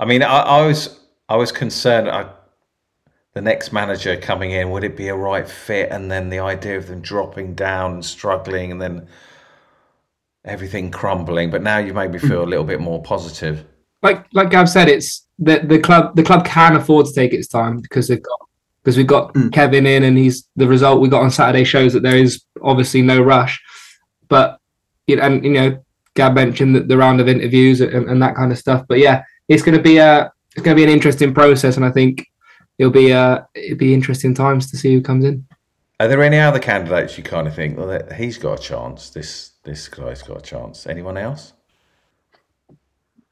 I 0.00 0.04
mean, 0.04 0.22
I, 0.22 0.40
I 0.40 0.66
was 0.66 1.00
I 1.28 1.36
was 1.36 1.52
concerned. 1.52 2.08
I 2.08 2.28
the 3.34 3.40
next 3.40 3.72
manager 3.72 4.16
coming 4.16 4.50
in, 4.50 4.70
would 4.70 4.84
it 4.84 4.96
be 4.96 5.08
a 5.08 5.16
right 5.16 5.48
fit? 5.48 5.90
And 5.90 6.10
then 6.10 6.28
the 6.28 6.38
idea 6.38 6.76
of 6.76 6.86
them 6.86 7.00
dropping 7.00 7.54
down 7.54 7.94
and 7.94 8.04
struggling 8.04 8.72
and 8.72 8.80
then 8.80 9.08
everything 10.44 10.90
crumbling. 10.90 11.50
But 11.50 11.62
now 11.62 11.78
you've 11.78 11.94
made 11.94 12.12
me 12.12 12.18
feel 12.18 12.42
a 12.42 12.44
little 12.44 12.64
bit 12.64 12.80
more 12.80 13.02
positive. 13.02 13.64
Like 14.02 14.26
like 14.32 14.50
Gav 14.50 14.68
said, 14.68 14.88
it's 14.88 15.26
the 15.38 15.60
the 15.60 15.78
club 15.78 16.16
the 16.16 16.22
club 16.22 16.44
can 16.44 16.76
afford 16.76 17.06
to 17.06 17.12
take 17.12 17.32
its 17.32 17.48
time 17.48 17.80
because 17.80 18.08
they've 18.08 18.22
got 18.22 18.38
because 18.82 18.96
we've 18.96 19.06
got 19.06 19.32
mm. 19.34 19.52
Kevin 19.52 19.86
in 19.86 20.02
and 20.02 20.18
he's 20.18 20.48
the 20.56 20.66
result 20.66 21.00
we 21.00 21.08
got 21.08 21.22
on 21.22 21.30
Saturday 21.30 21.64
shows 21.64 21.92
that 21.92 22.02
there 22.02 22.16
is 22.16 22.42
obviously 22.62 23.00
no 23.00 23.22
rush. 23.22 23.62
But 24.28 24.58
you 25.06 25.16
know, 25.16 25.22
and 25.22 25.44
you 25.44 25.52
know, 25.52 25.84
Gab 26.14 26.34
mentioned 26.34 26.74
the, 26.74 26.80
the 26.80 26.96
round 26.96 27.20
of 27.20 27.28
interviews 27.28 27.80
and, 27.80 28.08
and 28.08 28.20
that 28.22 28.34
kind 28.34 28.50
of 28.50 28.58
stuff. 28.58 28.84
But 28.88 28.98
yeah, 28.98 29.22
it's 29.48 29.62
going 29.62 29.76
to 29.76 29.82
be 29.82 29.98
a 29.98 30.32
it's 30.54 30.64
going 30.64 30.76
to 30.76 30.80
be 30.80 30.84
an 30.84 30.90
interesting 30.90 31.32
process, 31.32 31.76
and 31.76 31.86
I 31.86 31.90
think 31.90 32.26
it'll 32.82 32.92
be 32.92 33.12
uh 33.12 33.42
it'll 33.54 33.78
be 33.78 33.94
interesting 33.94 34.34
times 34.34 34.70
to 34.70 34.76
see 34.76 34.92
who 34.92 35.00
comes 35.00 35.24
in. 35.24 35.46
Are 36.00 36.08
there 36.08 36.22
any 36.22 36.38
other 36.38 36.58
candidates 36.58 37.16
you 37.16 37.22
kind 37.22 37.46
of 37.46 37.54
think, 37.54 37.78
well, 37.78 38.02
he's 38.12 38.36
got 38.36 38.58
a 38.58 38.62
chance? 38.62 39.10
This 39.10 39.52
this 39.62 39.88
guy's 39.88 40.22
got 40.22 40.38
a 40.38 40.42
chance. 40.42 40.86
Anyone 40.86 41.16
else? 41.16 41.52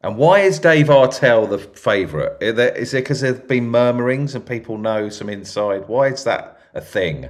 And 0.02 0.16
why 0.16 0.40
is 0.40 0.60
Dave 0.60 0.86
Artell 0.86 1.50
the 1.50 1.58
favourite? 1.58 2.40
Is 2.40 2.94
it 2.94 3.02
because 3.02 3.20
there's 3.20 3.40
been 3.40 3.68
murmurings 3.68 4.34
and 4.34 4.46
people 4.46 4.78
know 4.78 5.08
some 5.08 5.28
inside? 5.28 5.88
Why 5.88 6.06
is 6.06 6.24
that 6.24 6.58
a 6.72 6.80
thing? 6.80 7.28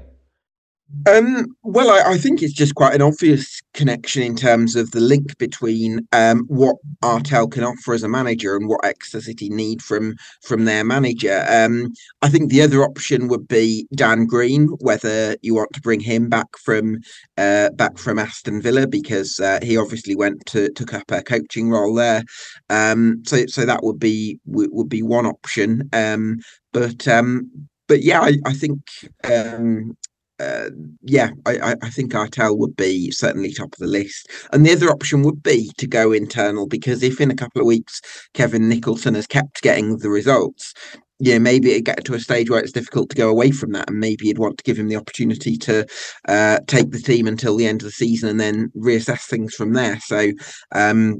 Um, 1.08 1.46
well, 1.62 1.90
I, 1.90 2.12
I, 2.12 2.18
think 2.18 2.42
it's 2.42 2.52
just 2.52 2.74
quite 2.74 2.94
an 2.94 3.02
obvious 3.02 3.60
connection 3.74 4.22
in 4.22 4.34
terms 4.34 4.74
of 4.76 4.90
the 4.90 5.00
link 5.00 5.38
between 5.38 6.06
um, 6.12 6.44
what 6.48 6.76
Artell 7.02 7.50
can 7.50 7.64
offer 7.64 7.94
as 7.94 8.02
a 8.02 8.08
manager 8.08 8.56
and 8.56 8.68
what 8.68 8.84
Exeter 8.84 9.20
City 9.20 9.48
need 9.48 9.82
from 9.82 10.16
from 10.42 10.64
their 10.64 10.84
manager. 10.84 11.44
Um, 11.48 11.92
I 12.22 12.28
think 12.28 12.50
the 12.50 12.62
other 12.62 12.82
option 12.82 13.28
would 13.28 13.46
be 13.46 13.86
Dan 13.94 14.26
Green, 14.26 14.66
whether 14.80 15.36
you 15.42 15.54
want 15.54 15.72
to 15.74 15.80
bring 15.80 16.00
him 16.00 16.28
back 16.28 16.48
from 16.58 16.98
uh, 17.38 17.70
back 17.70 17.96
from 17.96 18.18
Aston 18.18 18.60
Villa 18.60 18.86
because 18.86 19.38
uh, 19.38 19.60
he 19.62 19.76
obviously 19.76 20.16
went 20.16 20.44
to 20.46 20.70
took 20.72 20.92
up 20.92 21.10
a 21.10 21.22
coaching 21.22 21.70
role 21.70 21.94
there. 21.94 22.24
Um, 22.68 23.22
so 23.26 23.46
so 23.46 23.64
that 23.64 23.84
would 23.84 24.00
be 24.00 24.38
would 24.44 24.88
be 24.88 25.02
one 25.02 25.26
option. 25.26 25.88
Um, 25.92 26.38
but 26.72 27.06
um, 27.06 27.50
but 27.86 28.02
yeah, 28.02 28.20
I, 28.20 28.36
I 28.44 28.52
think 28.52 28.80
um, 29.24 29.96
uh, 30.40 30.70
yeah, 31.02 31.30
I, 31.46 31.74
I 31.82 31.90
think 31.90 32.12
Artell 32.12 32.56
would 32.58 32.74
be 32.76 33.10
certainly 33.10 33.52
top 33.52 33.72
of 33.72 33.78
the 33.78 33.86
list. 33.86 34.30
And 34.52 34.64
the 34.64 34.72
other 34.72 34.90
option 34.90 35.22
would 35.22 35.42
be 35.42 35.70
to 35.78 35.86
go 35.86 36.12
internal 36.12 36.66
because 36.66 37.02
if 37.02 37.20
in 37.20 37.30
a 37.30 37.36
couple 37.36 37.60
of 37.60 37.66
weeks 37.66 38.00
Kevin 38.32 38.68
Nicholson 38.68 39.14
has 39.14 39.26
kept 39.26 39.62
getting 39.62 39.98
the 39.98 40.08
results, 40.08 40.72
yeah, 41.18 41.38
maybe 41.38 41.72
it 41.72 41.84
get 41.84 42.04
to 42.06 42.14
a 42.14 42.20
stage 42.20 42.48
where 42.48 42.60
it's 42.60 42.72
difficult 42.72 43.10
to 43.10 43.16
go 43.16 43.28
away 43.28 43.50
from 43.50 43.72
that, 43.72 43.90
and 43.90 44.00
maybe 44.00 44.26
you'd 44.26 44.38
want 44.38 44.56
to 44.56 44.64
give 44.64 44.78
him 44.78 44.88
the 44.88 44.96
opportunity 44.96 45.56
to 45.58 45.86
uh, 46.26 46.58
take 46.66 46.90
the 46.90 46.98
team 46.98 47.26
until 47.26 47.56
the 47.56 47.66
end 47.66 47.82
of 47.82 47.86
the 47.86 47.92
season 47.92 48.30
and 48.30 48.40
then 48.40 48.70
reassess 48.74 49.26
things 49.26 49.54
from 49.54 49.74
there. 49.74 50.00
So, 50.00 50.32
um, 50.74 51.18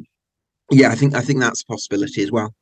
yeah, 0.70 0.90
I 0.90 0.94
think 0.94 1.14
I 1.14 1.20
think 1.20 1.40
that's 1.40 1.62
a 1.62 1.66
possibility 1.66 2.22
as 2.22 2.33
well. 2.33 2.54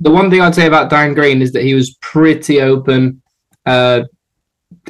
The 0.00 0.10
one 0.10 0.28
thing 0.28 0.40
I'd 0.40 0.56
say 0.56 0.66
about 0.66 0.90
Dan 0.90 1.14
Green 1.14 1.40
is 1.40 1.52
that 1.52 1.62
he 1.62 1.74
was 1.74 1.96
pretty 2.00 2.60
open 2.60 3.22
uh, 3.64 4.02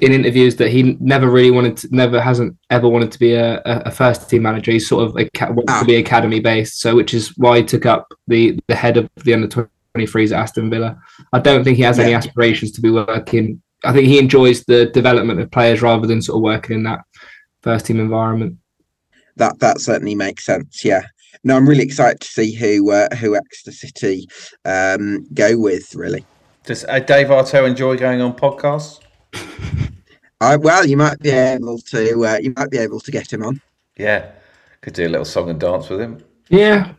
in 0.01 0.13
interviews 0.13 0.57
that 0.57 0.71
he 0.71 0.97
never 1.01 1.31
really 1.31 1.51
wanted 1.51 1.77
to, 1.79 1.89
never 1.95 2.21
hasn't 2.21 2.57
ever 2.71 2.89
wanted 2.89 3.13
to 3.13 3.19
be 3.19 3.35
a, 3.35 3.61
a 3.65 3.91
first 3.91 4.29
team 4.29 4.43
manager. 4.43 4.73
He's 4.73 4.89
sort 4.89 5.05
of 5.05 5.17
a, 5.17 5.29
wants 5.53 5.73
ah. 5.73 5.81
to 5.81 5.87
be 5.87 5.97
academy 5.97 6.41
based, 6.41 6.81
so 6.81 6.95
which 6.95 7.15
is 7.15 7.37
why 7.37 7.59
he 7.59 7.65
took 7.65 7.87
up 7.87 8.13
the 8.27 8.59
the 8.69 8.75
head 8.75 8.97
of 8.97 9.09
the 9.25 9.35
under 9.35 9.49
23s 9.97 10.33
at 10.33 10.41
Aston 10.41 10.71
Villa. 10.71 10.99
I 11.33 11.39
don't 11.39 11.65
think 11.65 11.77
he 11.77 11.83
has 11.83 11.99
yeah. 11.99 12.05
any 12.05 12.15
aspirations 12.15 12.73
to 12.73 12.81
be 12.81 12.91
working. 12.91 13.63
I 13.85 13.93
think 13.93 14.07
he 14.07 14.19
enjoys 14.19 14.65
the 14.65 14.87
development 14.87 15.41
of 15.41 15.51
players 15.51 15.83
rather 15.83 16.07
than 16.07 16.23
sort 16.23 16.37
of 16.37 16.43
working 16.43 16.77
in 16.77 16.83
that 16.85 17.01
first 17.63 17.87
team 17.87 18.01
environment. 18.01 18.57
That 19.37 19.59
that 19.61 19.81
certainly 19.81 20.15
makes 20.15 20.45
sense. 20.45 20.85
Yeah. 20.85 21.03
No, 21.45 21.57
I'm 21.57 21.69
really 21.69 21.85
excited 21.85 22.21
to 22.21 22.27
see 22.27 22.53
who 22.55 22.91
uh, 22.91 23.15
who 23.17 23.37
Exeter 23.37 23.73
City 23.73 24.29
um, 24.65 25.27
go 25.35 25.59
with. 25.59 25.95
Really. 25.95 26.25
Does 26.65 26.85
uh, 26.89 26.99
Dave 26.99 27.29
Artell 27.29 27.69
enjoy 27.69 27.97
going 27.97 28.21
on 28.21 28.33
podcasts? 28.33 29.01
I, 30.41 30.57
well, 30.67 30.87
you 30.87 30.97
might 30.97 31.19
be 31.21 31.31
able 31.31 31.79
to. 31.79 32.27
Uh, 32.27 32.39
you 32.41 32.53
might 32.57 32.71
be 32.71 32.79
able 32.79 33.01
to 33.01 33.11
get 33.11 33.33
him 33.33 33.43
on. 33.43 33.61
Yeah, 33.97 34.31
could 34.81 34.95
do 34.95 35.07
a 35.07 35.09
little 35.09 35.25
song 35.25 35.51
and 35.51 35.59
dance 35.59 35.89
with 35.89 36.01
him. 36.01 36.23
Yeah, 36.49 36.93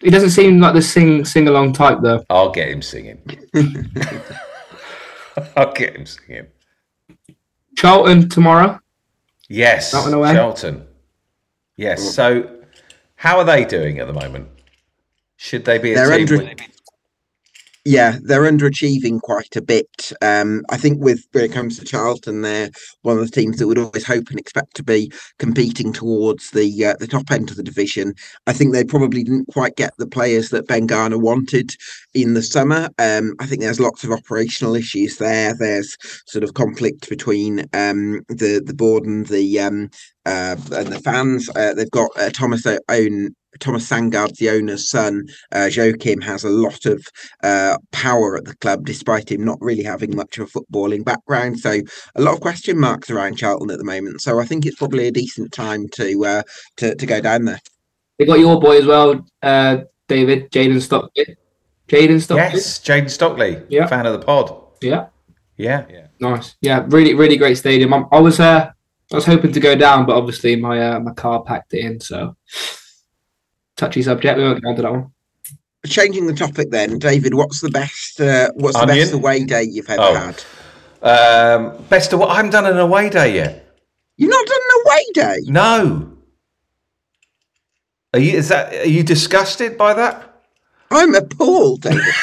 he 0.00 0.10
doesn't 0.10 0.30
seem 0.30 0.60
like 0.60 0.74
the 0.74 0.82
sing 0.82 1.24
sing 1.24 1.48
along 1.48 1.72
type 1.72 1.98
though. 2.02 2.24
I'll 2.30 2.50
get 2.50 2.68
him 2.68 2.82
singing. 2.82 3.20
I'll 5.56 5.72
get 5.72 5.96
him 5.96 6.06
singing. 6.06 6.46
Charlton 7.76 8.28
tomorrow. 8.28 8.80
Yes, 9.48 9.90
Charlton. 9.90 10.86
Yes. 11.76 12.14
So, 12.14 12.60
how 13.16 13.38
are 13.38 13.44
they 13.44 13.64
doing 13.64 13.98
at 13.98 14.06
the 14.06 14.12
moment? 14.12 14.48
Should 15.36 15.64
they 15.64 15.78
be? 15.78 15.92
A 15.92 15.94
They're 15.96 16.26
team 16.26 16.40
under, 16.40 16.64
yeah, 17.84 18.18
they're 18.22 18.50
underachieving 18.50 19.20
quite 19.22 19.56
a 19.56 19.62
bit. 19.62 20.12
Um, 20.20 20.62
I 20.70 20.76
think 20.76 21.02
with 21.02 21.26
when 21.32 21.44
it 21.44 21.52
comes 21.52 21.78
to 21.78 21.84
Charlton, 21.84 22.42
they're 22.42 22.70
one 23.02 23.18
of 23.18 23.24
the 23.24 23.30
teams 23.30 23.56
that 23.56 23.66
would 23.66 23.78
always 23.78 24.06
hope 24.06 24.28
and 24.28 24.38
expect 24.38 24.76
to 24.76 24.82
be 24.82 25.10
competing 25.38 25.92
towards 25.92 26.50
the 26.50 26.84
uh, 26.84 26.94
the 27.00 27.06
top 27.06 27.30
end 27.30 27.50
of 27.50 27.56
the 27.56 27.62
division. 27.62 28.14
I 28.46 28.52
think 28.52 28.72
they 28.72 28.84
probably 28.84 29.24
didn't 29.24 29.46
quite 29.52 29.76
get 29.76 29.94
the 29.96 30.06
players 30.06 30.50
that 30.50 30.66
Ben 30.66 30.86
Garner 30.86 31.18
wanted 31.18 31.70
in 32.12 32.34
the 32.34 32.42
summer. 32.42 32.90
Um, 32.98 33.34
I 33.40 33.46
think 33.46 33.62
there's 33.62 33.80
lots 33.80 34.04
of 34.04 34.10
operational 34.10 34.74
issues 34.74 35.16
there. 35.16 35.54
There's 35.54 35.96
sort 36.26 36.44
of 36.44 36.54
conflict 36.54 37.08
between 37.08 37.60
um, 37.72 38.20
the 38.28 38.62
the 38.64 38.74
board 38.74 39.04
and 39.04 39.26
the 39.26 39.58
um, 39.58 39.88
uh, 40.30 40.56
and 40.76 40.88
the 40.88 41.00
fans. 41.00 41.48
Uh, 41.54 41.74
they've 41.74 41.90
got 41.90 42.10
uh, 42.16 42.30
Thomas 42.30 42.66
Owen 42.88 43.34
Thomas 43.58 43.88
Sandgaard, 43.88 44.36
the 44.36 44.50
owner's 44.50 44.88
son, 44.88 45.26
uh, 45.52 45.68
Joachim, 45.70 46.20
has 46.20 46.44
a 46.44 46.48
lot 46.48 46.86
of 46.86 47.04
uh, 47.42 47.76
power 47.90 48.36
at 48.36 48.44
the 48.44 48.54
club, 48.56 48.86
despite 48.86 49.30
him 49.30 49.44
not 49.44 49.58
really 49.60 49.82
having 49.82 50.14
much 50.14 50.38
of 50.38 50.48
a 50.48 50.50
footballing 50.50 51.04
background. 51.04 51.58
So 51.58 51.80
a 52.14 52.22
lot 52.22 52.34
of 52.34 52.40
question 52.40 52.78
marks 52.78 53.10
around 53.10 53.36
Charlton 53.36 53.70
at 53.70 53.78
the 53.78 53.84
moment. 53.84 54.20
So 54.20 54.38
I 54.38 54.44
think 54.44 54.66
it's 54.66 54.76
probably 54.76 55.08
a 55.08 55.12
decent 55.12 55.52
time 55.52 55.88
to 55.94 56.24
uh, 56.24 56.42
to, 56.76 56.94
to 56.94 57.06
go 57.06 57.20
down 57.20 57.44
there. 57.44 57.60
They 58.18 58.26
got 58.26 58.38
your 58.38 58.60
boy 58.60 58.78
as 58.78 58.86
well, 58.86 59.26
uh, 59.42 59.78
David 60.06 60.50
Jayden 60.50 60.80
Stockley. 60.80 61.36
Jayden 61.88 62.20
Stockley. 62.20 62.58
Yes, 62.58 62.78
Jayden 62.78 63.10
Stockley. 63.10 63.62
Yeah, 63.68 63.86
fan 63.86 64.06
of 64.06 64.12
the 64.12 64.24
pod. 64.24 64.54
Yeah. 64.80 65.06
Yeah. 65.56 65.86
Yeah. 65.90 66.06
Nice. 66.20 66.56
Yeah, 66.60 66.84
really, 66.88 67.14
really 67.14 67.36
great 67.36 67.56
stadium. 67.56 67.92
I, 67.92 68.04
I 68.12 68.20
was 68.20 68.40
uh, 68.40 68.70
I 69.12 69.16
was 69.16 69.26
hoping 69.26 69.52
to 69.52 69.60
go 69.60 69.74
down, 69.74 70.06
but 70.06 70.16
obviously 70.16 70.54
my 70.56 70.94
uh, 70.94 71.00
my 71.00 71.12
car 71.12 71.42
packed 71.42 71.74
it 71.74 71.84
in, 71.84 72.00
so 72.00 72.36
touchy 73.76 74.02
subject. 74.02 74.38
We 74.38 74.44
won't 74.44 74.62
go 74.62 74.70
into 74.70 74.82
that 74.82 74.92
one. 74.92 75.12
Changing 75.86 76.26
the 76.26 76.34
topic, 76.34 76.70
then, 76.70 76.98
David. 76.98 77.34
What's 77.34 77.60
the 77.60 77.70
best? 77.70 78.20
Uh, 78.20 78.50
what's 78.54 78.78
the 78.78 78.86
best 78.86 79.12
away 79.12 79.44
day 79.44 79.62
you've 79.64 79.88
ever 79.88 80.02
oh. 80.02 80.14
had? 80.14 80.44
Um, 81.02 81.82
best 81.88 82.12
away. 82.12 82.26
I 82.26 82.36
haven't 82.36 82.52
done 82.52 82.66
an 82.66 82.78
away 82.78 83.08
day 83.08 83.34
yet. 83.34 83.78
You've 84.16 84.30
not 84.30 84.46
done 84.46 84.60
an 84.62 84.82
away 84.84 85.04
day? 85.14 85.36
No. 85.50 86.12
Are 88.12 88.20
you? 88.20 88.36
Is 88.36 88.48
that? 88.48 88.74
Are 88.74 88.88
you 88.88 89.02
disgusted 89.02 89.76
by 89.78 89.94
that? 89.94 90.42
I'm 90.90 91.14
appalled, 91.14 91.82
David. 91.82 92.02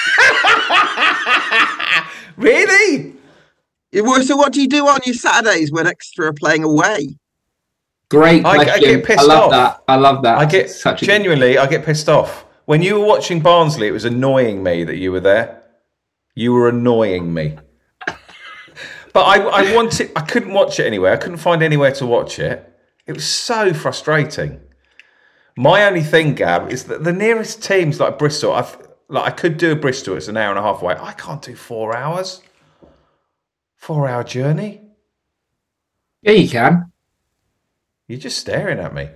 really? 2.37 3.16
So, 4.23 4.35
what 4.35 4.53
do 4.53 4.61
you 4.61 4.67
do 4.67 4.87
on 4.87 4.99
your 5.05 5.15
Saturdays 5.15 5.71
when 5.71 5.87
Exeter 5.87 6.27
are 6.27 6.33
playing 6.33 6.63
away? 6.63 7.17
Great 8.09 8.43
question. 8.43 8.69
I, 8.69 8.73
I 8.73 8.79
get 8.79 9.05
pissed 9.05 9.19
I 9.19 9.23
love 9.23 9.43
off. 9.45 9.51
that. 9.51 9.83
I 9.87 9.95
love 9.95 10.23
that. 10.23 10.37
I 10.37 10.45
get 10.45 10.69
Such 10.69 11.01
genuinely. 11.01 11.55
A... 11.55 11.63
I 11.63 11.67
get 11.67 11.83
pissed 11.83 12.07
off 12.07 12.45
when 12.65 12.81
you 12.81 12.99
were 12.99 13.05
watching 13.05 13.41
Barnsley. 13.41 13.87
It 13.87 13.91
was 13.91 14.05
annoying 14.05 14.63
me 14.63 14.83
that 14.83 14.97
you 14.97 15.11
were 15.11 15.19
there. 15.19 15.63
You 16.35 16.53
were 16.53 16.69
annoying 16.69 17.33
me. 17.33 17.57
but 18.05 19.23
I, 19.23 19.39
I 19.39 19.75
wanted. 19.75 20.11
I 20.15 20.21
couldn't 20.21 20.53
watch 20.53 20.79
it 20.79 20.85
anywhere. 20.85 21.13
I 21.13 21.17
couldn't 21.17 21.37
find 21.37 21.61
anywhere 21.61 21.91
to 21.93 22.05
watch 22.05 22.39
it. 22.39 22.71
It 23.07 23.13
was 23.13 23.27
so 23.27 23.73
frustrating. 23.73 24.61
My 25.57 25.85
only 25.85 26.03
thing, 26.03 26.35
Gab, 26.35 26.71
is 26.71 26.83
that 26.85 27.03
the 27.03 27.13
nearest 27.13 27.63
teams 27.63 27.99
like 27.99 28.19
Bristol. 28.19 28.53
I've 28.53 28.77
like 29.09 29.25
I 29.25 29.31
could 29.31 29.57
do 29.57 29.71
a 29.71 29.75
Bristol. 29.75 30.15
It's 30.15 30.27
an 30.27 30.37
hour 30.37 30.49
and 30.49 30.59
a 30.59 30.61
half 30.61 30.81
away. 30.81 30.95
I 30.99 31.13
can't 31.13 31.41
do 31.41 31.55
four 31.55 31.95
hours. 31.95 32.41
Four 33.77 34.07
hour 34.07 34.23
journey. 34.23 34.81
Yeah, 36.21 36.33
you 36.33 36.49
can. 36.49 36.91
You're 38.07 38.19
just 38.19 38.39
staring 38.39 38.79
at 38.79 38.93
me. 38.93 39.09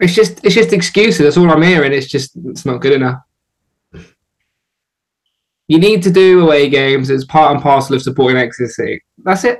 It's 0.00 0.14
just 0.14 0.44
it's 0.44 0.54
just 0.54 0.72
excuses. 0.72 1.20
That's 1.20 1.36
all 1.36 1.50
I'm 1.50 1.62
hearing. 1.62 1.92
It's 1.92 2.06
just 2.06 2.32
it's 2.44 2.64
not 2.64 2.80
good 2.80 2.92
enough. 2.92 3.20
You 5.66 5.78
need 5.78 6.02
to 6.02 6.10
do 6.10 6.42
away 6.42 6.68
games. 6.68 7.08
It's 7.08 7.24
part 7.24 7.54
and 7.54 7.62
parcel 7.62 7.96
of 7.96 8.02
supporting 8.02 8.36
Exeter 8.36 9.00
That's 9.22 9.44
it. 9.44 9.58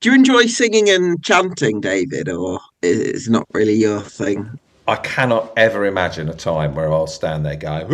Do 0.00 0.10
you 0.10 0.14
enjoy 0.14 0.46
singing 0.46 0.88
and 0.88 1.20
chanting, 1.24 1.80
David, 1.80 2.28
or 2.28 2.60
is 2.82 3.26
it 3.26 3.30
not 3.32 3.48
really 3.52 3.74
your 3.74 4.00
thing? 4.00 4.60
I 4.86 4.96
cannot 4.96 5.52
ever 5.56 5.86
imagine 5.86 6.28
a 6.28 6.34
time 6.34 6.74
where 6.74 6.92
I'll 6.92 7.06
stand 7.06 7.44
there 7.44 7.56
going. 7.56 7.88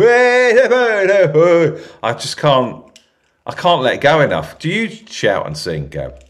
I 2.03 2.13
just 2.13 2.37
can't. 2.37 2.85
I 3.47 3.53
can't 3.53 3.81
let 3.81 4.01
go 4.01 4.19
enough. 4.19 4.59
Do 4.59 4.69
you 4.69 4.89
shout 4.89 5.47
and 5.47 5.57
sing, 5.57 5.87
Gab? 5.87 6.21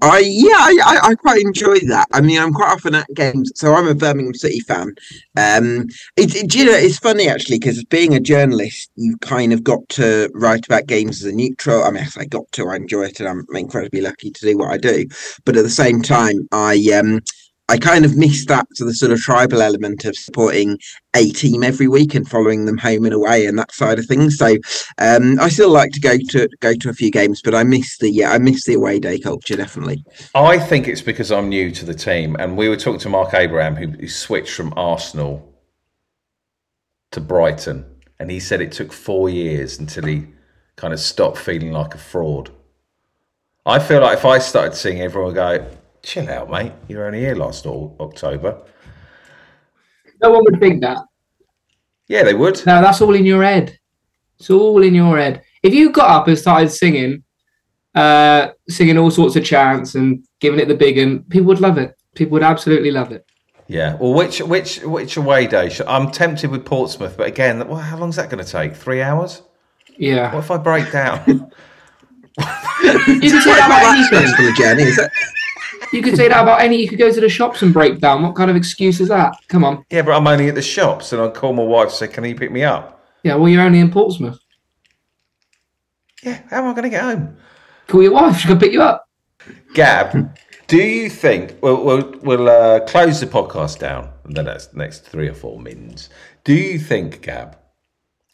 I 0.00 0.22
yeah, 0.24 0.56
I, 0.56 1.00
I, 1.02 1.14
quite 1.14 1.42
enjoy 1.42 1.78
that. 1.80 2.06
I 2.12 2.20
mean, 2.20 2.40
I'm 2.40 2.52
quite 2.52 2.72
often 2.72 2.94
at 2.94 3.06
games, 3.14 3.52
so 3.54 3.74
I'm 3.74 3.86
a 3.86 3.94
Birmingham 3.94 4.34
City 4.34 4.60
fan. 4.60 4.94
Um, 5.36 5.86
it, 6.16 6.34
it 6.34 6.54
you 6.54 6.64
know, 6.64 6.72
it's 6.72 6.98
funny 6.98 7.28
actually 7.28 7.58
because 7.58 7.84
being 7.84 8.14
a 8.14 8.20
journalist, 8.20 8.90
you 8.96 9.16
kind 9.18 9.52
of 9.52 9.62
got 9.62 9.86
to 9.90 10.30
write 10.34 10.66
about 10.66 10.86
games 10.86 11.22
as 11.22 11.32
a 11.32 11.36
neutral. 11.36 11.84
I 11.84 11.90
mean, 11.90 12.06
I 12.16 12.24
got 12.24 12.50
to, 12.52 12.68
I 12.68 12.76
enjoy 12.76 13.04
it, 13.04 13.20
and 13.20 13.28
I'm 13.28 13.46
incredibly 13.54 14.00
lucky 14.00 14.30
to 14.30 14.46
do 14.46 14.58
what 14.58 14.72
I 14.72 14.78
do. 14.78 15.06
But 15.44 15.56
at 15.56 15.62
the 15.62 15.70
same 15.70 16.02
time, 16.02 16.48
I 16.52 16.74
um, 16.98 17.20
I 17.68 17.78
kind 17.78 18.04
of 18.04 18.16
miss 18.16 18.44
that 18.46 18.66
to 18.76 18.84
the 18.84 18.92
sort 18.92 19.10
of 19.10 19.20
tribal 19.20 19.62
element 19.62 20.04
of 20.04 20.16
supporting 20.16 20.78
a 21.16 21.30
team 21.30 21.62
every 21.62 21.88
week 21.88 22.14
and 22.14 22.28
following 22.28 22.66
them 22.66 22.76
home 22.76 23.04
and 23.04 23.14
away 23.14 23.46
and 23.46 23.58
that 23.58 23.72
side 23.72 23.98
of 23.98 24.04
things. 24.04 24.36
So 24.36 24.56
um, 24.98 25.40
I 25.40 25.48
still 25.48 25.70
like 25.70 25.92
to 25.92 26.00
go 26.00 26.18
to 26.30 26.48
go 26.60 26.74
to 26.74 26.90
a 26.90 26.92
few 26.92 27.10
games, 27.10 27.40
but 27.42 27.54
I 27.54 27.62
miss 27.62 27.96
the 27.98 28.10
yeah, 28.10 28.32
I 28.32 28.38
miss 28.38 28.64
the 28.66 28.74
away 28.74 29.00
day 29.00 29.18
culture 29.18 29.56
definitely. 29.56 30.04
I 30.34 30.58
think 30.58 30.88
it's 30.88 31.00
because 31.00 31.32
I'm 31.32 31.48
new 31.48 31.70
to 31.70 31.86
the 31.86 31.94
team, 31.94 32.36
and 32.38 32.56
we 32.56 32.68
were 32.68 32.76
talking 32.76 33.00
to 33.00 33.08
Mark 33.08 33.32
Abraham, 33.32 33.76
who 33.76 34.08
switched 34.08 34.54
from 34.54 34.74
Arsenal 34.76 35.50
to 37.12 37.20
Brighton, 37.20 37.86
and 38.18 38.30
he 38.30 38.40
said 38.40 38.60
it 38.60 38.72
took 38.72 38.92
four 38.92 39.30
years 39.30 39.78
until 39.78 40.04
he 40.04 40.26
kind 40.76 40.92
of 40.92 41.00
stopped 41.00 41.38
feeling 41.38 41.72
like 41.72 41.94
a 41.94 41.98
fraud. 41.98 42.50
I 43.64 43.78
feel 43.78 44.02
like 44.02 44.18
if 44.18 44.26
I 44.26 44.38
started 44.38 44.74
seeing 44.74 45.00
everyone 45.00 45.32
go, 45.32 45.66
chill 46.04 46.28
out, 46.28 46.50
mate. 46.50 46.72
You 46.88 46.98
were 46.98 47.06
only 47.06 47.20
here 47.20 47.34
last 47.34 47.66
October. 47.66 48.62
No 50.22 50.30
one 50.30 50.44
would 50.44 50.60
think 50.60 50.80
that. 50.82 50.98
Yeah, 52.08 52.22
they 52.22 52.34
would. 52.34 52.64
No, 52.66 52.80
that's 52.80 53.00
all 53.00 53.14
in 53.14 53.24
your 53.24 53.42
head. 53.42 53.78
It's 54.38 54.50
all 54.50 54.82
in 54.82 54.94
your 54.94 55.18
head. 55.18 55.42
If 55.62 55.74
you 55.74 55.90
got 55.90 56.10
up 56.10 56.28
and 56.28 56.38
started 56.38 56.70
singing, 56.70 57.24
uh, 57.94 58.48
singing 58.68 58.98
all 58.98 59.10
sorts 59.10 59.36
of 59.36 59.44
chants 59.44 59.94
and 59.94 60.24
giving 60.40 60.60
it 60.60 60.68
the 60.68 60.74
big 60.74 60.98
and 60.98 61.28
people 61.28 61.46
would 61.46 61.60
love 61.60 61.78
it. 61.78 61.96
People 62.14 62.32
would 62.32 62.42
absolutely 62.42 62.90
love 62.90 63.12
it. 63.12 63.24
Yeah. 63.66 63.96
Well, 63.96 64.12
which 64.12 64.40
which 64.40 64.82
which 64.82 65.16
away 65.16 65.46
day? 65.46 65.74
I'm 65.86 66.10
tempted 66.10 66.50
with 66.50 66.66
Portsmouth, 66.66 67.16
but 67.16 67.26
again, 67.26 67.66
well, 67.66 67.78
how 67.78 67.96
long 67.96 68.10
is 68.10 68.16
that 68.16 68.28
going 68.28 68.44
to 68.44 68.50
take? 68.50 68.76
Three 68.76 69.00
hours? 69.00 69.42
Yeah. 69.96 70.34
What 70.34 70.44
if 70.44 70.50
I 70.50 70.58
break 70.58 70.92
down? 70.92 71.50
You 72.36 73.20
can 73.20 73.40
say 73.40 73.50
that 73.50 73.68
Not 73.68 73.68
about 73.68 74.58
that 74.58 74.78
anything. 74.78 75.08
Stressful 75.86 75.98
a 75.98 76.06
journey, 76.06 76.08
is 76.08 76.08
it? 76.08 76.08
You 76.08 76.10
could 76.10 76.16
say 76.16 76.28
that 76.28 76.42
about 76.42 76.60
any. 76.60 76.76
You 76.76 76.88
could 76.88 76.98
go 76.98 77.12
to 77.12 77.20
the 77.20 77.28
shops 77.28 77.62
and 77.62 77.72
break 77.72 78.00
down. 78.00 78.22
What 78.22 78.34
kind 78.34 78.50
of 78.50 78.56
excuse 78.56 79.00
is 79.00 79.08
that? 79.08 79.36
Come 79.48 79.64
on. 79.64 79.84
Yeah, 79.90 80.02
but 80.02 80.16
I'm 80.16 80.26
only 80.26 80.48
at 80.48 80.54
the 80.54 80.62
shops, 80.62 81.12
and 81.12 81.22
I 81.22 81.28
call 81.28 81.52
my 81.52 81.62
wife 81.62 81.88
and 81.88 81.92
say, 81.92 82.08
"Can 82.08 82.24
you 82.24 82.34
pick 82.34 82.52
me 82.52 82.64
up?" 82.64 83.04
Yeah, 83.22 83.34
well, 83.36 83.48
you're 83.48 83.62
only 83.62 83.80
in 83.80 83.90
Portsmouth. 83.90 84.38
Yeah, 86.22 86.40
how 86.50 86.58
am 86.58 86.68
I 86.68 86.72
going 86.72 86.84
to 86.84 86.90
get 86.90 87.02
home? 87.02 87.36
Call 87.86 88.02
your 88.02 88.12
wife. 88.12 88.38
She 88.38 88.48
can 88.48 88.58
pick 88.58 88.72
you 88.72 88.82
up. 88.82 89.08
Gab, 89.74 90.38
do 90.66 90.78
you 90.78 91.10
think 91.10 91.56
we'll 91.62 91.84
we'll, 91.84 92.14
we'll 92.22 92.48
uh, 92.48 92.80
close 92.86 93.20
the 93.20 93.26
podcast 93.26 93.78
down 93.78 94.10
in 94.24 94.34
the 94.34 94.42
next 94.42 94.74
next 94.74 95.00
three 95.00 95.28
or 95.28 95.34
four 95.34 95.60
minutes? 95.60 96.08
Do 96.44 96.54
you 96.54 96.78
think, 96.78 97.22
Gab, 97.22 97.58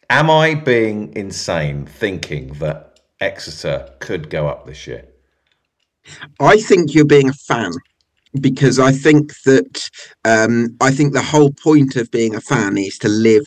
am 0.09 0.31
I 0.31 0.55
being 0.55 1.15
insane 1.17 1.87
thinking 1.87 2.53
that 2.55 3.01
Exeter 3.21 3.91
could 4.01 4.31
go 4.31 4.49
up 4.49 4.67
this 4.67 4.87
year? 4.87 5.10
I 6.41 6.59
think 6.59 6.95
you're 6.95 7.05
being 7.05 7.29
a 7.29 7.35
fan 7.35 7.73
because 8.41 8.79
I 8.79 8.93
think 8.93 9.33
that 9.45 9.89
um, 10.25 10.77
I 10.81 10.91
think 10.91 11.13
the 11.13 11.23
whole 11.23 11.51
point 11.51 11.97
of 11.97 12.11
being 12.11 12.35
a 12.35 12.41
fan 12.41 12.79
is 12.79 12.99
to 12.99 13.09
live 13.09 13.47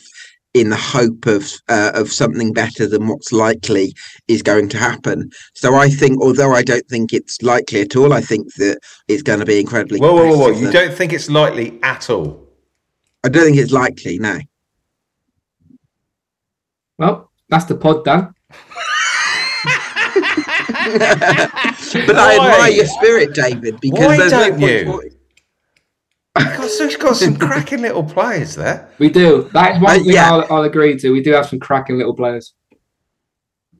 in 0.54 0.70
the 0.70 0.76
hope 0.76 1.26
of 1.26 1.50
uh, 1.68 1.90
of 1.94 2.12
something 2.12 2.52
better 2.52 2.86
than 2.86 3.08
what's 3.08 3.32
likely 3.32 3.92
is 4.28 4.42
going 4.42 4.68
to 4.70 4.78
happen. 4.78 5.30
So 5.54 5.74
I 5.74 5.88
think, 5.88 6.22
although 6.22 6.54
I 6.54 6.62
don't 6.62 6.86
think 6.86 7.12
it's 7.12 7.42
likely 7.42 7.80
at 7.80 7.96
all, 7.96 8.12
I 8.12 8.20
think 8.20 8.54
that 8.54 8.78
it's 9.08 9.22
going 9.22 9.40
to 9.40 9.46
be 9.46 9.60
incredibly. 9.60 9.98
Whoa, 9.98 10.14
whoa, 10.14 10.28
whoa, 10.28 10.36
whoa! 10.36 10.48
You 10.50 10.70
don't 10.70 10.94
think 10.94 11.12
it's 11.12 11.28
likely 11.28 11.78
at 11.82 12.08
all? 12.08 12.40
I 13.24 13.28
don't 13.28 13.44
think 13.44 13.56
it's 13.56 13.72
likely. 13.72 14.18
No. 14.18 14.38
Well, 16.98 17.30
that's 17.48 17.64
the 17.64 17.74
pod 17.74 18.04
done. 18.04 18.34
but 22.06 22.16
I 22.16 22.34
admire 22.34 22.70
your 22.72 22.86
spirit, 22.86 23.34
David, 23.34 23.80
because 23.80 24.06
Why 24.06 24.16
there's 24.16 24.32
no 24.32 24.40
don't 24.50 24.58
point 24.60 24.70
you? 24.72 24.84
for- 24.86 25.04
You've 26.36 26.56
got, 26.56 26.68
so 26.70 26.84
you've 26.88 26.98
got 27.00 27.16
some 27.16 27.36
cracking 27.46 27.82
little 27.82 28.02
players 28.02 28.56
there. 28.56 28.88
We 28.98 29.08
do. 29.08 29.48
That 29.52 29.76
is 29.76 29.80
one 29.82 29.90
Uh, 29.92 29.94
thing 30.02 30.04
yeah. 30.06 30.32
I'll, 30.32 30.46
I'll 30.52 30.62
agree 30.64 30.96
to. 30.98 31.10
We 31.10 31.22
do 31.22 31.30
have 31.32 31.46
some 31.46 31.60
cracking 31.60 31.96
little 31.96 32.14
players. 32.14 32.54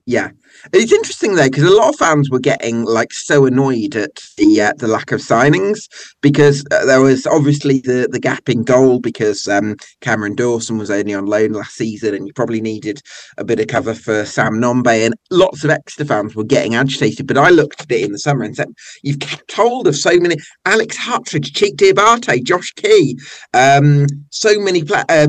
Yeah, 0.07 0.33
it's 0.75 0.93
interesting 0.93 1.35
though 1.35 1.45
because 1.45 1.63
a 1.63 1.75
lot 1.75 1.89
of 1.89 1.97
fans 1.97 2.29
were 2.29 2.39
getting 2.39 2.85
like 2.85 3.11
so 3.11 3.47
annoyed 3.47 3.97
at 3.97 4.23
the 4.37 4.61
uh, 4.61 4.73
the 4.77 4.87
lack 4.87 5.13
of 5.13 5.21
signings 5.21 5.89
because 6.21 6.63
uh, 6.71 6.85
there 6.85 7.01
was 7.01 7.27
obviously 7.27 7.79
the 7.79 8.07
the 8.13 8.21
gap 8.21 8.51
in 8.51 8.65
goal 8.65 9.01
because 9.01 9.49
um, 9.49 9.77
Cameron 10.03 10.35
Dawson 10.35 10.77
was 10.77 10.91
only 10.91 11.15
on 11.15 11.25
loan 11.25 11.53
last 11.53 11.77
season 11.77 12.15
and 12.15 12.27
you 12.27 12.35
probably 12.35 12.61
needed 12.61 13.01
a 13.39 13.45
bit 13.45 13.61
of 13.61 13.69
cover 13.69 13.95
for 13.95 14.27
Sam 14.27 14.57
Nombe 14.61 15.07
and 15.07 15.15
lots 15.31 15.65
of 15.65 15.71
extra 15.71 16.05
fans 16.05 16.37
were 16.37 16.45
getting 16.45 16.75
agitated. 16.75 17.27
But 17.27 17.39
I 17.39 17.49
looked 17.49 17.81
at 17.81 17.91
it 17.91 18.05
in 18.05 18.13
the 18.13 18.19
summer 18.19 18.45
and 18.45 18.55
said, 18.55 18.69
"You've 19.03 19.21
kept 19.21 19.53
hold 19.53 19.87
of 19.87 19.97
so 19.97 20.19
many 20.19 20.37
Alex 20.67 20.99
Hartridge, 20.99 21.55
Cheick 21.55 21.77
Diabate, 21.77 22.45
Josh 22.45 22.73
Key, 22.73 23.19
um, 23.55 24.05
so 24.29 24.61
many 24.61 24.85
pla- 24.85 25.05
uh, 25.09 25.29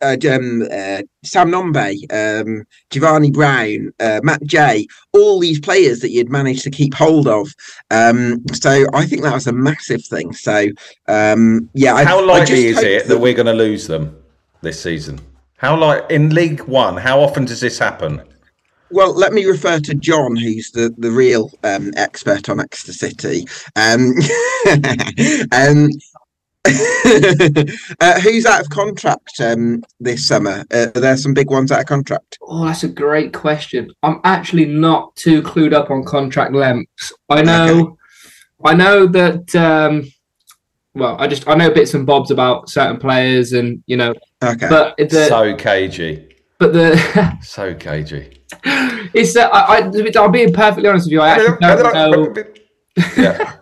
uh, 0.00 0.16
um, 0.30 0.62
uh, 0.62 1.02
Sam 1.24 1.50
Nombe, 1.50 1.94
um, 2.12 2.64
Jevani 2.90 3.32
Brown, 3.32 3.92
uh, 4.00 4.20
Matt 4.22 4.42
Jay, 4.44 4.86
all 5.12 5.40
these 5.40 5.60
players 5.60 6.00
that 6.00 6.10
you'd 6.10 6.30
managed 6.30 6.62
to 6.62 6.70
keep 6.70 6.94
hold 6.94 7.28
of. 7.28 7.48
Um, 7.90 8.44
so 8.52 8.86
I 8.94 9.06
think 9.06 9.22
that 9.22 9.34
was 9.34 9.46
a 9.46 9.52
massive 9.52 10.04
thing. 10.04 10.32
So 10.32 10.68
um, 11.08 11.68
yeah, 11.74 12.04
How 12.04 12.20
I 12.20 12.24
likely 12.24 12.72
just 12.72 12.78
is 12.78 12.82
it 12.82 13.08
that 13.08 13.18
we're 13.18 13.34
going 13.34 13.46
to 13.46 13.54
lose 13.54 13.86
them 13.86 14.16
this 14.62 14.82
season? 14.82 15.20
How 15.56 15.76
like 15.76 16.10
in 16.10 16.34
League 16.34 16.62
One? 16.62 16.96
How 16.96 17.20
often 17.20 17.44
does 17.44 17.60
this 17.60 17.78
happen? 17.78 18.22
Well, 18.90 19.14
let 19.14 19.32
me 19.32 19.44
refer 19.46 19.80
to 19.80 19.94
Jon, 19.94 20.36
who's 20.36 20.70
the, 20.70 20.94
the 20.96 21.10
real 21.10 21.50
um, 21.64 21.90
expert 21.96 22.48
on 22.48 22.60
Exeter 22.60 22.92
City. 22.92 23.44
Um, 23.74 24.12
um, 25.52 25.90
uh, 28.00 28.20
who's 28.20 28.46
out 28.46 28.60
of 28.60 28.70
contract 28.70 29.40
um, 29.40 29.82
this 30.00 30.26
summer? 30.26 30.64
Uh, 30.72 30.86
are 30.94 31.00
there 31.00 31.16
some 31.16 31.34
big 31.34 31.50
ones 31.50 31.70
out 31.72 31.80
of 31.80 31.86
contract? 31.86 32.38
Oh, 32.42 32.64
that's 32.64 32.84
a 32.84 32.88
great 32.88 33.32
question. 33.32 33.90
I'm 34.02 34.20
actually 34.24 34.66
not 34.66 35.14
too 35.16 35.42
clued 35.42 35.72
up 35.72 35.90
on 35.90 36.04
contract 36.04 36.52
lengths. 36.54 37.12
I 37.28 37.42
know, 37.42 37.96
I 38.64 38.74
know 38.74 39.06
that. 39.06 39.54
Um, 39.54 40.10
well, 40.94 41.16
I 41.20 41.26
just 41.26 41.46
I 41.46 41.54
know 41.54 41.70
bits 41.70 41.94
and 41.94 42.06
bobs 42.06 42.30
about 42.30 42.70
certain 42.70 42.98
players, 42.98 43.52
and 43.52 43.82
you 43.86 43.96
know, 43.96 44.14
Okay. 44.42 44.68
but 44.68 44.96
the 44.96 45.26
so 45.28 45.54
cagey, 45.54 46.28
but 46.58 46.72
the 46.72 46.96
so 47.42 47.74
cagey. 47.74 48.40
it's 49.14 49.34
that 49.34 49.54
I, 49.54 49.78
I 49.78 50.24
I'm 50.24 50.32
being 50.32 50.52
perfectly 50.52 50.88
honest 50.88 51.06
with 51.06 51.12
you. 51.12 51.20
I 51.20 51.30
actually 51.30 51.56
don't 51.60 51.94
know. 51.94 52.34
yeah. 53.16 53.56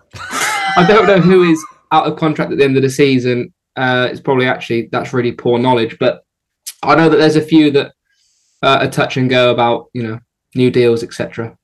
I 0.77 0.85
don't 0.87 1.07
know 1.07 1.21
who 1.21 1.51
is 1.51 1.65
out 1.95 2.07
of 2.07 2.19
contract 2.19 2.53
at 2.53 2.59
the 2.59 2.65
end 2.65 2.77
of 2.77 2.83
the 2.83 2.91
season. 2.91 3.53
Uh, 3.77 4.09
it's 4.11 4.21
probably 4.21 4.47
actually 4.47 4.89
that's 4.93 5.13
really 5.13 5.33
poor 5.33 5.59
knowledge, 5.59 5.97
but 5.99 6.25
I 6.83 6.95
know 6.95 7.09
that 7.09 7.17
there's 7.17 7.37
a 7.37 7.43
few 7.43 7.71
that 7.73 7.93
uh, 8.63 8.79
are 8.83 8.91
touch 8.91 9.17
and 9.17 9.29
go 9.31 9.51
about 9.53 9.87
you 9.95 10.03
know 10.03 10.19
new 10.55 10.71
deals, 10.71 11.03
etc. 11.03 11.57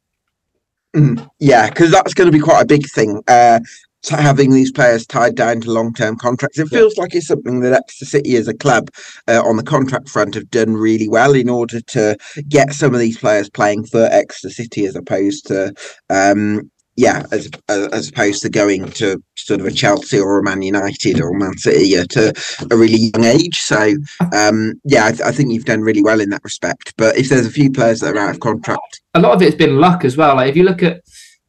Mm, 0.97 1.29
yeah, 1.39 1.69
because 1.69 1.91
that's 1.93 2.15
going 2.15 2.27
to 2.31 2.37
be 2.37 2.43
quite 2.43 2.63
a 2.63 2.67
big 2.67 2.85
thing. 2.91 3.23
Uh, 3.29 3.61
having 4.09 4.51
these 4.51 4.73
players 4.73 5.07
tied 5.07 5.35
down 5.37 5.61
to 5.61 5.71
long-term 5.71 6.17
contracts, 6.17 6.59
it 6.59 6.67
Yeah. 6.73 6.79
feels 6.79 6.97
like 6.97 7.15
it's 7.15 7.29
something 7.29 7.61
that 7.61 7.75
Exeter 7.75 8.07
City 8.07 8.35
as 8.37 8.49
a 8.49 8.55
club 8.55 8.89
uh, 9.29 9.43
on 9.45 9.57
the 9.57 9.63
contract 9.63 10.09
front 10.09 10.35
have 10.35 10.51
done 10.51 10.75
really 10.75 11.09
well 11.09 11.35
in 11.35 11.49
order 11.51 11.81
to 11.81 12.17
get 12.49 12.73
some 12.73 12.95
of 12.95 13.01
these 13.01 13.19
players 13.19 13.49
playing 13.51 13.85
for 13.85 14.09
Exeter 14.11 14.53
City 14.53 14.87
as 14.87 14.97
opposed 14.97 15.47
to, 15.49 15.73
um, 16.09 16.71
yeah, 16.97 17.25
as 17.33 17.51
as 17.69 18.09
opposed 18.09 18.43
to 18.43 18.51
going 18.51 18.91
to 18.93 19.23
sort 19.37 19.61
of 19.61 19.67
a 19.67 19.71
Chelsea 19.71 20.19
or 20.19 20.39
a 20.39 20.43
Man 20.43 20.63
United 20.63 21.21
or 21.21 21.33
Man 21.33 21.57
City 21.57 21.95
at 21.97 22.15
a, 22.17 22.35
a 22.71 22.77
really 22.77 23.11
young 23.15 23.25
age. 23.25 23.59
So, 23.61 23.95
um, 24.35 24.75
yeah, 24.85 25.07
I, 25.07 25.11
th- 25.11 25.23
I 25.23 25.33
think 25.33 25.53
you've 25.53 25.65
done 25.65 25.81
really 25.81 26.03
well 26.03 26.21
in 26.21 26.31
that 26.31 26.45
respect. 26.45 26.93
But 26.99 27.17
if 27.17 27.29
there's 27.29 27.47
a 27.47 27.51
few 27.51 27.71
players 27.71 28.01
that 28.01 28.17
are 28.17 28.19
out 28.19 28.35
of 28.35 28.41
contract, 28.41 29.01
A 29.15 29.21
lot 29.21 29.35
of 29.35 29.43
it's 29.43 29.57
been 29.57 29.81
luck 29.81 30.05
as 30.05 30.17
well. 30.17 30.37
Like 30.37 30.51
if 30.51 30.57
you 30.57 30.65
look 30.65 30.83
at 30.83 31.03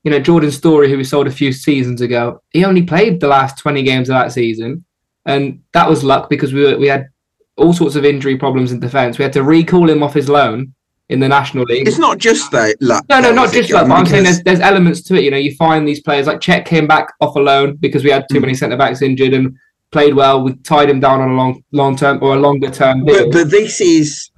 you 0.03 0.11
know 0.11 0.19
Jordan 0.19 0.51
Storey, 0.51 0.89
who 0.89 0.97
we 0.97 1.03
sold 1.03 1.27
a 1.27 1.31
few 1.31 1.51
seasons 1.51 2.01
ago, 2.01 2.41
he 2.51 2.63
only 2.63 2.83
played 2.83 3.19
the 3.19 3.27
last 3.27 3.57
20 3.57 3.83
games 3.83 4.09
of 4.09 4.13
that 4.13 4.31
season, 4.31 4.85
and 5.25 5.61
that 5.73 5.89
was 5.89 6.03
luck 6.03 6.29
because 6.29 6.53
we 6.53 6.63
were, 6.63 6.77
we 6.77 6.87
had 6.87 7.09
all 7.57 7.73
sorts 7.73 7.95
of 7.95 8.05
injury 8.05 8.37
problems 8.37 8.71
in 8.71 8.79
defence. 8.79 9.17
We 9.17 9.23
had 9.23 9.33
to 9.33 9.43
recall 9.43 9.89
him 9.89 10.03
off 10.03 10.13
his 10.13 10.29
loan 10.29 10.73
in 11.11 11.19
the 11.19 11.27
National 11.27 11.63
League. 11.65 11.87
it's 11.87 11.97
not 11.97 12.17
just 12.17 12.51
that. 12.51 12.75
luck. 12.81 13.03
No, 13.09 13.19
no, 13.19 13.31
not 13.33 13.51
just 13.51 13.69
that. 13.71 13.87
But 13.87 13.93
I'm 13.95 14.05
saying 14.05 14.23
there's 14.23 14.41
there's 14.43 14.59
elements 14.59 15.01
to 15.03 15.15
it. 15.15 15.23
You 15.23 15.31
know, 15.31 15.37
you 15.37 15.53
find 15.55 15.87
these 15.87 16.01
players 16.01 16.27
like 16.27 16.39
Chet 16.41 16.65
came 16.65 16.87
back 16.87 17.07
off 17.19 17.35
a 17.35 17.39
loan 17.39 17.75
because 17.77 18.03
we 18.03 18.09
had 18.11 18.25
too 18.31 18.37
Mm. 18.37 18.41
many 18.41 18.53
centre 18.55 18.77
backs 18.77 19.01
injured 19.01 19.33
and 19.33 19.55
played 19.91 20.13
well. 20.15 20.41
We 20.43 20.53
tied 20.63 20.89
him 20.89 20.99
down 20.99 21.21
on 21.21 21.29
a 21.31 21.33
long 21.35 21.63
long 21.71 21.95
term 21.95 22.19
or 22.21 22.33
a 22.35 22.39
longer 22.39 22.69
term 22.69 23.03
but, 23.05 23.31
but 23.31 23.49
this 23.51 23.81
is 23.81 24.29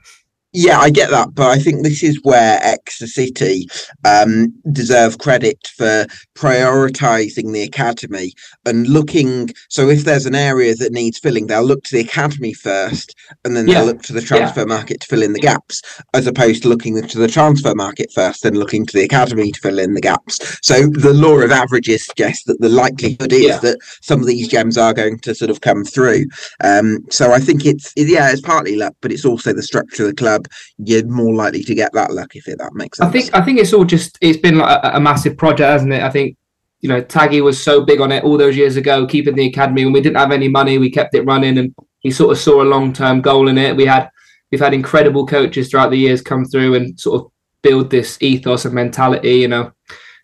yeah 0.54 0.80
i 0.80 0.90
get 0.90 1.10
that 1.10 1.34
but 1.36 1.50
i 1.50 1.58
think 1.58 1.84
this 1.84 2.04
is 2.04 2.20
where 2.24 2.60
exeter 2.64 3.08
city 3.08 3.68
um 4.06 4.54
deserve 4.72 5.18
credit 5.18 5.58
for 5.78 6.06
prioritizing 6.36 7.54
the 7.54 7.64
academy 7.64 8.32
and 8.66 8.88
looking 8.88 9.50
so 9.70 9.90
if 9.90 10.04
there's 10.06 10.26
an 10.26 10.36
area 10.36 10.76
that 10.76 10.92
needs 10.92 11.20
filling 11.20 11.48
they'll 11.48 11.64
look 11.66 11.84
to 11.84 11.96
the 11.96 12.02
academy 12.02 12.54
first 12.54 13.16
and 13.46 13.56
then 13.56 13.68
Yeah. 13.68 13.80
they'll 13.80 13.88
look 13.88 14.04
to 14.04 14.14
the 14.14 14.22
transfer 14.22 14.66
market 14.66 15.02
to 15.02 15.08
fill 15.08 15.24
in 15.24 15.34
the 15.34 15.40
gaps 15.40 15.82
as 16.14 16.28
opposed 16.28 16.64
to 16.64 16.70
looking 16.70 17.02
to 17.02 17.18
the 17.20 17.28
transfer 17.28 17.74
market 17.76 18.12
first 18.14 18.46
and 18.46 18.58
looking 18.58 18.86
to 18.86 18.98
the 18.98 19.04
academy 19.04 19.52
to 19.52 19.60
fill 19.60 19.80
in 19.80 19.94
the 19.94 20.02
gaps 20.02 20.40
so 20.62 20.88
the 20.88 21.14
law 21.14 21.38
of 21.40 21.52
averages 21.52 22.06
suggests 22.06 22.44
that 22.46 22.60
the 22.62 22.70
likelihood 22.70 23.34
is 23.34 23.44
Yeah. 23.48 23.60
that 23.60 23.78
some 24.02 24.22
of 24.22 24.28
these 24.28 24.48
gems 24.48 24.78
are 24.78 24.94
going 24.94 25.20
to 25.20 25.36
sort 25.36 25.52
of 25.52 25.62
come 25.62 25.84
through 25.84 26.26
um, 26.64 27.00
so 27.10 27.32
I 27.32 27.40
think 27.40 27.66
it's 27.66 27.94
yeah, 27.96 28.32
it's 28.32 28.42
partly 28.42 28.76
luck, 28.76 28.96
but 29.02 29.12
it's 29.12 29.26
also 29.26 29.54
the 29.54 29.64
structure 29.64 30.04
of 30.04 30.10
the 30.10 30.16
club. 30.16 30.43
You're 30.78 31.06
more 31.06 31.34
likely 31.34 31.64
to 31.64 31.76
get 31.76 31.94
that 31.94 32.14
luck 32.14 32.36
if 32.36 32.48
it 32.48 32.58
that 32.60 32.74
makes 32.74 32.98
sense. 32.98 33.10
I 33.10 33.12
think 33.12 33.36
I 33.36 33.42
think 33.42 33.60
it's 33.60 33.74
all 33.74 33.86
just 33.86 34.18
it's 34.22 34.40
been 34.40 34.58
like 34.58 34.84
a, 34.84 34.98
a 34.98 35.00
massive 35.00 35.38
project, 35.38 35.70
hasn't 35.70 35.94
it? 35.94 36.02
I 36.02 36.10
think 36.10 36.38
you 36.82 36.90
know 36.90 37.02
Taggy 37.02 37.44
was 37.44 37.62
so 37.62 37.84
big 37.84 38.02
on 38.02 38.12
it 38.12 38.24
all 38.24 38.38
those 38.38 38.58
years 38.58 38.76
ago, 38.76 39.06
keeping 39.06 39.36
the 39.36 39.48
academy 39.48 39.86
when 39.86 39.94
we 39.94 40.02
didn't 40.02 40.18
have 40.18 40.32
any 40.32 40.48
money, 40.48 40.78
we 40.78 40.92
kept 40.92 41.16
it 41.16 41.26
running, 41.26 41.58
and 41.58 41.74
he 42.00 42.12
sort 42.12 42.32
of 42.32 42.38
saw 42.38 42.62
a 42.62 42.66
long 42.66 42.94
term 42.94 43.22
goal 43.22 43.48
in 43.48 43.58
it. 43.58 43.76
We 43.76 43.86
had 43.86 44.10
we've 44.52 44.62
had 44.62 44.74
incredible 44.74 45.26
coaches 45.26 45.70
throughout 45.70 45.90
the 45.90 45.98
years 45.98 46.22
come 46.22 46.46
through 46.46 46.76
and 46.76 47.00
sort 47.00 47.22
of 47.22 47.32
build 47.62 47.90
this 47.90 48.18
ethos 48.22 48.66
and 48.66 48.74
mentality. 48.74 49.36
You 49.36 49.48
know, 49.48 49.72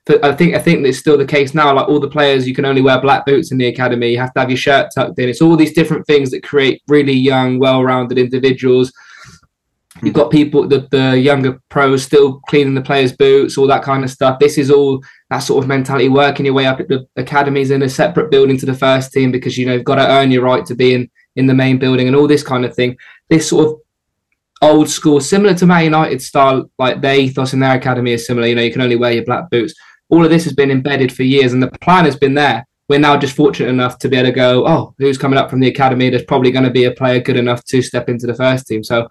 but 0.09 0.26
I 0.26 0.34
think 0.34 0.55
I 0.55 0.59
think 0.59 0.86
it's 0.86 0.97
still 0.97 1.17
the 1.17 1.26
case 1.26 1.53
now. 1.53 1.74
Like 1.74 1.88
all 1.88 1.99
the 1.99 2.09
players, 2.09 2.47
you 2.47 2.55
can 2.55 2.65
only 2.65 2.82
wear 2.82 2.99
black 2.99 3.26
boots 3.28 3.51
in 3.51 3.59
the 3.59 3.67
academy. 3.67 4.11
You 4.11 4.20
have 4.20 4.34
to 4.34 4.39
have 4.39 4.49
your 4.49 4.57
shirt 4.57 4.89
tucked 4.93 5.20
in. 5.20 5.30
It's 5.30 5.41
all 5.41 5.55
these 5.55 5.74
different 5.74 6.07
things 6.07 6.32
that 6.32 6.43
create 6.43 6.82
really 6.88 7.13
young, 7.13 7.59
well-rounded 7.59 8.17
individuals. 8.17 8.91
You've 10.01 10.13
got 10.13 10.31
people, 10.31 10.67
the, 10.67 10.87
the 10.91 11.19
younger 11.19 11.59
pros 11.69 12.03
still 12.03 12.39
cleaning 12.47 12.73
the 12.73 12.81
players' 12.81 13.11
boots, 13.11 13.57
all 13.57 13.67
that 13.67 13.83
kind 13.83 14.03
of 14.03 14.09
stuff. 14.09 14.39
This 14.39 14.57
is 14.57 14.71
all 14.71 15.03
that 15.29 15.39
sort 15.39 15.63
of 15.63 15.67
mentality, 15.67 16.09
working 16.09 16.45
your 16.45 16.55
way 16.55 16.65
up 16.65 16.79
at 16.79 16.87
the 16.87 17.07
academies 17.15 17.71
in 17.71 17.81
a 17.81 17.89
separate 17.89 18.31
building 18.31 18.57
to 18.57 18.65
the 18.65 18.73
first 18.73 19.11
team 19.11 19.31
because 19.31 19.57
you 19.57 19.65
know 19.65 19.73
you've 19.73 19.83
got 19.83 19.95
to 19.95 20.07
earn 20.07 20.31
your 20.31 20.43
right 20.43 20.65
to 20.65 20.75
be 20.75 20.93
in 20.93 21.09
in 21.35 21.45
the 21.45 21.53
main 21.53 21.77
building 21.77 22.07
and 22.07 22.15
all 22.15 22.27
this 22.27 22.43
kind 22.43 22.65
of 22.65 22.75
thing. 22.75 22.97
This 23.29 23.49
sort 23.49 23.67
of 23.67 23.79
old 24.61 24.89
school, 24.89 25.19
similar 25.19 25.53
to 25.55 25.65
Man 25.65 25.85
United 25.85 26.21
style, 26.21 26.69
like 26.77 27.01
their 27.01 27.15
ethos 27.15 27.53
in 27.53 27.59
their 27.59 27.75
academy 27.75 28.13
is 28.13 28.25
similar. 28.25 28.47
You 28.47 28.55
know, 28.55 28.61
you 28.61 28.71
can 28.71 28.81
only 28.81 28.95
wear 28.95 29.11
your 29.11 29.25
black 29.25 29.49
boots. 29.49 29.73
All 30.09 30.23
of 30.23 30.31
this 30.31 30.43
has 30.45 30.53
been 30.53 30.71
embedded 30.71 31.13
for 31.13 31.23
years, 31.23 31.53
and 31.53 31.61
the 31.61 31.71
plan 31.79 32.05
has 32.05 32.15
been 32.15 32.33
there. 32.33 32.65
We're 32.89 32.99
now 32.99 33.15
just 33.17 33.35
fortunate 33.35 33.69
enough 33.69 33.99
to 33.99 34.09
be 34.09 34.17
able 34.17 34.29
to 34.29 34.35
go, 34.35 34.67
oh, 34.67 34.95
who's 34.97 35.17
coming 35.17 35.37
up 35.37 35.49
from 35.49 35.59
the 35.59 35.67
academy? 35.67 36.09
There's 36.09 36.23
probably 36.23 36.51
going 36.51 36.65
to 36.65 36.71
be 36.71 36.85
a 36.85 36.91
player 36.91 37.21
good 37.21 37.37
enough 37.37 37.63
to 37.65 37.81
step 37.81 38.09
into 38.09 38.25
the 38.27 38.33
first 38.33 38.67
team. 38.67 38.83
So, 38.83 39.07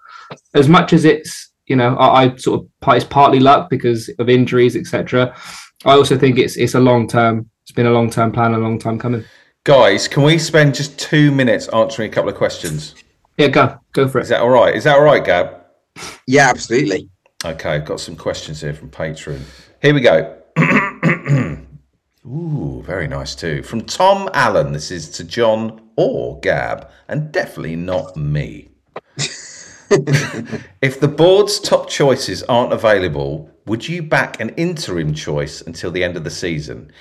as 0.53 0.67
much 0.67 0.91
as 0.93 1.05
it's, 1.05 1.51
you 1.65 1.77
know, 1.77 1.95
I, 1.95 2.25
I 2.25 2.35
sort 2.35 2.61
of 2.61 2.67
it's 2.95 3.05
partly 3.05 3.39
luck 3.39 3.69
because 3.69 4.09
of 4.19 4.29
injuries, 4.29 4.75
etc. 4.75 5.33
I 5.85 5.93
also 5.93 6.17
think 6.17 6.37
it's 6.37 6.57
it's 6.57 6.75
a 6.75 6.79
long 6.79 7.07
term. 7.07 7.49
It's 7.63 7.71
been 7.71 7.85
a 7.85 7.91
long 7.91 8.09
term 8.09 8.31
plan, 8.31 8.53
a 8.53 8.57
long 8.57 8.79
time 8.79 8.99
coming. 8.99 9.23
Guys, 9.63 10.07
can 10.07 10.23
we 10.23 10.37
spend 10.37 10.75
just 10.75 10.99
two 10.99 11.31
minutes 11.31 11.67
answering 11.69 12.11
a 12.11 12.13
couple 12.13 12.29
of 12.29 12.35
questions? 12.35 12.95
Yeah, 13.37 13.47
go 13.47 13.79
go 13.93 14.07
for 14.09 14.19
it. 14.19 14.23
Is 14.23 14.29
that 14.29 14.41
all 14.41 14.49
right? 14.49 14.75
Is 14.75 14.83
that 14.83 14.97
all 14.97 15.03
right, 15.03 15.23
Gab? 15.23 15.55
Yeah, 16.27 16.49
absolutely. 16.49 17.09
Okay, 17.45 17.69
I've 17.69 17.85
got 17.85 18.01
some 18.01 18.17
questions 18.17 18.59
here 18.59 18.73
from 18.73 18.89
Patreon. 18.89 19.41
Here 19.81 19.93
we 19.93 20.01
go. 20.01 20.35
Ooh, 22.25 22.83
very 22.85 23.07
nice 23.07 23.35
too. 23.35 23.63
From 23.63 23.81
Tom 23.81 24.29
Allen. 24.33 24.73
This 24.73 24.91
is 24.91 25.09
to 25.11 25.23
Jon 25.23 25.81
or 25.95 26.39
Gab, 26.41 26.89
and 27.07 27.31
definitely 27.31 27.75
not 27.75 28.15
me. 28.17 28.69
if 29.89 30.99
the 30.99 31.07
board's 31.07 31.59
top 31.59 31.89
choices 31.89 32.43
aren't 32.43 32.73
available, 32.73 33.49
would 33.65 33.87
you 33.87 34.03
back 34.03 34.39
an 34.39 34.49
interim 34.49 35.13
choice 35.13 35.61
until 35.61 35.91
the 35.91 36.03
end 36.03 36.17
of 36.17 36.23
the 36.23 36.29
season? 36.29 36.91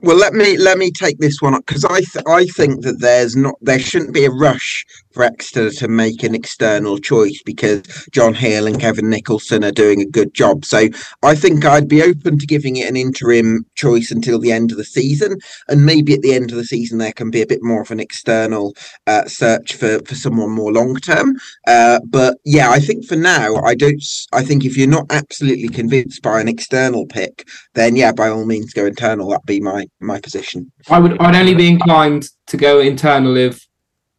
Well, 0.00 0.16
let 0.16 0.32
me 0.32 0.56
let 0.56 0.78
me 0.78 0.92
take 0.92 1.18
this 1.18 1.42
one 1.42 1.54
up 1.54 1.66
because 1.66 1.84
I 1.84 2.00
th- 2.00 2.24
I 2.26 2.44
think 2.46 2.82
that 2.82 3.00
there's 3.00 3.34
not 3.34 3.54
there 3.60 3.80
shouldn't 3.80 4.14
be 4.14 4.24
a 4.24 4.30
rush 4.30 4.84
for 5.18 5.24
Exeter 5.24 5.70
to 5.72 5.88
make 5.88 6.22
an 6.22 6.32
external 6.32 6.96
choice 6.96 7.42
because 7.44 7.82
John 8.12 8.34
Hale 8.34 8.68
and 8.68 8.78
Kevin 8.78 9.10
Nicholson 9.10 9.64
are 9.64 9.72
doing 9.72 10.00
a 10.00 10.06
good 10.06 10.32
job. 10.32 10.64
So 10.64 10.86
I 11.24 11.34
think 11.34 11.64
I'd 11.64 11.88
be 11.88 12.04
open 12.04 12.38
to 12.38 12.46
giving 12.46 12.76
it 12.76 12.88
an 12.88 12.94
interim 12.96 13.66
choice 13.74 14.12
until 14.12 14.38
the 14.38 14.52
end 14.52 14.70
of 14.70 14.76
the 14.76 14.84
season, 14.84 15.38
and 15.66 15.84
maybe 15.84 16.14
at 16.14 16.22
the 16.22 16.34
end 16.34 16.52
of 16.52 16.56
the 16.56 16.64
season 16.64 16.98
there 16.98 17.12
can 17.12 17.32
be 17.32 17.42
a 17.42 17.48
bit 17.48 17.64
more 17.64 17.82
of 17.82 17.90
an 17.90 17.98
external 17.98 18.76
uh, 19.08 19.24
search 19.24 19.74
for 19.74 19.98
for 20.06 20.14
someone 20.14 20.52
more 20.52 20.72
long 20.72 20.94
term. 20.94 21.34
Uh, 21.66 21.98
but 22.06 22.38
yeah, 22.44 22.70
I 22.70 22.78
think 22.78 23.04
for 23.04 23.16
now 23.16 23.56
I 23.56 23.74
don't. 23.74 24.00
I 24.32 24.44
think 24.44 24.64
if 24.64 24.76
you're 24.76 24.86
not 24.86 25.06
absolutely 25.10 25.68
convinced 25.68 26.22
by 26.22 26.40
an 26.40 26.46
external 26.46 27.06
pick, 27.06 27.48
then 27.74 27.96
yeah, 27.96 28.12
by 28.12 28.28
all 28.28 28.46
means 28.46 28.72
go 28.72 28.86
internal. 28.86 29.30
That'd 29.30 29.46
be 29.46 29.58
my 29.58 29.88
my 29.98 30.20
position. 30.20 30.70
I 30.88 31.00
would 31.00 31.18
I'd 31.18 31.34
only 31.34 31.56
be 31.56 31.66
inclined 31.66 32.28
to 32.46 32.56
go 32.56 32.78
internal 32.78 33.36
if 33.36 33.67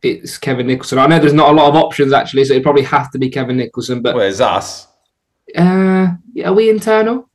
it's 0.01 0.37
Kevin 0.37 0.67
Nicholson. 0.67 0.99
I 0.99 1.07
know 1.07 1.19
there's 1.19 1.33
not 1.33 1.49
a 1.49 1.53
lot 1.53 1.69
of 1.69 1.75
options 1.75 2.13
actually, 2.13 2.45
so 2.45 2.53
it'd 2.53 2.63
probably 2.63 2.83
have 2.83 3.11
to 3.11 3.19
be 3.19 3.29
Kevin 3.29 3.57
Nicholson. 3.57 4.01
But 4.01 4.15
where's 4.15 4.41
us? 4.41 4.87
Uh, 5.55 6.07
are 6.43 6.53
we 6.53 6.69
internal? 6.69 7.29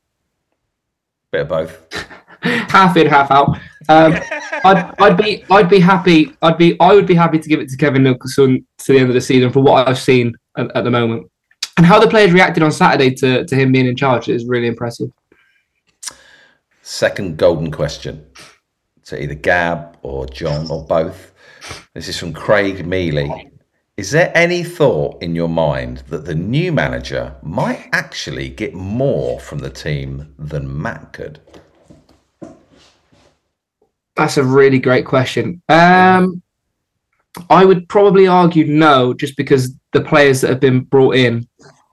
Bit 1.31 1.41
of 1.41 1.47
both. 1.49 2.07
half 2.41 2.97
in, 2.97 3.07
half 3.07 3.31
out. 3.31 3.57
Um, 3.89 4.15
I'd, 4.63 4.93
I'd 4.99 5.17
be, 5.17 5.43
I'd 5.51 5.69
be 5.69 5.79
happy. 5.79 6.35
I'd 6.41 6.57
be, 6.57 6.79
I 6.79 6.93
would 6.93 7.07
be 7.07 7.13
happy 7.13 7.39
to 7.39 7.49
give 7.49 7.59
it 7.59 7.69
to 7.69 7.77
Kevin 7.77 8.03
Nicholson 8.03 8.65
to 8.79 8.93
the 8.93 8.99
end 8.99 9.09
of 9.09 9.13
the 9.15 9.21
season 9.21 9.51
for 9.51 9.61
what 9.61 9.87
I've 9.87 9.99
seen 9.99 10.33
at, 10.57 10.75
at 10.75 10.83
the 10.83 10.91
moment, 10.91 11.29
and 11.77 11.85
how 11.85 11.99
the 11.99 12.07
players 12.07 12.31
reacted 12.31 12.63
on 12.63 12.71
Saturday 12.71 13.13
to 13.15 13.45
to 13.45 13.55
him 13.55 13.71
being 13.71 13.85
in 13.85 13.95
charge 13.95 14.29
is 14.29 14.45
really 14.45 14.67
impressive. 14.67 15.11
Second 16.81 17.37
golden 17.37 17.71
question 17.71 18.25
to 19.05 19.21
either 19.21 19.35
Gab 19.35 19.97
or 20.01 20.25
Jon 20.25 20.69
or 20.69 20.85
both. 20.85 21.34
This 21.93 22.07
is 22.07 22.17
from 22.17 22.33
Craig 22.33 22.85
Mealy. 22.85 23.51
Is 23.97 24.11
there 24.11 24.31
any 24.35 24.63
thought 24.63 25.23
in 25.23 25.35
your 25.35 25.47
mind 25.47 25.99
that 26.09 26.25
the 26.25 26.35
new 26.35 26.73
manager 26.73 27.33
might 27.41 27.87
actually 27.93 28.49
get 28.49 28.73
more 28.73 29.39
from 29.39 29.59
the 29.59 29.69
team 29.69 30.33
than 30.37 30.81
Matt 30.81 31.13
could? 31.13 31.39
That's 34.17 34.37
a 34.37 34.43
really 34.43 34.79
great 34.79 35.05
question. 35.05 35.61
Um, 35.69 36.41
I 37.49 37.63
would 37.63 37.87
probably 37.87 38.27
argue 38.27 38.65
no, 38.65 39.13
just 39.13 39.37
because 39.37 39.73
the 39.93 40.01
players 40.01 40.41
that 40.41 40.49
have 40.49 40.59
been 40.59 40.81
brought 40.81 41.15
in 41.15 41.47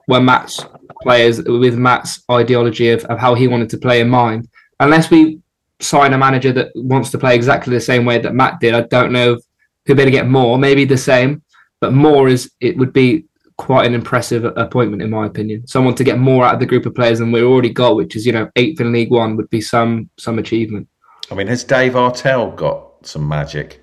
were 0.09 0.21
Matt's 0.21 0.65
players 1.03 1.43
with 1.43 1.77
Matt's 1.77 2.23
ideology 2.31 2.91
of, 2.91 3.05
of 3.05 3.19
how 3.19 3.35
he 3.35 3.47
wanted 3.47 3.71
to 3.71 3.79
play 3.79 4.01
in 4.01 4.09
mind. 4.09 4.49
Unless 4.81 5.11
we 5.11 5.41
sign 5.81 6.13
a 6.13 6.19
manager 6.19 6.53
that 6.53 6.73
wants 6.75 7.11
to 7.11 7.19
play 7.19 7.35
exactly 7.35 7.75
the 7.75 7.81
same 7.81 8.05
way 8.05 8.19
that 8.19 8.35
Matt 8.35 8.59
did, 8.61 8.75
I 8.75 8.83
don't 8.83 9.13
know 9.13 9.39
he'll 9.85 9.97
be 9.97 10.03
able 10.03 10.11
to 10.11 10.17
get 10.17 10.29
more, 10.29 10.59
maybe 10.59 10.85
the 10.85 10.97
same, 10.97 11.43
but 11.81 11.93
more 11.93 12.29
is 12.29 12.51
it 12.61 12.77
would 12.77 12.93
be 12.93 13.25
quite 13.59 13.87
an 13.87 13.95
impressive 13.95 14.45
appointment 14.45 15.03
in 15.03 15.11
my 15.11 15.27
opinion. 15.27 15.67
Someone 15.67 15.95
to 15.97 16.05
get 16.05 16.19
more 16.19 16.45
out 16.45 16.55
of 16.55 16.61
the 16.61 16.67
group 16.67 16.87
of 16.87 16.95
players 16.95 17.19
than 17.19 17.33
we 17.33 17.43
already 17.43 17.71
got, 17.71 17.97
which 17.97 18.17
is 18.17 18.27
you 18.27 18.33
know 18.33 18.51
eighth 18.57 18.81
in 18.81 18.93
League 18.93 19.11
One, 19.11 19.37
would 19.37 19.51
be 19.51 19.61
some 19.61 20.09
some 20.19 20.39
achievement. 20.39 20.89
I 21.31 21.35
mean, 21.35 21.47
has 21.47 21.65
Dave 21.65 21.93
Artell 21.93 22.55
got 22.57 23.07
some 23.07 23.27
magic 23.27 23.82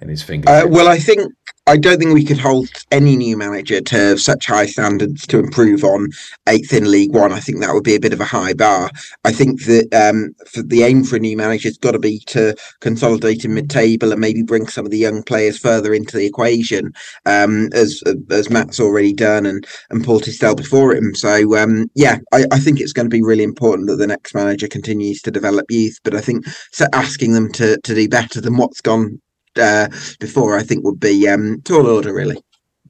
in 0.00 0.08
his 0.08 0.22
fingers? 0.22 0.50
Uh, 0.50 0.66
well, 0.68 0.88
I 0.88 0.98
think 0.98 1.32
I 1.66 1.76
don't 1.76 1.98
think 1.98 2.14
we 2.14 2.24
could 2.24 2.38
hold 2.38 2.68
any 2.90 3.16
new 3.16 3.36
manager 3.36 3.80
to 3.80 4.18
such 4.18 4.46
high 4.46 4.66
standards 4.66 5.26
to 5.28 5.38
improve 5.38 5.84
on 5.84 6.08
eighth 6.48 6.72
in 6.72 6.90
League 6.90 7.14
One. 7.14 7.32
I 7.32 7.38
think 7.38 7.60
that 7.60 7.72
would 7.72 7.84
be 7.84 7.94
a 7.94 8.00
bit 8.00 8.12
of 8.12 8.20
a 8.20 8.24
high 8.24 8.54
bar. 8.54 8.90
I 9.24 9.32
think 9.32 9.64
that 9.66 9.94
um, 9.94 10.34
for 10.48 10.62
the 10.62 10.82
aim 10.82 11.04
for 11.04 11.16
a 11.16 11.20
new 11.20 11.36
manager 11.36 11.68
has 11.68 11.78
got 11.78 11.92
to 11.92 11.98
be 11.98 12.18
to 12.26 12.56
consolidate 12.80 13.44
in 13.44 13.54
mid-table 13.54 14.10
and 14.10 14.20
maybe 14.20 14.42
bring 14.42 14.66
some 14.66 14.84
of 14.84 14.90
the 14.90 14.98
young 14.98 15.22
players 15.22 15.58
further 15.58 15.94
into 15.94 16.16
the 16.16 16.26
equation, 16.26 16.92
um, 17.26 17.68
as 17.72 18.02
as 18.30 18.50
Matt's 18.50 18.80
already 18.80 19.12
done 19.12 19.46
and 19.46 19.64
and 19.90 20.04
Paul 20.04 20.20
Tisdale 20.20 20.56
before 20.56 20.94
him. 20.94 21.14
So 21.14 21.56
um, 21.56 21.88
yeah, 21.94 22.18
I, 22.32 22.46
I 22.50 22.58
think 22.58 22.80
it's 22.80 22.92
going 22.94 23.06
to 23.06 23.16
be 23.16 23.22
really 23.22 23.44
important 23.44 23.88
that 23.88 23.96
the 23.96 24.06
next 24.06 24.34
manager 24.34 24.66
continues 24.66 25.20
to 25.22 25.30
develop 25.30 25.66
youth. 25.70 25.98
But 26.02 26.14
I 26.14 26.20
think 26.20 26.46
asking 26.92 27.34
them 27.34 27.52
to 27.52 27.78
to 27.80 27.94
do 27.94 28.08
better 28.08 28.40
than 28.40 28.56
what's 28.56 28.80
gone 28.80 29.20
uh, 29.56 29.88
before, 30.18 30.56
I 30.56 30.62
think 30.62 30.84
would 30.84 31.00
be 31.00 31.28
um, 31.28 31.60
tall 31.62 31.86
order, 31.86 32.12
really. 32.12 32.42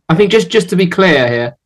I 0.09 0.15
think 0.15 0.31
just 0.31 0.51
just 0.51 0.69
to 0.71 0.77
be 0.77 0.87
clear 0.87 1.29
here, 1.29 1.57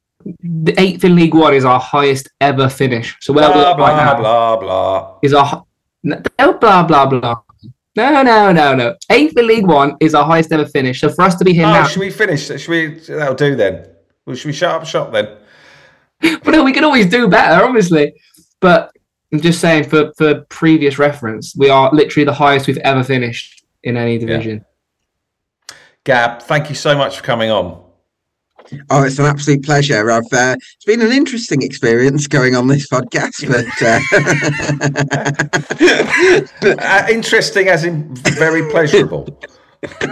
the 0.40 0.74
eighth 0.78 1.04
in 1.04 1.16
League 1.16 1.34
One 1.34 1.54
is 1.54 1.64
our 1.64 1.80
highest 1.80 2.28
ever 2.40 2.68
finish. 2.68 3.16
So 3.20 3.32
where 3.32 3.50
blah 3.52 3.74
blah 3.74 3.86
right 3.86 4.16
blah 4.18 4.56
blah 4.56 5.18
is 5.22 5.34
our 5.34 5.64
no 6.02 6.52
blah 6.54 6.82
blah 6.82 7.06
blah. 7.06 7.36
No, 7.96 8.22
no, 8.22 8.50
no, 8.50 8.74
no. 8.74 8.96
Eighth 9.10 9.38
in 9.38 9.46
League 9.46 9.66
One 9.66 9.96
is 10.00 10.14
our 10.14 10.24
highest 10.24 10.52
ever 10.52 10.66
finish. 10.66 11.00
So 11.00 11.08
for 11.08 11.22
us 11.22 11.36
to 11.36 11.44
be 11.44 11.52
here 11.52 11.66
oh, 11.66 11.72
now, 11.72 11.86
should 11.86 12.00
we 12.00 12.10
finish? 12.10 12.46
Should 12.46 12.68
we? 12.68 12.98
That'll 12.98 13.34
do 13.34 13.54
then. 13.54 13.86
Well, 14.26 14.34
should 14.34 14.48
we 14.48 14.52
shut 14.52 14.70
up 14.70 14.86
shop 14.86 15.12
then? 15.12 15.36
but 16.20 16.48
no, 16.48 16.64
we 16.64 16.72
can 16.72 16.84
always 16.84 17.06
do 17.06 17.28
better, 17.28 17.64
obviously. 17.64 18.14
But 18.60 18.90
I'm 19.32 19.40
just 19.40 19.60
saying, 19.60 19.84
for 19.88 20.12
for 20.18 20.42
previous 20.48 20.98
reference, 20.98 21.54
we 21.56 21.70
are 21.70 21.90
literally 21.92 22.24
the 22.24 22.34
highest 22.34 22.66
we've 22.66 22.78
ever 22.78 23.04
finished 23.04 23.64
in 23.84 23.96
any 23.96 24.18
division. 24.18 24.58
Yeah. 24.58 24.73
Gab, 26.04 26.42
thank 26.42 26.68
you 26.68 26.74
so 26.74 26.96
much 26.96 27.16
for 27.16 27.22
coming 27.22 27.50
on. 27.50 27.82
Oh, 28.90 29.04
it's 29.04 29.18
an 29.18 29.26
absolute 29.26 29.62
pleasure. 29.62 30.10
I've 30.10 30.32
uh, 30.32 30.56
it's 30.58 30.84
been 30.86 31.02
an 31.02 31.12
interesting 31.12 31.62
experience 31.62 32.26
going 32.26 32.54
on 32.54 32.66
this 32.68 32.88
podcast, 32.88 33.46
but 33.48 33.66
uh... 36.70 36.78
uh, 36.82 37.06
interesting 37.10 37.68
as 37.68 37.84
in 37.84 38.14
very 38.14 38.70
pleasurable. 38.70 39.26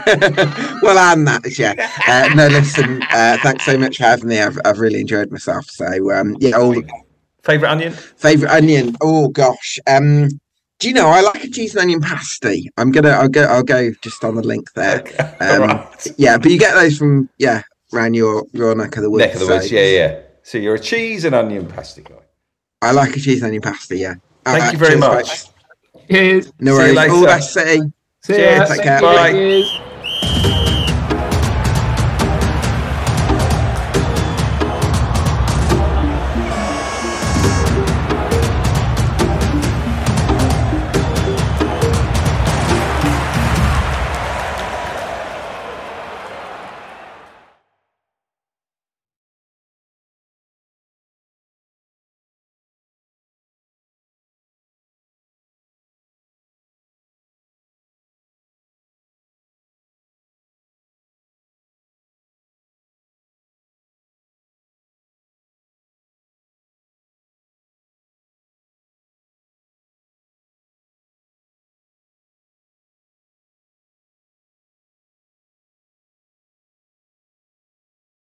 well, 0.82 0.99
and 0.99 1.26
that, 1.26 1.59
yeah. 1.59 1.90
Uh, 2.07 2.34
no, 2.34 2.49
listen. 2.49 3.03
Uh, 3.11 3.38
thanks 3.43 3.64
so 3.64 3.78
much 3.78 3.97
for 3.99 4.05
having 4.05 4.28
me. 4.28 4.38
I've, 4.38 4.59
I've 4.66 4.78
really 4.80 5.01
enjoyed 5.01 5.30
myself. 5.30 5.64
So, 5.70 6.12
um, 6.12 6.36
yeah. 6.40 6.57
All... 6.57 6.74
Favorite 7.43 7.70
onion? 7.70 7.93
Favorite 7.93 8.51
onion? 8.51 8.97
Oh 9.01 9.28
gosh. 9.28 9.78
Um, 9.86 10.28
do 10.79 10.89
you 10.89 10.95
know 10.95 11.09
I 11.09 11.20
like 11.20 11.45
a 11.45 11.49
cheese 11.49 11.75
and 11.75 11.83
onion 11.83 12.01
pasty? 12.01 12.70
I'm 12.77 12.91
gonna 12.91 13.11
I'll 13.11 13.29
go 13.29 13.45
I'll 13.45 13.62
go 13.62 13.93
just 14.03 14.25
on 14.25 14.35
the 14.35 14.43
link 14.43 14.73
there. 14.75 15.01
Okay. 15.01 15.29
Um, 15.43 15.62
right. 15.62 16.07
Yeah, 16.16 16.39
but 16.39 16.51
you 16.51 16.59
get 16.59 16.75
those 16.75 16.97
from 16.97 17.29
yeah 17.39 17.62
around 17.93 18.14
your 18.14 18.45
your 18.53 18.75
neck 18.75 18.97
of 18.97 19.03
the 19.03 19.11
woods. 19.11 19.25
Neck 19.25 19.35
of 19.35 19.41
the 19.41 19.47
woods, 19.47 19.68
so. 19.68 19.75
yeah, 19.75 19.87
yeah. 19.87 20.20
So 20.43 20.59
you're 20.59 20.77
a 20.77 20.81
cheese 20.81 21.25
and 21.25 21.35
onion 21.35 21.66
pasty 21.66 22.03
guy. 22.03 22.14
I 22.81 22.93
like 22.93 23.16
a 23.16 23.20
cheese 23.20 23.39
and 23.39 23.47
onion 23.47 23.62
pasty. 23.62 23.99
Yeah. 23.99 24.14
Thank 24.45 24.64
uh, 24.64 24.70
you 24.73 24.79
very 24.79 24.97
much. 24.97 25.47
Cheers. 26.11 26.53
No 26.61 26.75
worries. 26.75 26.99
All 26.99 27.20
the 27.20 27.27
best, 27.27 27.53
City. 27.53 27.81
See 28.23 28.35
Cheers. 28.35 28.68
Take 28.68 28.83
care. 28.83 29.01
Bye. 29.01 29.33
Bye. 29.33 30.59